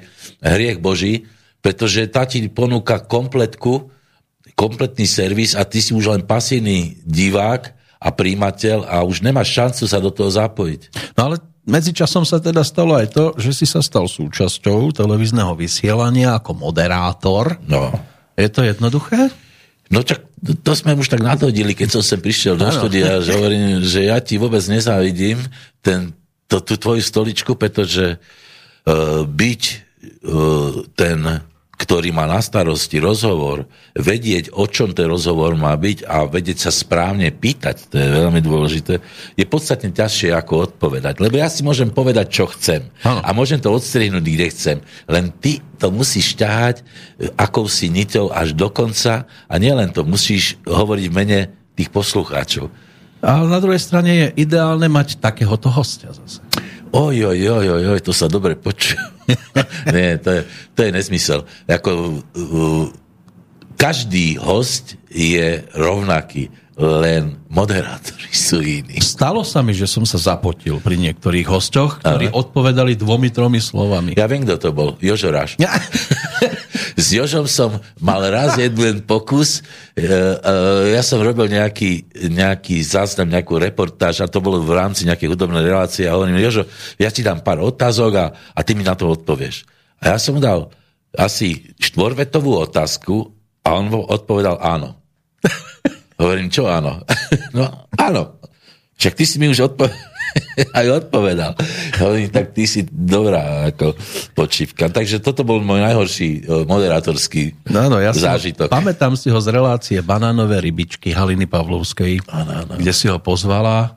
hriech 0.45 0.77
Boží, 0.83 1.25
pretože 1.67 2.07
tá 2.07 2.23
ti 2.23 2.47
ponúka 2.47 3.03
kompletku, 3.03 3.91
kompletný 4.55 5.03
servis 5.03 5.59
a 5.59 5.67
ty 5.67 5.83
si 5.83 5.91
už 5.91 6.15
len 6.15 6.23
pasívny 6.23 7.03
divák 7.03 7.75
a 7.99 8.15
príjimateľ 8.15 8.87
a 8.87 9.03
už 9.03 9.27
nemáš 9.27 9.51
šancu 9.51 9.83
sa 9.91 9.99
do 9.99 10.15
toho 10.15 10.31
zapojiť. 10.31 11.11
No 11.19 11.27
ale 11.27 11.43
medzičasom 11.67 12.23
sa 12.23 12.39
teda 12.39 12.63
stalo 12.63 12.95
aj 12.95 13.11
to, 13.11 13.25
že 13.43 13.51
si 13.51 13.67
sa 13.67 13.83
stal 13.83 14.07
súčasťou 14.07 14.95
televízneho 14.95 15.59
vysielania 15.59 16.39
ako 16.39 16.55
moderátor. 16.55 17.59
No. 17.67 17.91
Je 18.39 18.47
to 18.47 18.63
jednoduché? 18.63 19.35
No 19.91 20.07
čak, 20.07 20.23
to 20.63 20.71
sme 20.71 20.95
už 20.95 21.11
tak 21.11 21.19
nadhodili, 21.19 21.75
keď 21.75 21.99
som 21.99 22.03
sem 22.07 22.23
prišiel 22.23 22.55
do 22.55 22.71
Áno. 22.71 22.79
štúdia, 22.79 23.19
že 23.19 23.35
hovorím, 23.35 23.83
že 23.83 24.07
ja 24.07 24.23
ti 24.23 24.39
vôbec 24.39 24.63
nezávidím 24.71 25.43
ten, 25.83 26.15
to, 26.47 26.63
tú 26.63 26.79
tvoju 26.79 27.03
stoličku, 27.03 27.59
pretože 27.59 28.23
uh, 28.23 29.27
byť 29.27 29.63
uh, 30.27 30.87
ten, 30.95 31.46
ktorý 31.87 32.11
má 32.11 32.27
na 32.27 32.43
starosti 32.43 32.99
rozhovor, 32.99 33.71
vedieť, 33.95 34.51
o 34.59 34.67
čom 34.67 34.91
ten 34.91 35.07
rozhovor 35.07 35.55
má 35.55 35.71
byť 35.79 36.03
a 36.03 36.27
vedieť 36.27 36.67
sa 36.67 36.75
správne 36.75 37.31
pýtať, 37.31 37.87
to 37.87 37.95
je 37.95 38.09
veľmi 38.11 38.43
dôležité, 38.43 38.99
je 39.39 39.47
podstatne 39.47 39.95
ťažšie 39.95 40.35
ako 40.35 40.67
odpovedať. 40.67 41.23
Lebo 41.23 41.39
ja 41.39 41.47
si 41.47 41.63
môžem 41.63 41.95
povedať, 41.95 42.27
čo 42.35 42.51
chcem. 42.51 42.91
Áno. 43.07 43.23
A 43.23 43.31
môžem 43.31 43.63
to 43.63 43.71
odstrihnúť, 43.71 44.27
kde 44.27 44.47
chcem. 44.51 44.77
Len 45.07 45.31
ty 45.39 45.63
to 45.79 45.95
musíš 45.95 46.35
ťahať 46.35 46.83
e, 46.83 46.85
akousi 47.39 47.87
niťou 47.87 48.35
až 48.35 48.59
do 48.59 48.67
konca 48.67 49.31
a 49.47 49.55
nielen 49.55 49.95
to, 49.95 50.03
musíš 50.03 50.59
hovoriť 50.67 51.07
v 51.07 51.15
mene 51.15 51.39
tých 51.79 51.95
poslucháčov. 51.95 52.67
Ale 53.23 53.47
na 53.47 53.63
druhej 53.63 53.79
strane 53.81 54.11
je 54.11 54.27
ideálne 54.43 54.91
mať 54.91 55.23
takéhoto 55.23 55.71
hostia 55.71 56.11
zase. 56.11 56.46
Oj, 56.97 57.17
oj, 57.29 57.41
oj, 57.53 57.67
oj, 57.77 57.85
oj, 57.93 58.01
to 58.01 58.13
sa 58.17 58.25
dobre 58.25 58.57
počuje. 58.57 58.97
Nie, 59.95 60.17
to 60.17 60.33
je, 60.33 60.41
to 60.73 60.81
je 60.89 60.91
nezmysel. 60.97 61.45
Ako, 61.69 62.25
uh, 62.25 62.89
každý 63.77 64.41
host 64.41 64.97
je 65.13 65.61
rovnaký, 65.77 66.49
len 66.77 67.41
moderátori 67.49 68.29
sú 68.37 68.61
iní. 68.61 69.01
Stalo 69.01 69.41
sa 69.49 69.65
mi, 69.65 69.73
že 69.73 69.89
som 69.89 70.05
sa 70.05 70.21
zapotil 70.21 70.77
pri 70.81 71.01
niektorých 71.01 71.49
hostoch, 71.49 72.05
ktorí 72.05 72.29
odpovedali 72.33 72.97
dvomi, 73.01 73.33
tromi 73.33 73.65
slovami. 73.65 74.13
Ja 74.13 74.29
viem, 74.29 74.45
kto 74.45 74.61
to 74.61 74.71
bol. 74.77 74.97
Jožo 75.01 75.33
Ráš. 75.33 75.57
S 76.97 77.13
Jožom 77.13 77.45
som 77.45 77.77
mal 78.01 78.25
raz 78.33 78.57
jeden 78.57 79.05
pokus. 79.05 79.61
E, 79.93 80.01
e, 80.01 80.97
Ja 80.97 81.05
som 81.05 81.21
robil 81.21 81.53
nejaký, 81.53 82.09
nejaký 82.33 82.81
záznam, 82.81 83.29
nejakú 83.29 83.61
reportáž 83.61 84.25
a 84.25 84.33
to 84.33 84.41
bolo 84.41 84.65
v 84.65 84.73
rámci 84.73 85.05
nejakej 85.05 85.37
hudobnej 85.37 85.61
relácie 85.61 86.09
a 86.09 86.17
hovorím, 86.17 86.41
Jožo, 86.41 86.65
ja 86.97 87.13
ti 87.13 87.21
dám 87.21 87.45
pár 87.45 87.61
otázok 87.61 88.13
a, 88.17 88.27
a 88.33 88.61
ty 88.65 88.73
mi 88.73 88.81
na 88.81 88.97
to 88.97 89.13
odpovieš. 89.13 89.69
A 90.01 90.17
ja 90.17 90.19
som 90.19 90.37
mu 90.37 90.41
dal 90.41 90.73
asi 91.13 91.69
štvorvetovú 91.77 92.65
otázku 92.65 93.29
a 93.61 93.77
on 93.77 93.93
odpovedal 93.93 94.57
áno. 94.57 94.97
Hovorím, 96.21 96.49
čo 96.49 96.65
áno? 96.65 97.05
No, 97.57 97.89
áno. 97.97 98.41
Však 98.97 99.13
ty 99.13 99.25
si 99.25 99.37
mi 99.37 99.47
už 99.47 99.61
odpo- 99.63 99.93
aj 100.79 100.87
odpovedal. 100.99 101.53
Hovorím, 101.97 102.29
tak 102.29 102.53
ty 102.53 102.65
si 102.65 102.85
dobrá 102.85 103.69
ako 103.69 103.93
počívka. 104.33 104.89
Takže 104.89 105.19
toto 105.19 105.43
bol 105.43 105.61
môj 105.61 105.81
najhorší 105.81 106.29
e, 106.39 106.65
moderátorský 106.65 107.57
No, 107.67 107.87
áno, 107.87 107.97
ja 107.97 108.13
si 108.13 108.21
zážitok. 108.21 108.69
pamätám 108.69 109.13
si 109.15 109.29
ho 109.29 109.37
z 109.37 109.49
relácie 109.49 109.99
Banánové 110.01 110.61
rybičky 110.61 111.13
Haliny 111.13 111.45
Pavlovskej, 111.45 112.25
Áno, 112.27 112.53
áno. 112.65 112.73
kde 112.75 112.93
si 112.93 113.05
ho 113.07 113.17
pozvala 113.17 113.97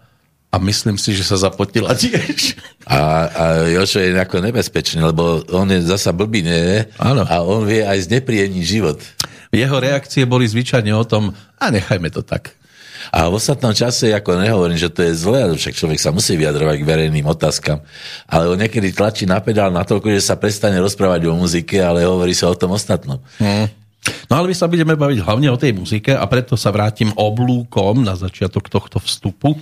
a 0.49 0.55
myslím 0.57 0.95
si, 0.95 1.13
že 1.13 1.21
sa 1.21 1.37
zapotila 1.37 1.93
tiež. 1.93 2.57
A, 2.83 2.97
a 3.29 3.43
Jošo 3.69 4.01
je 4.01 4.11
ako 4.11 4.41
nebezpečný, 4.41 4.99
lebo 5.05 5.45
on 5.53 5.69
je 5.69 5.85
zasa 5.85 6.09
blbý, 6.09 6.41
nie? 6.41 6.81
Áno. 6.97 7.21
A 7.23 7.39
on 7.39 7.63
vie 7.63 7.85
aj 7.85 8.09
znepríjemniť 8.09 8.63
život. 8.65 8.97
Jeho 9.49 9.77
reakcie 9.77 10.25
boli 10.25 10.43
zvyčajne 10.43 10.89
o 10.91 11.05
tom, 11.05 11.31
a 11.55 11.65
nechajme 11.69 12.09
to 12.09 12.19
tak. 12.21 12.57
A 13.09 13.31
v 13.31 13.39
ostatnom 13.39 13.71
čase, 13.71 14.11
ako 14.11 14.39
nehovorím, 14.39 14.75
že 14.75 14.91
to 14.91 15.03
je 15.07 15.15
zlé, 15.15 15.47
však 15.55 15.75
človek 15.75 15.99
sa 15.99 16.11
musí 16.11 16.35
vyjadrovať 16.35 16.75
k 16.79 16.87
verejným 16.87 17.25
otázkam, 17.27 17.79
ale 18.27 18.51
on 18.51 18.59
niekedy 18.59 18.91
tlačí 18.91 19.23
na 19.23 19.39
pedál 19.39 19.71
natoľko, 19.71 20.11
že 20.11 20.21
sa 20.21 20.35
prestane 20.35 20.77
rozprávať 20.83 21.27
o 21.27 21.33
muzike, 21.35 21.79
ale 21.79 22.03
hovorí 22.03 22.35
sa 22.35 22.51
o 22.51 22.55
tom 22.59 22.75
ostatnom. 22.75 23.23
No 24.29 24.33
ale 24.33 24.51
my 24.51 24.55
sa 24.55 24.71
budeme 24.71 24.95
baviť 24.95 25.19
hlavne 25.23 25.51
o 25.51 25.59
tej 25.59 25.75
muzike 25.75 26.15
a 26.15 26.23
preto 26.27 26.55
sa 26.55 26.71
vrátim 26.71 27.11
oblúkom 27.15 27.99
na 28.03 28.15
začiatok 28.15 28.71
tohto 28.71 28.99
vstupu. 29.03 29.59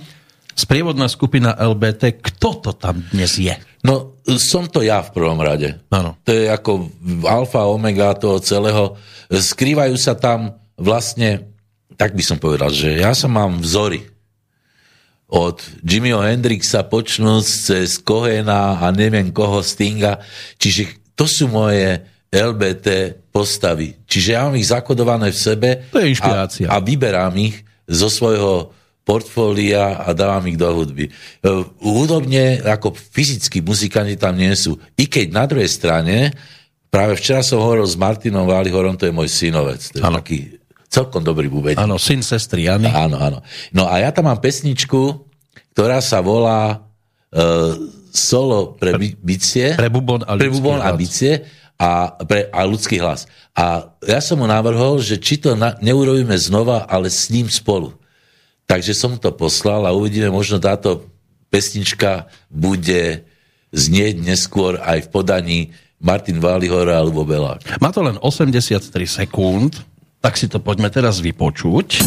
Sprievodná 0.58 1.06
skupina 1.06 1.54
LBT, 1.54 2.18
kto 2.18 2.58
to 2.58 2.70
tam 2.74 3.02
dnes 3.14 3.38
je? 3.38 3.54
No, 3.86 4.18
som 4.42 4.66
to 4.66 4.82
ja 4.82 5.06
v 5.06 5.14
prvom 5.14 5.38
rade. 5.38 5.78
Áno. 5.94 6.18
To 6.26 6.30
je 6.34 6.50
ako 6.50 6.90
alfa, 7.22 7.70
omega 7.70 8.10
toho 8.18 8.42
celého. 8.42 8.98
Skrývajú 9.30 9.94
sa 9.94 10.18
tam 10.18 10.58
vlastne, 10.74 11.46
tak 11.98 12.14
by 12.14 12.22
som 12.22 12.38
povedal, 12.38 12.70
že 12.70 13.02
ja 13.02 13.10
som 13.10 13.34
mám 13.34 13.58
vzory. 13.58 14.06
Od 15.28 15.60
Jimmyho 15.84 16.24
Hendrixa 16.24 16.86
počnúť 16.86 17.44
cez 17.44 18.00
Kohena 18.00 18.80
a 18.80 18.88
neviem 18.94 19.28
koho 19.28 19.60
Stinga. 19.60 20.24
Čiže 20.56 21.12
to 21.12 21.28
sú 21.28 21.50
moje 21.50 22.00
LBT 22.32 23.18
postavy. 23.28 23.98
Čiže 24.08 24.28
ja 24.32 24.46
mám 24.46 24.56
ich 24.56 24.70
zakodované 24.70 25.34
v 25.34 25.38
sebe. 25.42 25.68
To 25.92 26.00
je 26.00 26.14
inšpirácia. 26.14 26.70
A, 26.70 26.80
a 26.80 26.84
vyberám 26.84 27.34
ich 27.36 27.60
zo 27.84 28.08
svojho 28.08 28.72
portfólia 29.02 30.04
a 30.04 30.12
dávam 30.12 30.44
ich 30.48 30.60
do 30.60 30.68
hudby. 30.68 31.08
E, 31.08 31.12
Hudobne, 31.80 32.60
ako 32.60 32.92
fyzickí 32.92 33.64
muzikanti 33.64 34.20
tam 34.20 34.36
nie 34.36 34.52
sú. 34.52 34.76
I 35.00 35.08
keď 35.08 35.26
na 35.32 35.44
druhej 35.48 35.68
strane, 35.68 36.36
práve 36.92 37.16
včera 37.16 37.40
som 37.40 37.64
hovoril 37.64 37.88
s 37.88 37.96
Martinom 37.96 38.44
Válihorom, 38.44 39.00
to 39.00 39.08
je 39.08 39.16
môj 39.16 39.32
synovec. 39.32 39.80
To 39.96 40.00
je 40.00 40.04
taký 40.04 40.57
celkom 40.88 41.20
dobrý 41.20 41.52
bubeník. 41.52 41.78
Áno, 41.78 42.00
syn 42.00 42.24
sestry 42.24 42.66
Jany. 42.66 42.88
Áno, 42.88 43.20
áno. 43.20 43.38
No 43.70 43.86
a 43.86 44.00
ja 44.00 44.10
tam 44.12 44.28
mám 44.28 44.40
pesničku, 44.40 45.24
ktorá 45.76 46.00
sa 46.00 46.24
volá 46.24 46.80
uh, 47.32 47.76
Solo 48.08 48.74
pre 48.74 48.96
bi- 48.96 49.14
bicie. 49.14 49.76
Pre 49.76 49.92
bubon 49.92 50.24
a 50.24 50.34
pre 50.34 50.48
bubon 50.48 50.80
a 50.80 50.90
bicie 50.96 51.44
a, 51.78 52.18
pre, 52.26 52.50
a 52.50 52.66
ľudský 52.66 52.98
hlas. 52.98 53.30
A 53.54 53.94
ja 54.02 54.18
som 54.18 54.42
mu 54.42 54.46
navrhol, 54.50 54.98
že 54.98 55.20
či 55.20 55.38
to 55.38 55.54
na, 55.54 55.78
neurobíme 55.78 56.34
znova, 56.34 56.88
ale 56.90 57.12
s 57.12 57.30
ním 57.30 57.46
spolu. 57.46 57.94
Takže 58.66 58.92
som 58.92 59.14
to 59.16 59.30
poslal 59.32 59.86
a 59.86 59.94
uvidíme, 59.94 60.28
možno 60.28 60.58
táto 60.58 61.06
pesnička 61.48 62.28
bude 62.50 63.24
znieť 63.72 64.20
neskôr 64.20 64.76
aj 64.80 65.08
v 65.08 65.12
podaní 65.12 65.58
Martin 65.98 66.38
Válihora 66.42 67.00
alebo 67.00 67.24
Belák. 67.24 67.80
Má 67.80 67.90
to 67.94 68.04
len 68.04 68.18
83 68.20 68.92
sekúnd, 69.06 69.78
Tak 70.18 70.34
si 70.34 70.50
to 70.50 70.58
poďme 70.58 70.90
teraz 70.90 71.22
vypočuť. 71.22 72.02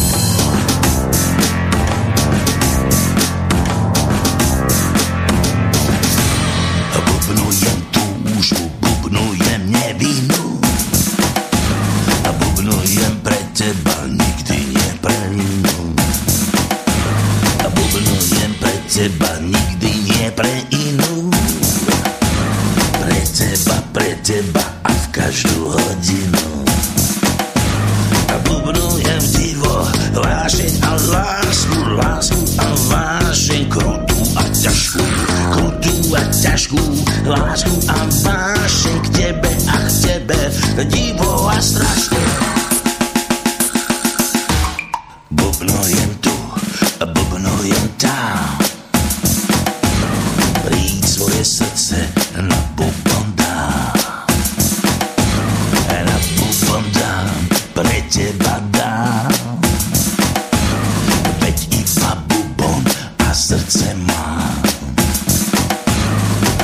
Srdce 63.52 63.92
mám 64.08 64.64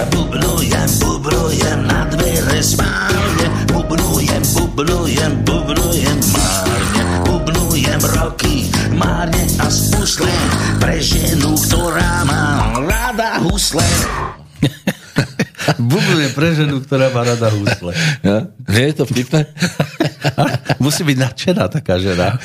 Bubnujem, 0.09 0.89
bubnujem 1.05 1.80
na 1.84 2.09
dvere 2.09 2.64
spálne 2.64 3.47
Bubnujem, 3.68 4.41
bubnujem, 4.57 5.32
bubnujem 5.45 6.18
márne 6.32 7.03
Bubnujem 7.28 8.01
roky 8.16 8.72
márne 8.97 9.45
a 9.61 9.68
spusle 9.68 10.32
Pre 10.80 10.97
ženu, 10.97 11.61
ktorá 11.61 12.24
má 12.24 12.72
rada 12.80 13.45
husle 13.45 13.84
Bubnuje 15.93 16.32
pre 16.32 16.57
ženu, 16.57 16.80
ktorá 16.80 17.12
má 17.12 17.28
rada 17.28 17.53
husle. 17.53 17.93
Ja? 18.24 18.49
Nie 18.72 18.89
je 18.89 18.95
to 18.97 19.05
vtipné? 19.05 19.45
Musí 20.84 21.05
byť 21.05 21.16
nadšená 21.20 21.68
taká 21.68 22.01
žena. 22.01 22.32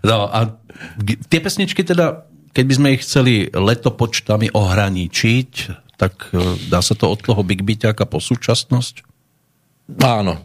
No 0.00 0.32
a 0.32 0.56
tie 1.28 1.44
pesničky 1.44 1.84
teda, 1.84 2.24
keď 2.50 2.64
by 2.66 2.74
sme 2.74 2.88
ich 2.94 3.02
chceli 3.06 3.34
letopočtami 3.50 4.50
ohraničiť, 4.52 5.50
tak 6.00 6.32
e, 6.32 6.56
dá 6.66 6.80
sa 6.82 6.96
to 6.96 7.12
od 7.12 7.20
toho 7.20 7.44
Big 7.44 7.62
Beaťaka 7.62 8.08
po 8.08 8.18
súčasnosť? 8.18 9.06
Áno, 10.00 10.40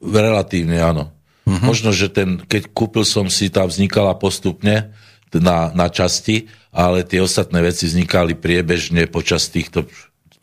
relatívne 0.00 0.78
áno. 0.80 1.12
Uh-huh. 1.46 1.62
Možno, 1.62 1.94
že 1.94 2.10
ten, 2.12 2.42
keď 2.42 2.70
kúpil 2.74 3.06
som 3.06 3.30
si, 3.30 3.48
tá 3.48 3.64
vznikala 3.64 4.14
postupne 4.18 4.92
na, 5.32 5.72
na 5.72 5.86
časti, 5.88 6.50
ale 6.74 7.06
tie 7.06 7.22
ostatné 7.24 7.64
veci 7.64 7.88
vznikali 7.88 8.36
priebežne 8.36 9.08
počas 9.08 9.48
týchto, 9.48 9.88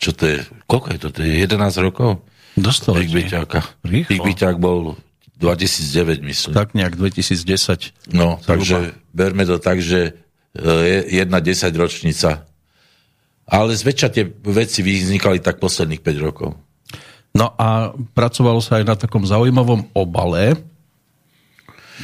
čo 0.01 0.11
to 0.15 0.23
je, 0.25 0.37
koľko 0.65 0.87
je 0.95 0.99
to, 0.99 1.07
to 1.13 1.19
je 1.21 1.33
11 1.45 1.85
rokov? 1.85 2.23
Dostal. 2.53 2.97
Big. 2.97 3.09
Rýchlo. 3.09 4.09
Big 4.09 4.21
Beaťak 4.21 4.61
bol 4.61 4.97
2009, 5.41 6.23
myslím. 6.23 6.53
Tak 6.53 6.77
nejak 6.77 6.93
2010. 6.95 8.13
No, 8.13 8.37
Zhruba. 8.37 8.47
takže 8.47 8.77
berme 9.11 9.43
to 9.43 9.57
tak, 9.57 9.81
že 9.81 10.22
jedna 11.09 11.41
10 11.41 11.73
ročnica. 11.73 12.45
Ale 13.43 13.75
zväčša 13.75 14.09
tie 14.13 14.23
veci 14.47 14.79
vznikali 14.85 15.43
tak 15.43 15.59
posledných 15.59 15.99
5 15.99 16.25
rokov. 16.25 16.55
No 17.33 17.51
a 17.57 17.91
pracovalo 18.13 18.61
sa 18.61 18.77
aj 18.79 18.85
na 18.85 18.95
takom 18.95 19.25
zaujímavom 19.25 19.89
obale. 19.97 20.53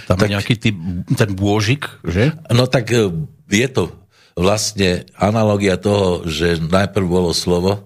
Tam 0.09 0.17
tak... 0.17 0.33
Nejaký 0.33 0.55
tý, 0.57 0.69
ten 1.13 1.29
bôžik, 1.37 1.85
že? 2.01 2.33
No 2.49 2.65
tak 2.65 2.89
e, 2.89 3.13
je 3.49 3.67
to 3.69 3.93
vlastne 4.33 5.05
analogia 5.13 5.77
toho, 5.77 6.25
že 6.25 6.57
najprv 6.57 7.05
bolo 7.05 7.31
slovo, 7.33 7.85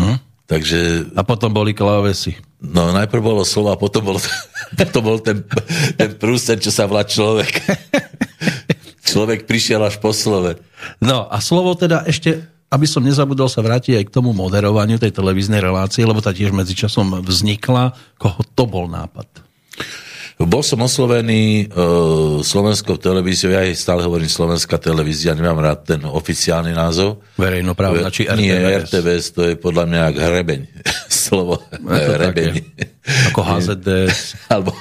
Hm? 0.00 0.16
takže 0.48 1.12
A 1.12 1.20
potom 1.22 1.52
boli 1.52 1.76
klávesy. 1.76 2.32
no 2.58 2.88
najprv 2.88 3.20
bolo 3.20 3.42
slovo 3.44 3.68
a 3.68 3.76
potom 3.76 4.00
bol, 4.00 4.18
potom 4.80 5.02
bol 5.04 5.18
ten, 5.20 5.44
ten 5.94 6.10
prúster, 6.16 6.56
čo 6.56 6.72
sa 6.72 6.88
volá 6.88 7.04
človek. 7.04 7.52
človek 9.04 9.48
prišiel 9.48 9.80
až 9.84 9.98
po 9.98 10.12
slove. 10.12 10.60
No 11.00 11.28
a 11.28 11.40
slovo 11.40 11.76
teda 11.76 12.04
ešte, 12.04 12.44
aby 12.70 12.86
som 12.86 13.02
nezabudol 13.02 13.50
sa 13.50 13.64
vrátiť 13.64 13.98
aj 14.00 14.04
k 14.08 14.14
tomu 14.14 14.30
moderovaniu 14.30 15.00
tej 15.00 15.10
televíznej 15.10 15.58
relácie, 15.58 16.06
lebo 16.06 16.22
tá 16.22 16.30
tiež 16.30 16.54
medzičasom 16.54 17.20
vznikla. 17.24 17.96
Koho 18.20 18.40
to 18.54 18.64
bol 18.68 18.86
nápad? 18.86 19.26
Bol 20.40 20.64
som 20.64 20.80
oslovený 20.80 21.68
uh, 21.68 22.40
slovenskou 22.40 22.96
televíziou, 22.96 23.52
ja 23.52 23.60
jej 23.60 23.76
stále 23.76 24.00
hovorím 24.00 24.32
slovenská 24.32 24.80
televízia, 24.80 25.36
nemám 25.36 25.60
rád 25.60 25.84
ten 25.84 26.00
oficiálny 26.00 26.72
názov. 26.72 27.20
Verejnoprávna 27.36 28.08
či 28.08 28.24
RTVS? 28.24 28.40
Nie, 28.40 28.56
RTVS 28.80 29.26
to 29.36 29.40
je 29.52 29.54
podľa 29.60 29.84
mňa 29.84 29.98
jak 30.00 30.16
hrebeň. 30.16 30.60
Slovo 31.28 31.60
to 31.68 32.12
hrebeň. 32.16 32.56
Ako 33.28 33.40
HZDS. 33.44 34.20
Alebo, 34.52 34.72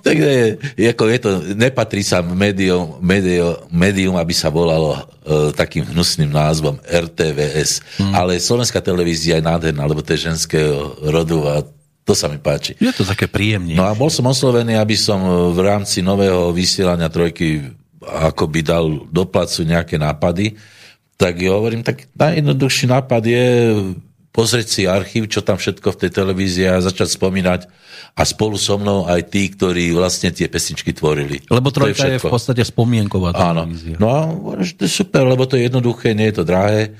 tak 0.00 0.16
je, 0.16 0.56
ako 0.88 1.04
je 1.04 1.18
to, 1.20 1.30
nepatrí 1.52 2.00
sa 2.00 2.24
médium, 2.24 2.96
médium, 3.04 3.60
médium, 3.68 4.16
aby 4.16 4.32
sa 4.32 4.48
volalo 4.48 4.96
uh, 4.96 5.52
takým 5.52 5.84
hnusným 5.84 6.32
názvom 6.32 6.80
RTVS. 6.80 8.00
Hmm. 8.00 8.16
Ale 8.16 8.40
slovenská 8.40 8.80
televízia 8.80 9.36
je 9.36 9.44
nádherná, 9.44 9.84
lebo 9.84 10.00
to 10.00 10.16
je 10.16 10.32
ženského 10.32 10.96
rodu 11.12 11.44
a 11.44 11.54
to 12.06 12.14
sa 12.14 12.30
mi 12.30 12.38
páči. 12.38 12.78
Je 12.78 12.94
to 12.94 13.02
také 13.02 13.26
príjemne. 13.26 13.74
No 13.74 13.82
a 13.82 13.92
bol 13.92 14.06
som 14.06 14.30
oslovený, 14.30 14.78
aby 14.78 14.94
som 14.94 15.18
e, 15.18 15.30
v 15.50 15.60
rámci 15.60 16.00
nového 16.00 16.54
vysielania 16.54 17.10
trojky 17.10 17.66
akoby 18.00 18.62
dal 18.62 18.86
do 19.10 19.26
placu 19.26 19.66
nejaké 19.66 19.98
nápady. 19.98 20.54
Tak 21.18 21.34
ja 21.36 21.50
hovorím, 21.50 21.82
tak 21.82 22.06
najjednoduchší 22.14 22.86
nápad 22.86 23.22
je 23.26 23.46
pozrieť 24.30 24.66
si 24.68 24.82
archív, 24.84 25.26
čo 25.26 25.40
tam 25.42 25.56
všetko 25.56 25.88
v 25.90 26.00
tej 26.06 26.10
televízii 26.12 26.66
a 26.68 26.84
začať 26.84 27.16
spomínať 27.16 27.60
a 28.14 28.22
spolu 28.22 28.54
so 28.60 28.76
mnou 28.76 29.08
aj 29.08 29.32
tí, 29.32 29.48
ktorí 29.48 29.96
vlastne 29.96 30.28
tie 30.28 30.44
pesničky 30.46 30.92
tvorili. 30.92 31.40
Lebo 31.48 31.72
To 31.72 31.82
trojka 31.82 32.04
je, 32.06 32.16
v 32.16 32.22
všetko. 32.22 32.30
podstate 32.30 32.62
spomienková 32.62 33.32
Áno. 33.32 33.64
televízia. 33.66 33.96
No 33.96 34.06
a 34.12 34.20
to 34.54 34.84
je 34.84 34.92
super, 34.92 35.24
lebo 35.24 35.48
to 35.48 35.56
je 35.56 35.66
jednoduché, 35.66 36.12
nie 36.12 36.28
je 36.30 36.36
to 36.36 36.44
drahé. 36.44 36.94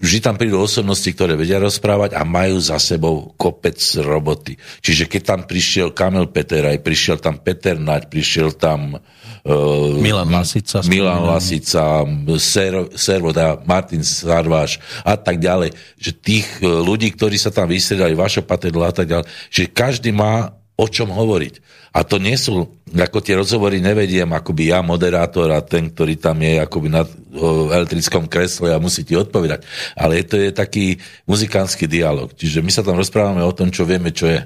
Vždy 0.00 0.18
tam 0.20 0.34
prídu 0.34 0.58
osobnosti, 0.58 1.06
ktoré 1.06 1.38
vedia 1.38 1.62
rozprávať 1.62 2.18
a 2.18 2.26
majú 2.26 2.58
za 2.58 2.76
sebou 2.82 3.30
kopec 3.38 3.78
roboty. 4.02 4.58
Čiže 4.82 5.06
keď 5.06 5.22
tam 5.22 5.40
prišiel 5.46 5.94
Kamil 5.94 6.28
Peteraj, 6.28 6.82
prišiel 6.82 7.22
tam 7.22 7.38
Peter 7.38 7.78
Naď, 7.78 8.10
prišiel 8.10 8.58
tam 8.58 8.98
uh, 8.98 9.94
Milan 10.00 10.28
Lasica. 10.28 10.82
Milan. 10.88 11.24
Lasica, 11.24 12.02
Ser, 12.40 12.90
Servoda, 12.98 13.60
Martin 13.64 14.02
Sarváš 14.02 14.82
a 15.06 15.14
tak 15.14 15.38
ďalej. 15.38 15.72
Že 16.00 16.10
tých 16.20 16.48
e, 16.58 16.66
ľudí, 16.66 17.12
ktorí 17.14 17.38
sa 17.38 17.54
tam 17.54 17.70
vystriedali, 17.70 18.18
Vašo 18.18 18.42
Patedla 18.42 18.90
a 18.90 18.94
tak 18.94 19.06
ďalej, 19.08 19.26
že 19.52 19.70
každý 19.70 20.10
má 20.10 20.63
o 20.74 20.86
čom 20.90 21.14
hovoriť. 21.14 21.54
A 21.94 22.02
to 22.02 22.18
nie 22.18 22.34
sú, 22.34 22.66
ako 22.90 23.22
tie 23.22 23.38
rozhovory 23.38 23.78
nevediem, 23.78 24.26
akoby 24.34 24.74
ja, 24.74 24.82
moderátor 24.82 25.46
a 25.54 25.62
ten, 25.62 25.94
ktorý 25.94 26.18
tam 26.18 26.42
je 26.42 26.58
akoby 26.58 26.88
na 26.90 27.06
o, 27.06 27.70
elektrickom 27.70 28.26
kresle 28.26 28.74
a 28.74 28.82
musí 28.82 29.06
ti 29.06 29.14
odpovedať. 29.14 29.62
Ale 29.94 30.26
to 30.26 30.34
je 30.34 30.50
taký 30.50 30.98
muzikánsky 31.30 31.86
dialog. 31.86 32.34
Čiže 32.34 32.66
my 32.66 32.70
sa 32.74 32.82
tam 32.82 32.98
rozprávame 32.98 33.46
o 33.46 33.54
tom, 33.54 33.70
čo 33.70 33.86
vieme, 33.86 34.10
čo 34.10 34.26
je. 34.26 34.42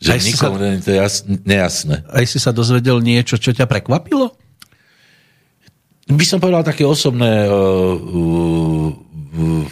Že 0.00 0.10
Aj 0.14 0.20
nikomu 0.22 0.56
sa- 0.56 0.62
nie 0.62 0.72
je 0.78 0.82
to 0.86 0.92
jas, 0.94 1.14
nejasné. 1.26 1.96
Aj 2.06 2.24
si 2.24 2.38
sa 2.38 2.54
dozvedel 2.54 3.02
niečo, 3.02 3.34
čo 3.34 3.50
ťa 3.50 3.66
prekvapilo? 3.66 4.30
by 6.10 6.24
som 6.26 6.42
povedal 6.42 6.66
také 6.66 6.82
osobné 6.82 7.46
uh, 7.46 7.54
uh, 7.94 8.90
uh, 8.90 9.66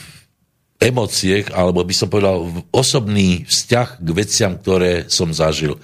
emócie, 0.78 1.42
alebo 1.50 1.82
by 1.82 1.94
som 1.94 2.06
povedal 2.06 2.46
osobný 2.70 3.42
vzťah 3.44 3.98
k 3.98 4.08
veciam, 4.14 4.54
ktoré 4.54 5.10
som 5.10 5.34
zažil. 5.34 5.74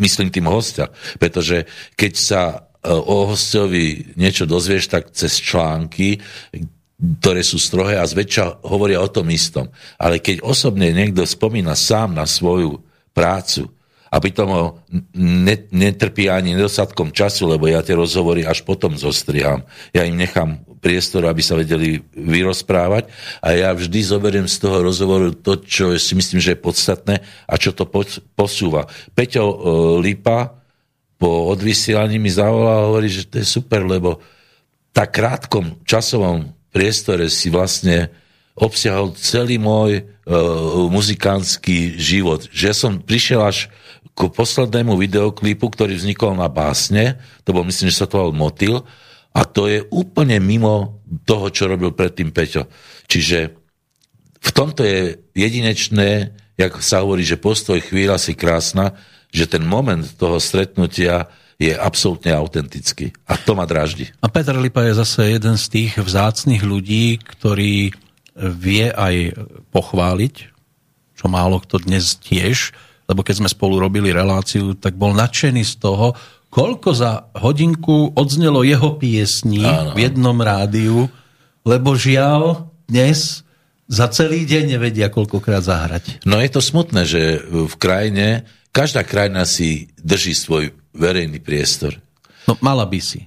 Myslím 0.00 0.32
tým 0.32 0.48
hostia. 0.48 0.88
Pretože 1.20 1.68
keď 1.92 2.12
sa 2.16 2.42
uh, 2.56 2.96
o 2.96 3.28
hostovi 3.28 4.16
niečo 4.16 4.48
dozvieš, 4.48 4.88
tak 4.88 5.12
cez 5.12 5.36
články, 5.36 6.16
ktoré 6.96 7.44
sú 7.44 7.60
strohé 7.60 8.00
a 8.00 8.08
zväčša 8.08 8.64
hovoria 8.64 9.04
o 9.04 9.12
tom 9.12 9.28
istom. 9.28 9.68
Ale 10.00 10.24
keď 10.24 10.40
osobne 10.40 10.96
niekto 10.96 11.28
spomína 11.28 11.76
sám 11.76 12.16
na 12.16 12.24
svoju 12.24 12.80
prácu 13.12 13.68
A 14.06 14.22
pritom 14.22 14.48
ho 14.48 14.64
ne, 15.14 15.56
netrpí 15.74 16.30
ani 16.30 16.54
nedostatkom 16.54 17.10
času, 17.10 17.50
lebo 17.50 17.66
ja 17.66 17.82
tie 17.82 17.98
rozhovory 17.98 18.46
až 18.46 18.62
potom 18.62 18.94
zostriham. 18.94 19.66
Ja 19.90 20.06
im 20.06 20.14
nechám 20.14 20.62
priestor, 20.78 21.26
aby 21.26 21.42
sa 21.42 21.58
vedeli 21.58 21.98
vyrozprávať 22.14 23.10
a 23.42 23.50
ja 23.56 23.74
vždy 23.74 23.98
zoberiem 24.06 24.46
z 24.46 24.62
toho 24.62 24.86
rozhovoru 24.86 25.34
to, 25.34 25.58
čo 25.58 25.98
si 25.98 26.14
myslím, 26.14 26.38
že 26.38 26.54
je 26.54 26.62
podstatné 26.62 27.14
a 27.50 27.54
čo 27.58 27.74
to 27.74 27.90
posúva. 28.38 28.86
Peťo 29.16 29.42
uh, 29.42 29.54
Lipa 29.98 30.62
po 31.16 31.50
odvysielaní 31.50 32.20
mi 32.20 32.30
zavolal 32.30 32.86
a 32.86 32.86
hovorí, 32.92 33.08
že 33.08 33.26
to 33.26 33.40
je 33.42 33.46
super, 33.48 33.82
lebo 33.82 34.22
tak 34.92 35.16
krátkom 35.16 35.80
časovom 35.82 36.54
priestore 36.70 37.32
si 37.32 37.48
vlastne 37.48 38.12
obsiahol 38.56 39.12
celý 39.20 39.60
môj 39.60 40.02
uh, 40.02 40.88
muzikánsky 40.88 42.00
život. 42.00 42.48
Že 42.48 42.70
som 42.72 42.92
prišiel 42.98 43.44
až 43.44 43.68
k 44.16 44.32
poslednému 44.32 44.96
videoklipu, 44.96 45.68
ktorý 45.68 46.00
vznikol 46.00 46.32
na 46.32 46.48
básne, 46.48 47.20
to 47.44 47.52
bol, 47.52 47.68
myslím, 47.68 47.92
že 47.92 48.00
sa 48.00 48.08
to 48.08 48.32
Motil, 48.32 48.88
a 49.36 49.44
to 49.44 49.68
je 49.68 49.84
úplne 49.92 50.40
mimo 50.40 51.04
toho, 51.28 51.52
čo 51.52 51.68
robil 51.68 51.92
predtým 51.92 52.32
Peťo. 52.32 52.64
Čiže 53.04 53.52
v 54.40 54.50
tomto 54.56 54.80
je 54.80 55.20
jedinečné, 55.36 56.32
jak 56.56 56.72
sa 56.80 57.04
hovorí, 57.04 57.20
že 57.20 57.36
postoj 57.36 57.76
chvíľa 57.76 58.16
si 58.16 58.32
krásna, 58.32 58.96
že 59.28 59.44
ten 59.44 59.60
moment 59.60 60.08
toho 60.16 60.40
stretnutia 60.40 61.28
je 61.60 61.76
absolútne 61.76 62.32
autentický. 62.32 63.12
A 63.28 63.36
to 63.36 63.52
ma 63.52 63.68
dráždi. 63.68 64.08
A 64.24 64.32
Petr 64.32 64.56
Lipa 64.56 64.84
je 64.88 64.96
zase 64.96 65.36
jeden 65.36 65.60
z 65.60 65.66
tých 65.68 65.92
vzácných 66.00 66.64
ľudí, 66.64 67.20
ktorý 67.20 67.92
vie 68.36 68.92
aj 68.92 69.32
pochváliť, 69.72 70.34
čo 71.16 71.26
málo 71.32 71.60
kto 71.64 71.80
dnes 71.80 72.20
tiež, 72.20 72.76
lebo 73.08 73.24
keď 73.24 73.44
sme 73.44 73.48
spolu 73.48 73.80
robili 73.80 74.12
reláciu, 74.12 74.76
tak 74.76 74.98
bol 74.98 75.16
nadšený 75.16 75.62
z 75.64 75.74
toho, 75.80 76.12
koľko 76.52 76.90
za 76.92 77.28
hodinku 77.36 78.12
odznelo 78.16 78.62
jeho 78.62 78.96
piesní 79.00 79.64
Áno. 79.64 79.92
v 79.96 80.08
jednom 80.08 80.36
rádiu, 80.36 81.08
lebo 81.64 81.96
žiaľ 81.96 82.70
dnes 82.86 83.42
za 83.86 84.06
celý 84.10 84.46
deň 84.46 84.78
nevedia 84.78 85.06
koľkokrát 85.10 85.62
zahrať. 85.62 86.26
No 86.26 86.42
je 86.42 86.50
to 86.50 86.62
smutné, 86.62 87.06
že 87.06 87.42
v 87.46 87.74
krajine, 87.78 88.46
každá 88.74 89.06
krajina 89.06 89.46
si 89.46 89.90
drží 90.02 90.34
svoj 90.34 90.74
verejný 90.90 91.38
priestor. 91.38 91.94
No 92.50 92.58
mala 92.58 92.86
by 92.86 92.98
si. 92.98 93.26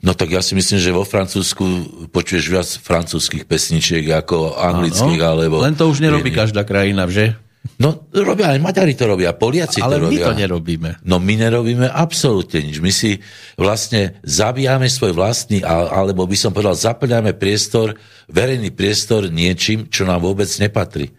No 0.00 0.16
tak 0.16 0.32
ja 0.32 0.40
si 0.40 0.56
myslím, 0.56 0.80
že 0.80 0.96
vo 0.96 1.04
Francúzsku 1.04 1.64
počuješ 2.08 2.44
viac 2.48 2.68
francúzských 2.80 3.44
pesničiek 3.44 4.08
ako 4.24 4.56
anglických, 4.56 5.20
ano, 5.20 5.32
alebo... 5.36 5.56
Len 5.60 5.76
to 5.76 5.92
už 5.92 6.00
nerobí 6.00 6.32
každá 6.32 6.64
krajina, 6.64 7.04
že? 7.04 7.36
No 7.76 8.08
robia 8.08 8.56
aj 8.56 8.60
Maďari 8.64 8.96
to 8.96 9.04
robia, 9.04 9.36
Poliaci 9.36 9.84
Ale 9.84 10.00
to 10.00 10.08
robia. 10.08 10.16
Ale 10.16 10.16
my 10.16 10.28
to 10.32 10.40
nerobíme. 10.40 10.90
No 11.04 11.20
my 11.20 11.34
nerobíme 11.36 11.86
absolútne 11.92 12.64
nič. 12.64 12.80
My 12.80 12.88
si 12.88 13.20
vlastne 13.60 14.16
zabíjame 14.24 14.88
svoj 14.88 15.12
vlastný, 15.12 15.60
alebo 15.68 16.24
by 16.24 16.36
som 16.36 16.56
povedal, 16.56 16.72
zaplňame 16.72 17.36
priestor, 17.36 18.00
verejný 18.32 18.72
priestor 18.72 19.28
niečím, 19.28 19.92
čo 19.92 20.08
nám 20.08 20.24
vôbec 20.24 20.48
nepatrí. 20.48 21.12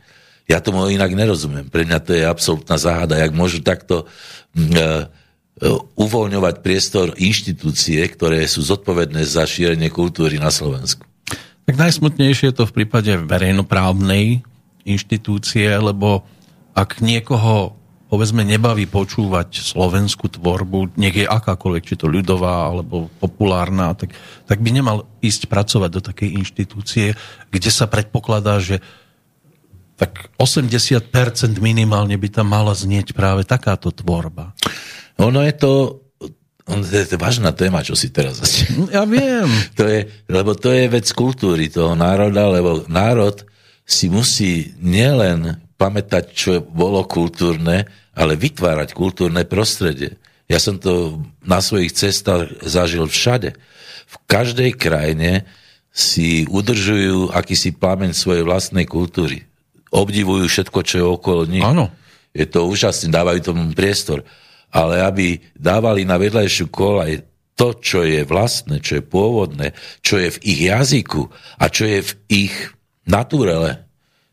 Ja 0.50 0.58
tomu 0.58 0.90
inak 0.90 1.14
nerozumiem. 1.14 1.70
Pre 1.70 1.86
mňa 1.86 2.00
to 2.02 2.18
je 2.18 2.26
absolútna 2.26 2.82
záhada. 2.82 3.22
Jak 3.22 3.32
môžu 3.38 3.62
takto 3.62 4.10
uh, 4.10 5.06
uvoľňovať 5.98 6.56
priestor 6.64 7.14
inštitúcie, 7.20 8.02
ktoré 8.10 8.48
sú 8.50 8.66
zodpovedné 8.66 9.22
za 9.28 9.46
šírenie 9.46 9.92
kultúry 9.94 10.42
na 10.42 10.50
Slovensku. 10.50 11.06
Tak 11.68 11.76
najsmutnejšie 11.78 12.52
je 12.52 12.56
to 12.58 12.66
v 12.66 12.76
prípade 12.82 13.14
verejnoprávnej 13.22 14.42
inštitúcie, 14.88 15.70
lebo 15.78 16.26
ak 16.74 17.04
niekoho 17.04 17.78
povedzme 18.12 18.44
nebaví 18.44 18.92
počúvať 18.92 19.64
slovenskú 19.72 20.28
tvorbu, 20.28 21.00
nech 21.00 21.16
je 21.16 21.24
akákoľvek, 21.24 21.84
či 21.88 21.96
to 21.96 22.12
ľudová 22.12 22.68
alebo 22.68 23.08
populárna, 23.24 23.96
tak, 23.96 24.12
tak 24.44 24.60
by 24.60 24.68
nemal 24.68 25.08
ísť 25.24 25.48
pracovať 25.48 25.90
do 25.96 26.02
takej 26.04 26.30
inštitúcie, 26.36 27.16
kde 27.48 27.72
sa 27.72 27.88
predpokladá, 27.88 28.60
že 28.60 28.84
tak 29.96 30.28
80% 30.36 31.08
minimálne 31.64 32.20
by 32.20 32.28
tam 32.28 32.52
mala 32.52 32.76
znieť 32.76 33.16
práve 33.16 33.48
takáto 33.48 33.96
tvorba. 33.96 34.52
Ono 35.22 35.40
je 35.46 35.54
to, 35.54 35.74
ono 36.66 36.82
je 36.82 37.06
to 37.06 37.18
vážna 37.22 37.54
téma, 37.54 37.86
čo 37.86 37.94
si 37.94 38.10
teraz 38.10 38.42
Ja 38.90 39.06
viem. 39.06 39.46
to 39.78 39.86
je, 39.86 40.10
lebo 40.26 40.58
to 40.58 40.74
je 40.74 40.90
vec 40.90 41.06
kultúry 41.14 41.70
toho 41.70 41.94
národa, 41.94 42.50
lebo 42.50 42.90
národ 42.90 43.46
si 43.86 44.10
musí 44.10 44.74
nielen 44.82 45.62
pamätať, 45.78 46.24
čo 46.34 46.52
bolo 46.62 47.06
kultúrne, 47.06 47.86
ale 48.14 48.34
vytvárať 48.38 48.94
kultúrne 48.94 49.46
prostredie. 49.46 50.18
Ja 50.46 50.60
som 50.60 50.78
to 50.78 51.24
na 51.42 51.64
svojich 51.64 51.96
cestách 51.96 52.52
zažil 52.62 53.08
všade. 53.08 53.56
V 54.06 54.16
každej 54.28 54.76
krajine 54.76 55.48
si 55.96 56.44
udržujú 56.48 57.32
akýsi 57.32 57.72
plameň 57.72 58.12
svojej 58.12 58.44
vlastnej 58.44 58.84
kultúry. 58.84 59.48
Obdivujú 59.92 60.48
všetko, 60.48 60.80
čo 60.84 60.96
je 61.00 61.06
okolo 61.08 61.48
nich. 61.48 61.64
Áno. 61.64 61.92
Je 62.32 62.48
to 62.48 62.64
úžasné, 62.68 63.12
dávajú 63.12 63.52
tomu 63.52 63.64
priestor 63.76 64.24
ale 64.72 65.04
aby 65.04 65.28
dávali 65.56 66.08
na 66.08 66.16
vedľajšiu 66.16 66.68
kolaj 66.72 67.24
to, 67.60 67.78
čo 67.78 68.02
je 68.02 68.26
vlastné, 68.26 68.82
čo 68.82 68.98
je 68.98 69.04
pôvodné, 69.06 69.78
čo 70.02 70.18
je 70.18 70.34
v 70.34 70.42
ich 70.42 70.62
jazyku 70.66 71.30
a 71.62 71.70
čo 71.70 71.86
je 71.86 72.00
v 72.02 72.12
ich 72.32 72.56
naturele, 73.06 73.86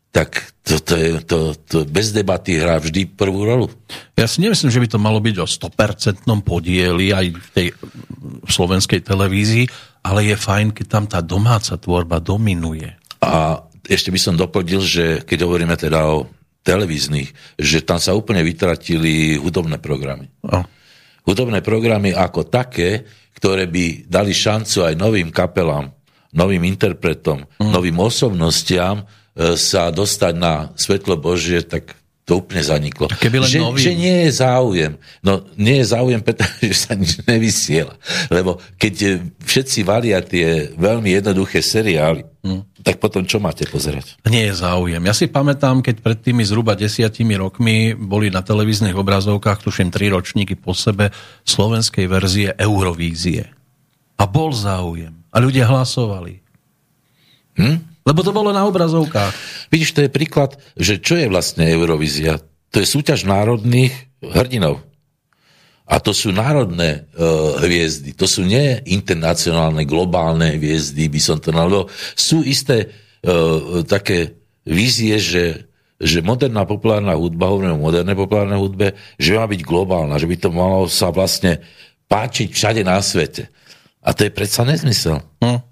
tak 0.09 0.49
to, 0.65 0.81
to, 0.81 0.95
je, 0.97 1.09
to, 1.21 1.39
to 1.53 1.77
bez 1.85 2.09
debaty 2.09 2.57
hrá 2.57 2.81
vždy 2.81 3.05
prvú 3.13 3.45
rolu. 3.45 3.69
Ja 4.17 4.25
si 4.25 4.41
nemyslím, 4.41 4.73
že 4.73 4.81
by 4.81 4.87
to 4.89 4.97
malo 4.97 5.21
byť 5.21 5.35
o 5.37 5.45
100% 5.45 6.25
podieli 6.41 7.13
aj 7.13 7.25
v 7.29 7.49
tej 7.53 7.67
slovenskej 8.49 9.05
televízii, 9.05 9.69
ale 10.01 10.33
je 10.33 10.35
fajn, 10.37 10.73
keď 10.73 10.85
tam 10.89 11.05
tá 11.05 11.21
domáca 11.21 11.77
tvorba 11.77 12.17
dominuje. 12.17 12.89
A 13.21 13.61
ešte 13.85 14.09
by 14.09 14.19
som 14.21 14.33
doplnil, 14.33 14.81
že 14.81 15.05
keď 15.25 15.45
hovoríme 15.45 15.75
teda 15.77 16.05
o 16.09 16.25
televíznych, 16.63 17.31
že 17.59 17.79
tam 17.83 17.99
sa 17.99 18.15
úplne 18.15 18.43
vytratili 18.43 19.39
hudobné 19.39 19.79
programy. 19.79 20.31
No. 20.43 20.63
Hudobné 21.27 21.61
programy 21.61 22.15
ako 22.15 22.47
také, 22.47 23.05
ktoré 23.35 23.67
by 23.69 24.09
dali 24.09 24.33
šancu 24.35 24.87
aj 24.87 24.93
novým 24.97 25.29
kapelám, 25.29 25.91
novým 26.33 26.63
interpretom, 26.67 27.45
mm. 27.59 27.71
novým 27.71 27.97
osobnostiam 27.99 29.03
e, 29.03 29.55
sa 29.55 29.89
dostať 29.93 30.33
na 30.35 30.71
svetlo 30.75 31.15
Božie, 31.19 31.63
tak 31.63 31.98
to 32.29 32.45
úplne 32.45 32.61
zaniklo. 32.61 33.09
Keby 33.09 33.41
len 33.41 33.49
že, 33.49 33.57
nový... 33.57 33.81
že 33.81 33.97
nie 33.97 34.29
je 34.29 34.31
záujem. 34.37 34.93
No 35.25 35.41
nie 35.57 35.81
je 35.81 35.85
záujem, 35.89 36.21
pretože 36.21 36.69
sa 36.85 36.93
nič 36.93 37.25
nevysiela. 37.25 37.97
Lebo 38.29 38.61
keď 38.77 38.93
e, 39.01 39.09
všetci 39.41 39.81
valia 39.81 40.21
tie 40.21 40.69
veľmi 40.77 41.09
jednoduché 41.09 41.65
seriály, 41.65 42.21
hmm. 42.45 42.85
tak 42.85 43.01
potom 43.01 43.25
čo 43.25 43.41
máte 43.41 43.65
pozerať? 43.65 44.21
Nie 44.29 44.53
je 44.53 44.61
záujem. 44.61 45.01
Ja 45.01 45.17
si 45.17 45.25
pamätám, 45.25 45.81
keď 45.81 46.05
pred 46.05 46.21
tými 46.21 46.45
zhruba 46.45 46.77
desiatimi 46.77 47.33
rokmi 47.33 47.97
boli 47.97 48.29
na 48.29 48.45
televíznych 48.45 48.93
obrazovkách, 48.93 49.65
tuším 49.65 49.89
tri 49.89 50.13
ročníky 50.13 50.53
po 50.53 50.77
sebe, 50.77 51.09
slovenskej 51.49 52.05
verzie 52.05 52.53
Eurovízie. 52.61 53.49
A 54.21 54.29
bol 54.29 54.53
záujem. 54.53 55.17
A 55.33 55.41
ľudia 55.41 55.65
hlasovali. 55.65 56.45
Hm? 57.57 57.98
Lebo 58.09 58.25
to 58.25 58.33
bolo 58.33 58.49
na 58.49 58.65
obrazovkách. 58.65 59.33
Vidíš, 59.69 59.93
to 59.93 60.01
je 60.01 60.09
príklad, 60.09 60.57
že 60.73 60.97
čo 60.97 61.13
je 61.13 61.29
vlastne 61.29 61.69
Eurovízia? 61.69 62.41
To 62.73 62.81
je 62.81 62.89
súťaž 62.89 63.29
národných 63.29 63.93
hrdinov. 64.25 64.81
A 65.89 66.01
to 66.01 66.13
sú 66.13 66.33
národné 66.33 67.05
e, 67.13 67.25
hviezdy, 67.65 68.13
to 68.13 68.29
sú 68.29 68.45
nie 68.45 68.77
internacionálne, 68.89 69.89
globálne 69.89 70.57
hviezdy, 70.57 71.09
by 71.09 71.21
som 71.21 71.37
to 71.41 71.49
nalil. 71.49 71.89
Sú 72.13 72.45
isté 72.45 72.85
e, 72.85 72.87
také 73.89 74.37
vízie, 74.69 75.17
že, 75.17 75.69
že 75.97 76.21
moderná 76.21 76.65
populárna 76.69 77.17
hudba, 77.17 77.49
hovorím 77.49 77.81
o 77.81 77.85
modernej 77.89 78.13
populárnej 78.13 78.61
hudbe, 78.61 78.87
že 79.17 79.37
má 79.37 79.49
byť 79.49 79.61
globálna, 79.65 80.21
že 80.21 80.29
by 80.29 80.37
to 80.37 80.49
malo 80.53 80.85
sa 80.85 81.09
vlastne 81.09 81.57
páčiť 82.05 82.53
všade 82.53 82.81
na 82.85 83.01
svete. 83.01 83.49
A 84.05 84.13
to 84.13 84.29
je 84.29 84.31
predsa 84.33 84.65
nezmysel. 84.69 85.25
Hm. 85.41 85.68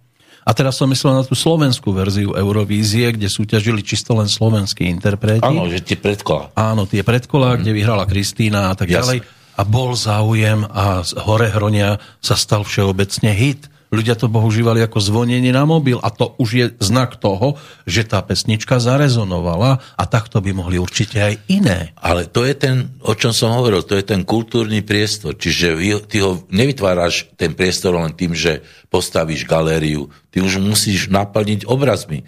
A 0.48 0.56
teraz 0.56 0.80
som 0.80 0.88
myslel 0.88 1.12
na 1.12 1.28
tú 1.28 1.36
slovenskú 1.36 1.92
verziu 1.92 2.32
Eurovízie, 2.32 3.12
kde 3.12 3.28
súťažili 3.28 3.84
čisto 3.84 4.16
len 4.16 4.32
slovenskí 4.32 4.88
interpreti. 4.88 5.44
Áno, 5.44 5.68
že 5.68 5.84
tie 5.84 6.00
predkola. 6.00 6.56
Áno, 6.56 6.88
tie 6.88 7.04
predkola, 7.04 7.56
mm. 7.56 7.58
kde 7.60 7.72
vyhrala 7.76 8.08
Kristýna 8.08 8.72
a 8.72 8.74
tak 8.80 8.88
Jasne. 8.88 8.96
ďalej. 8.96 9.20
A 9.60 9.62
bol 9.68 9.92
záujem 10.00 10.64
a 10.72 11.04
z 11.04 11.20
Hore 11.20 11.52
Hronia 11.52 12.00
sa 12.24 12.40
stal 12.40 12.64
všeobecne 12.64 13.36
hit. 13.36 13.68
Ľudia 13.88 14.20
to 14.20 14.28
používali 14.28 14.84
ako 14.84 15.00
zvonenie 15.00 15.56
na 15.56 15.64
mobil 15.64 15.96
a 16.04 16.12
to 16.12 16.36
už 16.36 16.50
je 16.52 16.66
znak 16.84 17.16
toho, 17.24 17.56
že 17.88 18.04
tá 18.04 18.20
pesnička 18.20 18.84
zarezonovala 18.84 19.80
a 19.80 20.04
takto 20.04 20.44
by 20.44 20.52
mohli 20.52 20.76
určite 20.76 21.24
aj 21.24 21.34
iné. 21.48 21.96
Ale 21.96 22.28
to 22.28 22.44
je 22.44 22.52
ten, 22.52 22.76
o 23.00 23.16
čom 23.16 23.32
som 23.32 23.56
hovoril, 23.56 23.88
to 23.88 23.96
je 23.96 24.04
ten 24.04 24.28
kultúrny 24.28 24.84
priestor. 24.84 25.40
Čiže 25.40 25.80
ty 26.12 26.20
ho 26.20 26.44
nevytváraš 26.52 27.32
ten 27.40 27.56
priestor 27.56 27.96
len 27.96 28.12
tým, 28.12 28.36
že 28.36 28.60
postavíš 28.92 29.48
galériu. 29.48 30.12
Ty 30.32 30.44
už 30.44 30.60
musíš 30.64 31.08
naplniť 31.08 31.68
obrazmi. 31.68 32.24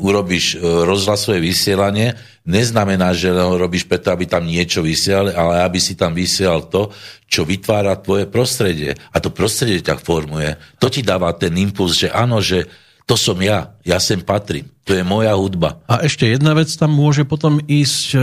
Urobíš 0.00 0.56
e, 0.56 0.84
rozhlasové 0.84 1.40
vysielanie, 1.40 2.16
neznamená, 2.46 3.12
že 3.12 3.34
ho 3.34 3.58
robíš 3.58 3.84
preto, 3.84 4.14
aby 4.14 4.24
tam 4.24 4.46
niečo 4.46 4.80
vysiel, 4.80 5.34
ale 5.34 5.66
aby 5.66 5.82
si 5.82 5.98
tam 5.98 6.14
vysiel 6.14 6.70
to, 6.70 6.94
čo 7.26 7.42
vytvára 7.42 7.98
tvoje 7.98 8.30
prostredie. 8.30 8.94
A 9.10 9.18
to 9.18 9.34
prostredie 9.34 9.82
ťa 9.82 9.98
formuje. 9.98 10.54
To 10.78 10.86
ti 10.86 11.02
dáva 11.02 11.34
ten 11.34 11.52
impuls, 11.58 11.98
že 11.98 12.08
áno, 12.08 12.38
že 12.38 12.70
to 13.06 13.14
som 13.14 13.38
ja, 13.38 13.74
ja 13.86 14.02
sem 14.02 14.18
patrím, 14.18 14.66
to 14.82 14.94
je 14.94 15.06
moja 15.06 15.34
hudba. 15.38 15.78
A 15.86 16.02
ešte 16.02 16.26
jedna 16.26 16.54
vec 16.58 16.70
tam 16.74 16.90
môže 16.90 17.22
potom 17.22 17.62
ísť 17.62 18.06
e, 18.14 18.18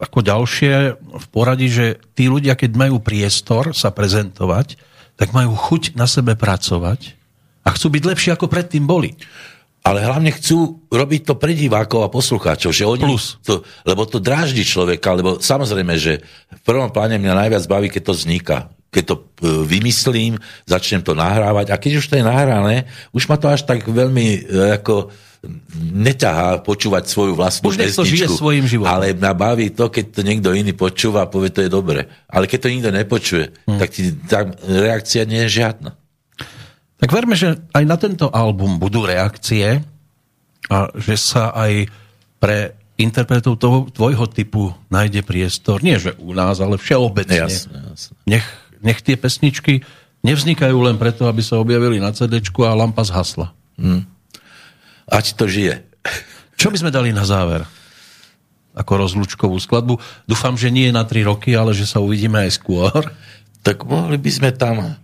ako 0.00 0.18
ďalšie 0.24 0.72
v 1.00 1.26
poradí, 1.28 1.68
že 1.68 2.00
tí 2.16 2.28
ľudia, 2.28 2.56
keď 2.56 2.80
majú 2.80 2.96
priestor 3.00 3.76
sa 3.76 3.92
prezentovať, 3.92 4.80
tak 5.20 5.36
majú 5.36 5.52
chuť 5.52 5.96
na 5.96 6.08
sebe 6.08 6.32
pracovať 6.32 7.16
a 7.64 7.68
chcú 7.76 7.92
byť 7.92 8.02
lepší 8.08 8.28
ako 8.32 8.48
predtým 8.48 8.88
boli. 8.88 9.16
Ale 9.86 10.02
hlavne 10.02 10.34
chcú 10.34 10.82
robiť 10.90 11.20
to 11.30 11.34
pre 11.38 11.54
divákov 11.54 12.02
a 12.02 12.10
poslucháčov. 12.10 12.74
Že 12.74 12.84
oni 12.98 13.04
Plus. 13.06 13.38
To, 13.46 13.62
lebo 13.86 14.02
to 14.02 14.18
dráždi 14.18 14.66
človeka, 14.66 15.14
lebo 15.14 15.38
samozrejme, 15.38 15.94
že 15.94 16.26
v 16.50 16.60
prvom 16.66 16.90
pláne 16.90 17.22
mňa 17.22 17.46
najviac 17.46 17.64
baví, 17.70 17.86
keď 17.86 18.02
to 18.10 18.14
vzniká 18.18 18.58
keď 18.86 19.12
to 19.12 19.16
e, 19.18 19.22
vymyslím, 19.68 20.40
začnem 20.64 21.04
to 21.04 21.12
nahrávať 21.12 21.68
a 21.68 21.76
keď 21.76 22.00
už 22.00 22.06
to 22.08 22.16
je 22.16 22.24
nahrané, 22.24 22.88
už 23.12 23.28
ma 23.28 23.36
to 23.36 23.44
až 23.44 23.68
tak 23.68 23.84
veľmi 23.84 24.26
e, 24.40 24.72
ako 24.80 25.12
neťahá 25.76 26.64
počúvať 26.64 27.04
svoju 27.04 27.36
vlastnú 27.36 27.70
Už 27.70 27.76
to 27.76 28.02
žije 28.08 28.24
pesničku. 28.24 28.40
svojím 28.40 28.64
životom. 28.64 28.92
Ale 28.96 29.12
mňa 29.12 29.32
baví 29.36 29.68
to, 29.70 29.92
keď 29.92 30.04
to 30.16 30.20
niekto 30.24 30.48
iný 30.56 30.72
počúva 30.72 31.26
a 31.26 31.30
povie, 31.30 31.52
to 31.52 31.60
je 31.60 31.70
dobre. 31.70 32.08
Ale 32.26 32.48
keď 32.48 32.58
to 32.66 32.72
nikto 32.72 32.90
nepočuje, 32.90 33.44
Hm. 33.68 33.78
tak 33.78 33.88
ti, 33.92 34.02
tá 34.26 34.48
reakcia 34.64 35.28
nie 35.28 35.44
je 35.44 35.60
žiadna. 35.62 35.90
Tak 36.96 37.12
verme, 37.12 37.36
že 37.36 37.60
aj 37.76 37.84
na 37.84 37.96
tento 38.00 38.32
album 38.32 38.80
budú 38.80 39.04
reakcie 39.04 39.84
a 40.72 40.88
že 40.96 41.20
sa 41.20 41.52
aj 41.52 41.92
pre 42.40 42.72
interpretov 42.96 43.60
toho 43.60 43.92
tvojho 43.92 44.24
typu 44.32 44.72
nájde 44.88 45.20
priestor. 45.20 45.84
Nie, 45.84 46.00
že 46.00 46.16
u 46.16 46.32
nás, 46.32 46.56
ale 46.64 46.80
všeobecne. 46.80 47.44
Jasné, 47.44 47.76
jasné. 47.92 48.16
Nech, 48.24 48.46
nech 48.80 49.04
tie 49.04 49.20
pesničky 49.20 49.84
nevznikajú 50.24 50.76
len 50.80 50.96
preto, 50.96 51.28
aby 51.28 51.44
sa 51.44 51.60
objavili 51.60 52.00
na 52.00 52.16
CD 52.16 52.40
a 52.40 52.72
lampa 52.72 53.04
zhasla. 53.04 53.52
Ať 55.06 55.36
to 55.36 55.44
žije. 55.44 55.84
Čo 56.56 56.72
by 56.72 56.80
sme 56.80 56.90
dali 56.90 57.12
na 57.12 57.28
záver? 57.28 57.68
Ako 58.72 59.04
rozlúčkovú 59.04 59.60
skladbu. 59.60 60.00
Dúfam, 60.24 60.56
že 60.56 60.72
nie 60.72 60.88
na 60.88 61.04
3 61.04 61.28
roky, 61.28 61.52
ale 61.52 61.76
že 61.76 61.84
sa 61.84 62.00
uvidíme 62.00 62.40
aj 62.48 62.56
skôr. 62.56 63.04
Tak 63.60 63.84
mohli 63.84 64.16
by 64.16 64.30
sme 64.32 64.50
tam... 64.56 64.96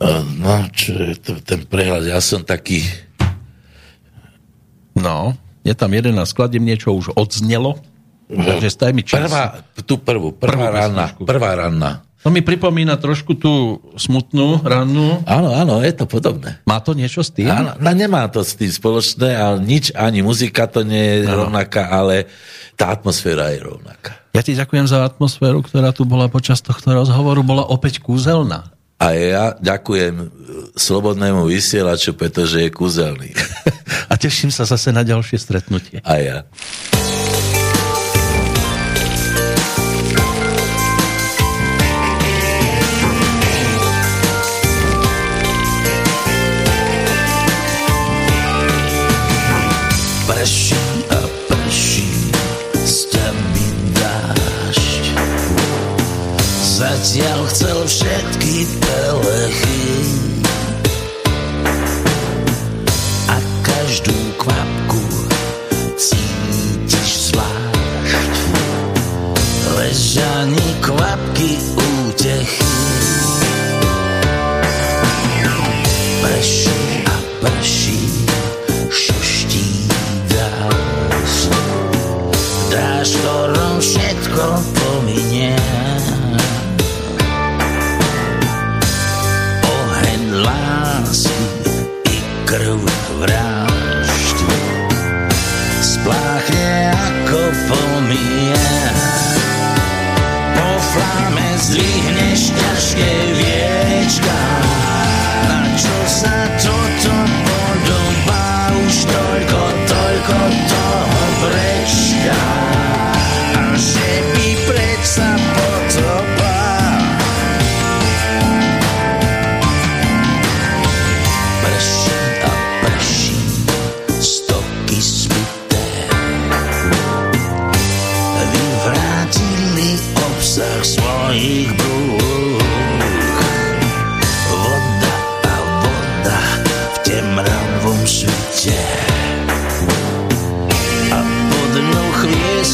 eh, 0.00 0.22
No, 0.38 0.66
čo 0.70 0.94
je 0.94 1.14
to, 1.18 1.32
ten 1.42 1.66
prehľad? 1.66 2.06
Ja 2.06 2.18
som 2.22 2.42
taký... 2.42 2.82
No, 4.98 5.38
je 5.62 5.74
tam 5.78 5.94
11 5.94 6.14
skladeb, 6.26 6.62
niečo 6.62 6.90
už 6.94 7.14
odznelo. 7.14 7.78
Takže 8.28 8.68
staj 8.68 8.92
mi 8.92 9.06
čas. 9.06 9.24
Prvá, 9.24 9.64
tú 9.88 9.96
prvú, 9.96 10.34
prvá 10.36 10.68
Prvú 10.68 10.76
ranná, 10.76 11.06
prvá 11.16 11.50
ranná. 11.56 11.92
To 12.26 12.34
mi 12.34 12.42
pripomína 12.42 12.98
trošku 12.98 13.38
tú 13.38 13.78
smutnú 13.94 14.58
rannú. 14.60 15.22
Áno, 15.22 15.54
áno, 15.54 15.78
je 15.80 15.94
to 15.94 16.04
podobné. 16.04 16.58
Má 16.66 16.82
to 16.82 16.92
niečo 16.92 17.22
s 17.22 17.30
tým? 17.30 17.46
Áno, 17.46 17.78
no 17.78 17.90
nemá 17.94 18.26
to 18.26 18.42
s 18.42 18.58
tým 18.58 18.68
spoločné, 18.68 19.38
ale 19.38 19.62
nič, 19.62 19.94
ani 19.94 20.20
muzika 20.26 20.66
to 20.66 20.82
nie 20.82 21.22
je 21.22 21.30
Áno. 21.30 21.46
rovnaká, 21.46 21.88
ale 21.88 22.26
tá 22.74 22.90
atmosféra 22.90 23.54
je 23.54 23.62
rovnaká. 23.62 24.18
Ja 24.34 24.42
ti 24.42 24.58
ďakujem 24.58 24.90
za 24.90 25.06
atmosféru, 25.06 25.62
ktorá 25.62 25.94
tu 25.94 26.02
bola 26.04 26.26
počas 26.26 26.58
tohto 26.58 26.90
rozhovoru. 26.90 27.40
Bola 27.46 27.64
opäť 27.64 28.02
kúzelná. 28.02 28.74
A 28.98 29.14
ja 29.14 29.44
ďakujem 29.62 30.14
e, 30.18 30.26
slobodnému 30.74 31.46
vysielaču, 31.46 32.18
pretože 32.18 32.66
je 32.66 32.70
kúzelný. 32.74 33.30
A 34.10 34.18
teším 34.18 34.50
sa 34.50 34.66
zase 34.66 34.90
na 34.90 35.06
ďalšie 35.06 35.38
stretnutie. 35.38 36.02
A 36.02 36.14
ja. 36.18 36.38
Prší 50.28 50.80
a 51.10 51.20
prší 51.50 52.10
z 52.78 52.98
teby 53.10 53.66
dážď 53.94 55.04
Zatiaľ 56.78 57.40
chcel 57.50 57.78
všetky 57.90 58.37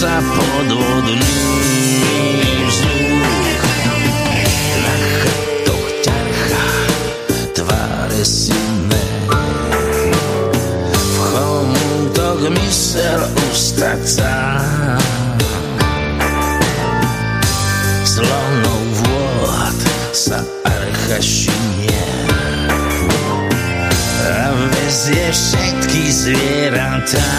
sa 0.05 0.20
podvodný 0.20 1.16
vzduch. 2.68 3.64
Na 4.84 4.94
chrbtoch 5.00 5.88
ťarcha 6.05 6.68
tváre 7.57 8.20
silné 8.20 9.05
v 10.92 11.16
chomútoch 11.24 12.52
mysel 12.52 13.20
ustať 13.48 14.00
sám. 14.05 15.00
Slonou 18.05 18.80
vôd 19.00 19.78
sa 20.12 20.44
archa 20.68 21.16
šinie 21.16 22.05
a 24.20 24.52
vezie 24.68 25.32
všetky 25.32 26.02
zvieratá. 26.12 27.32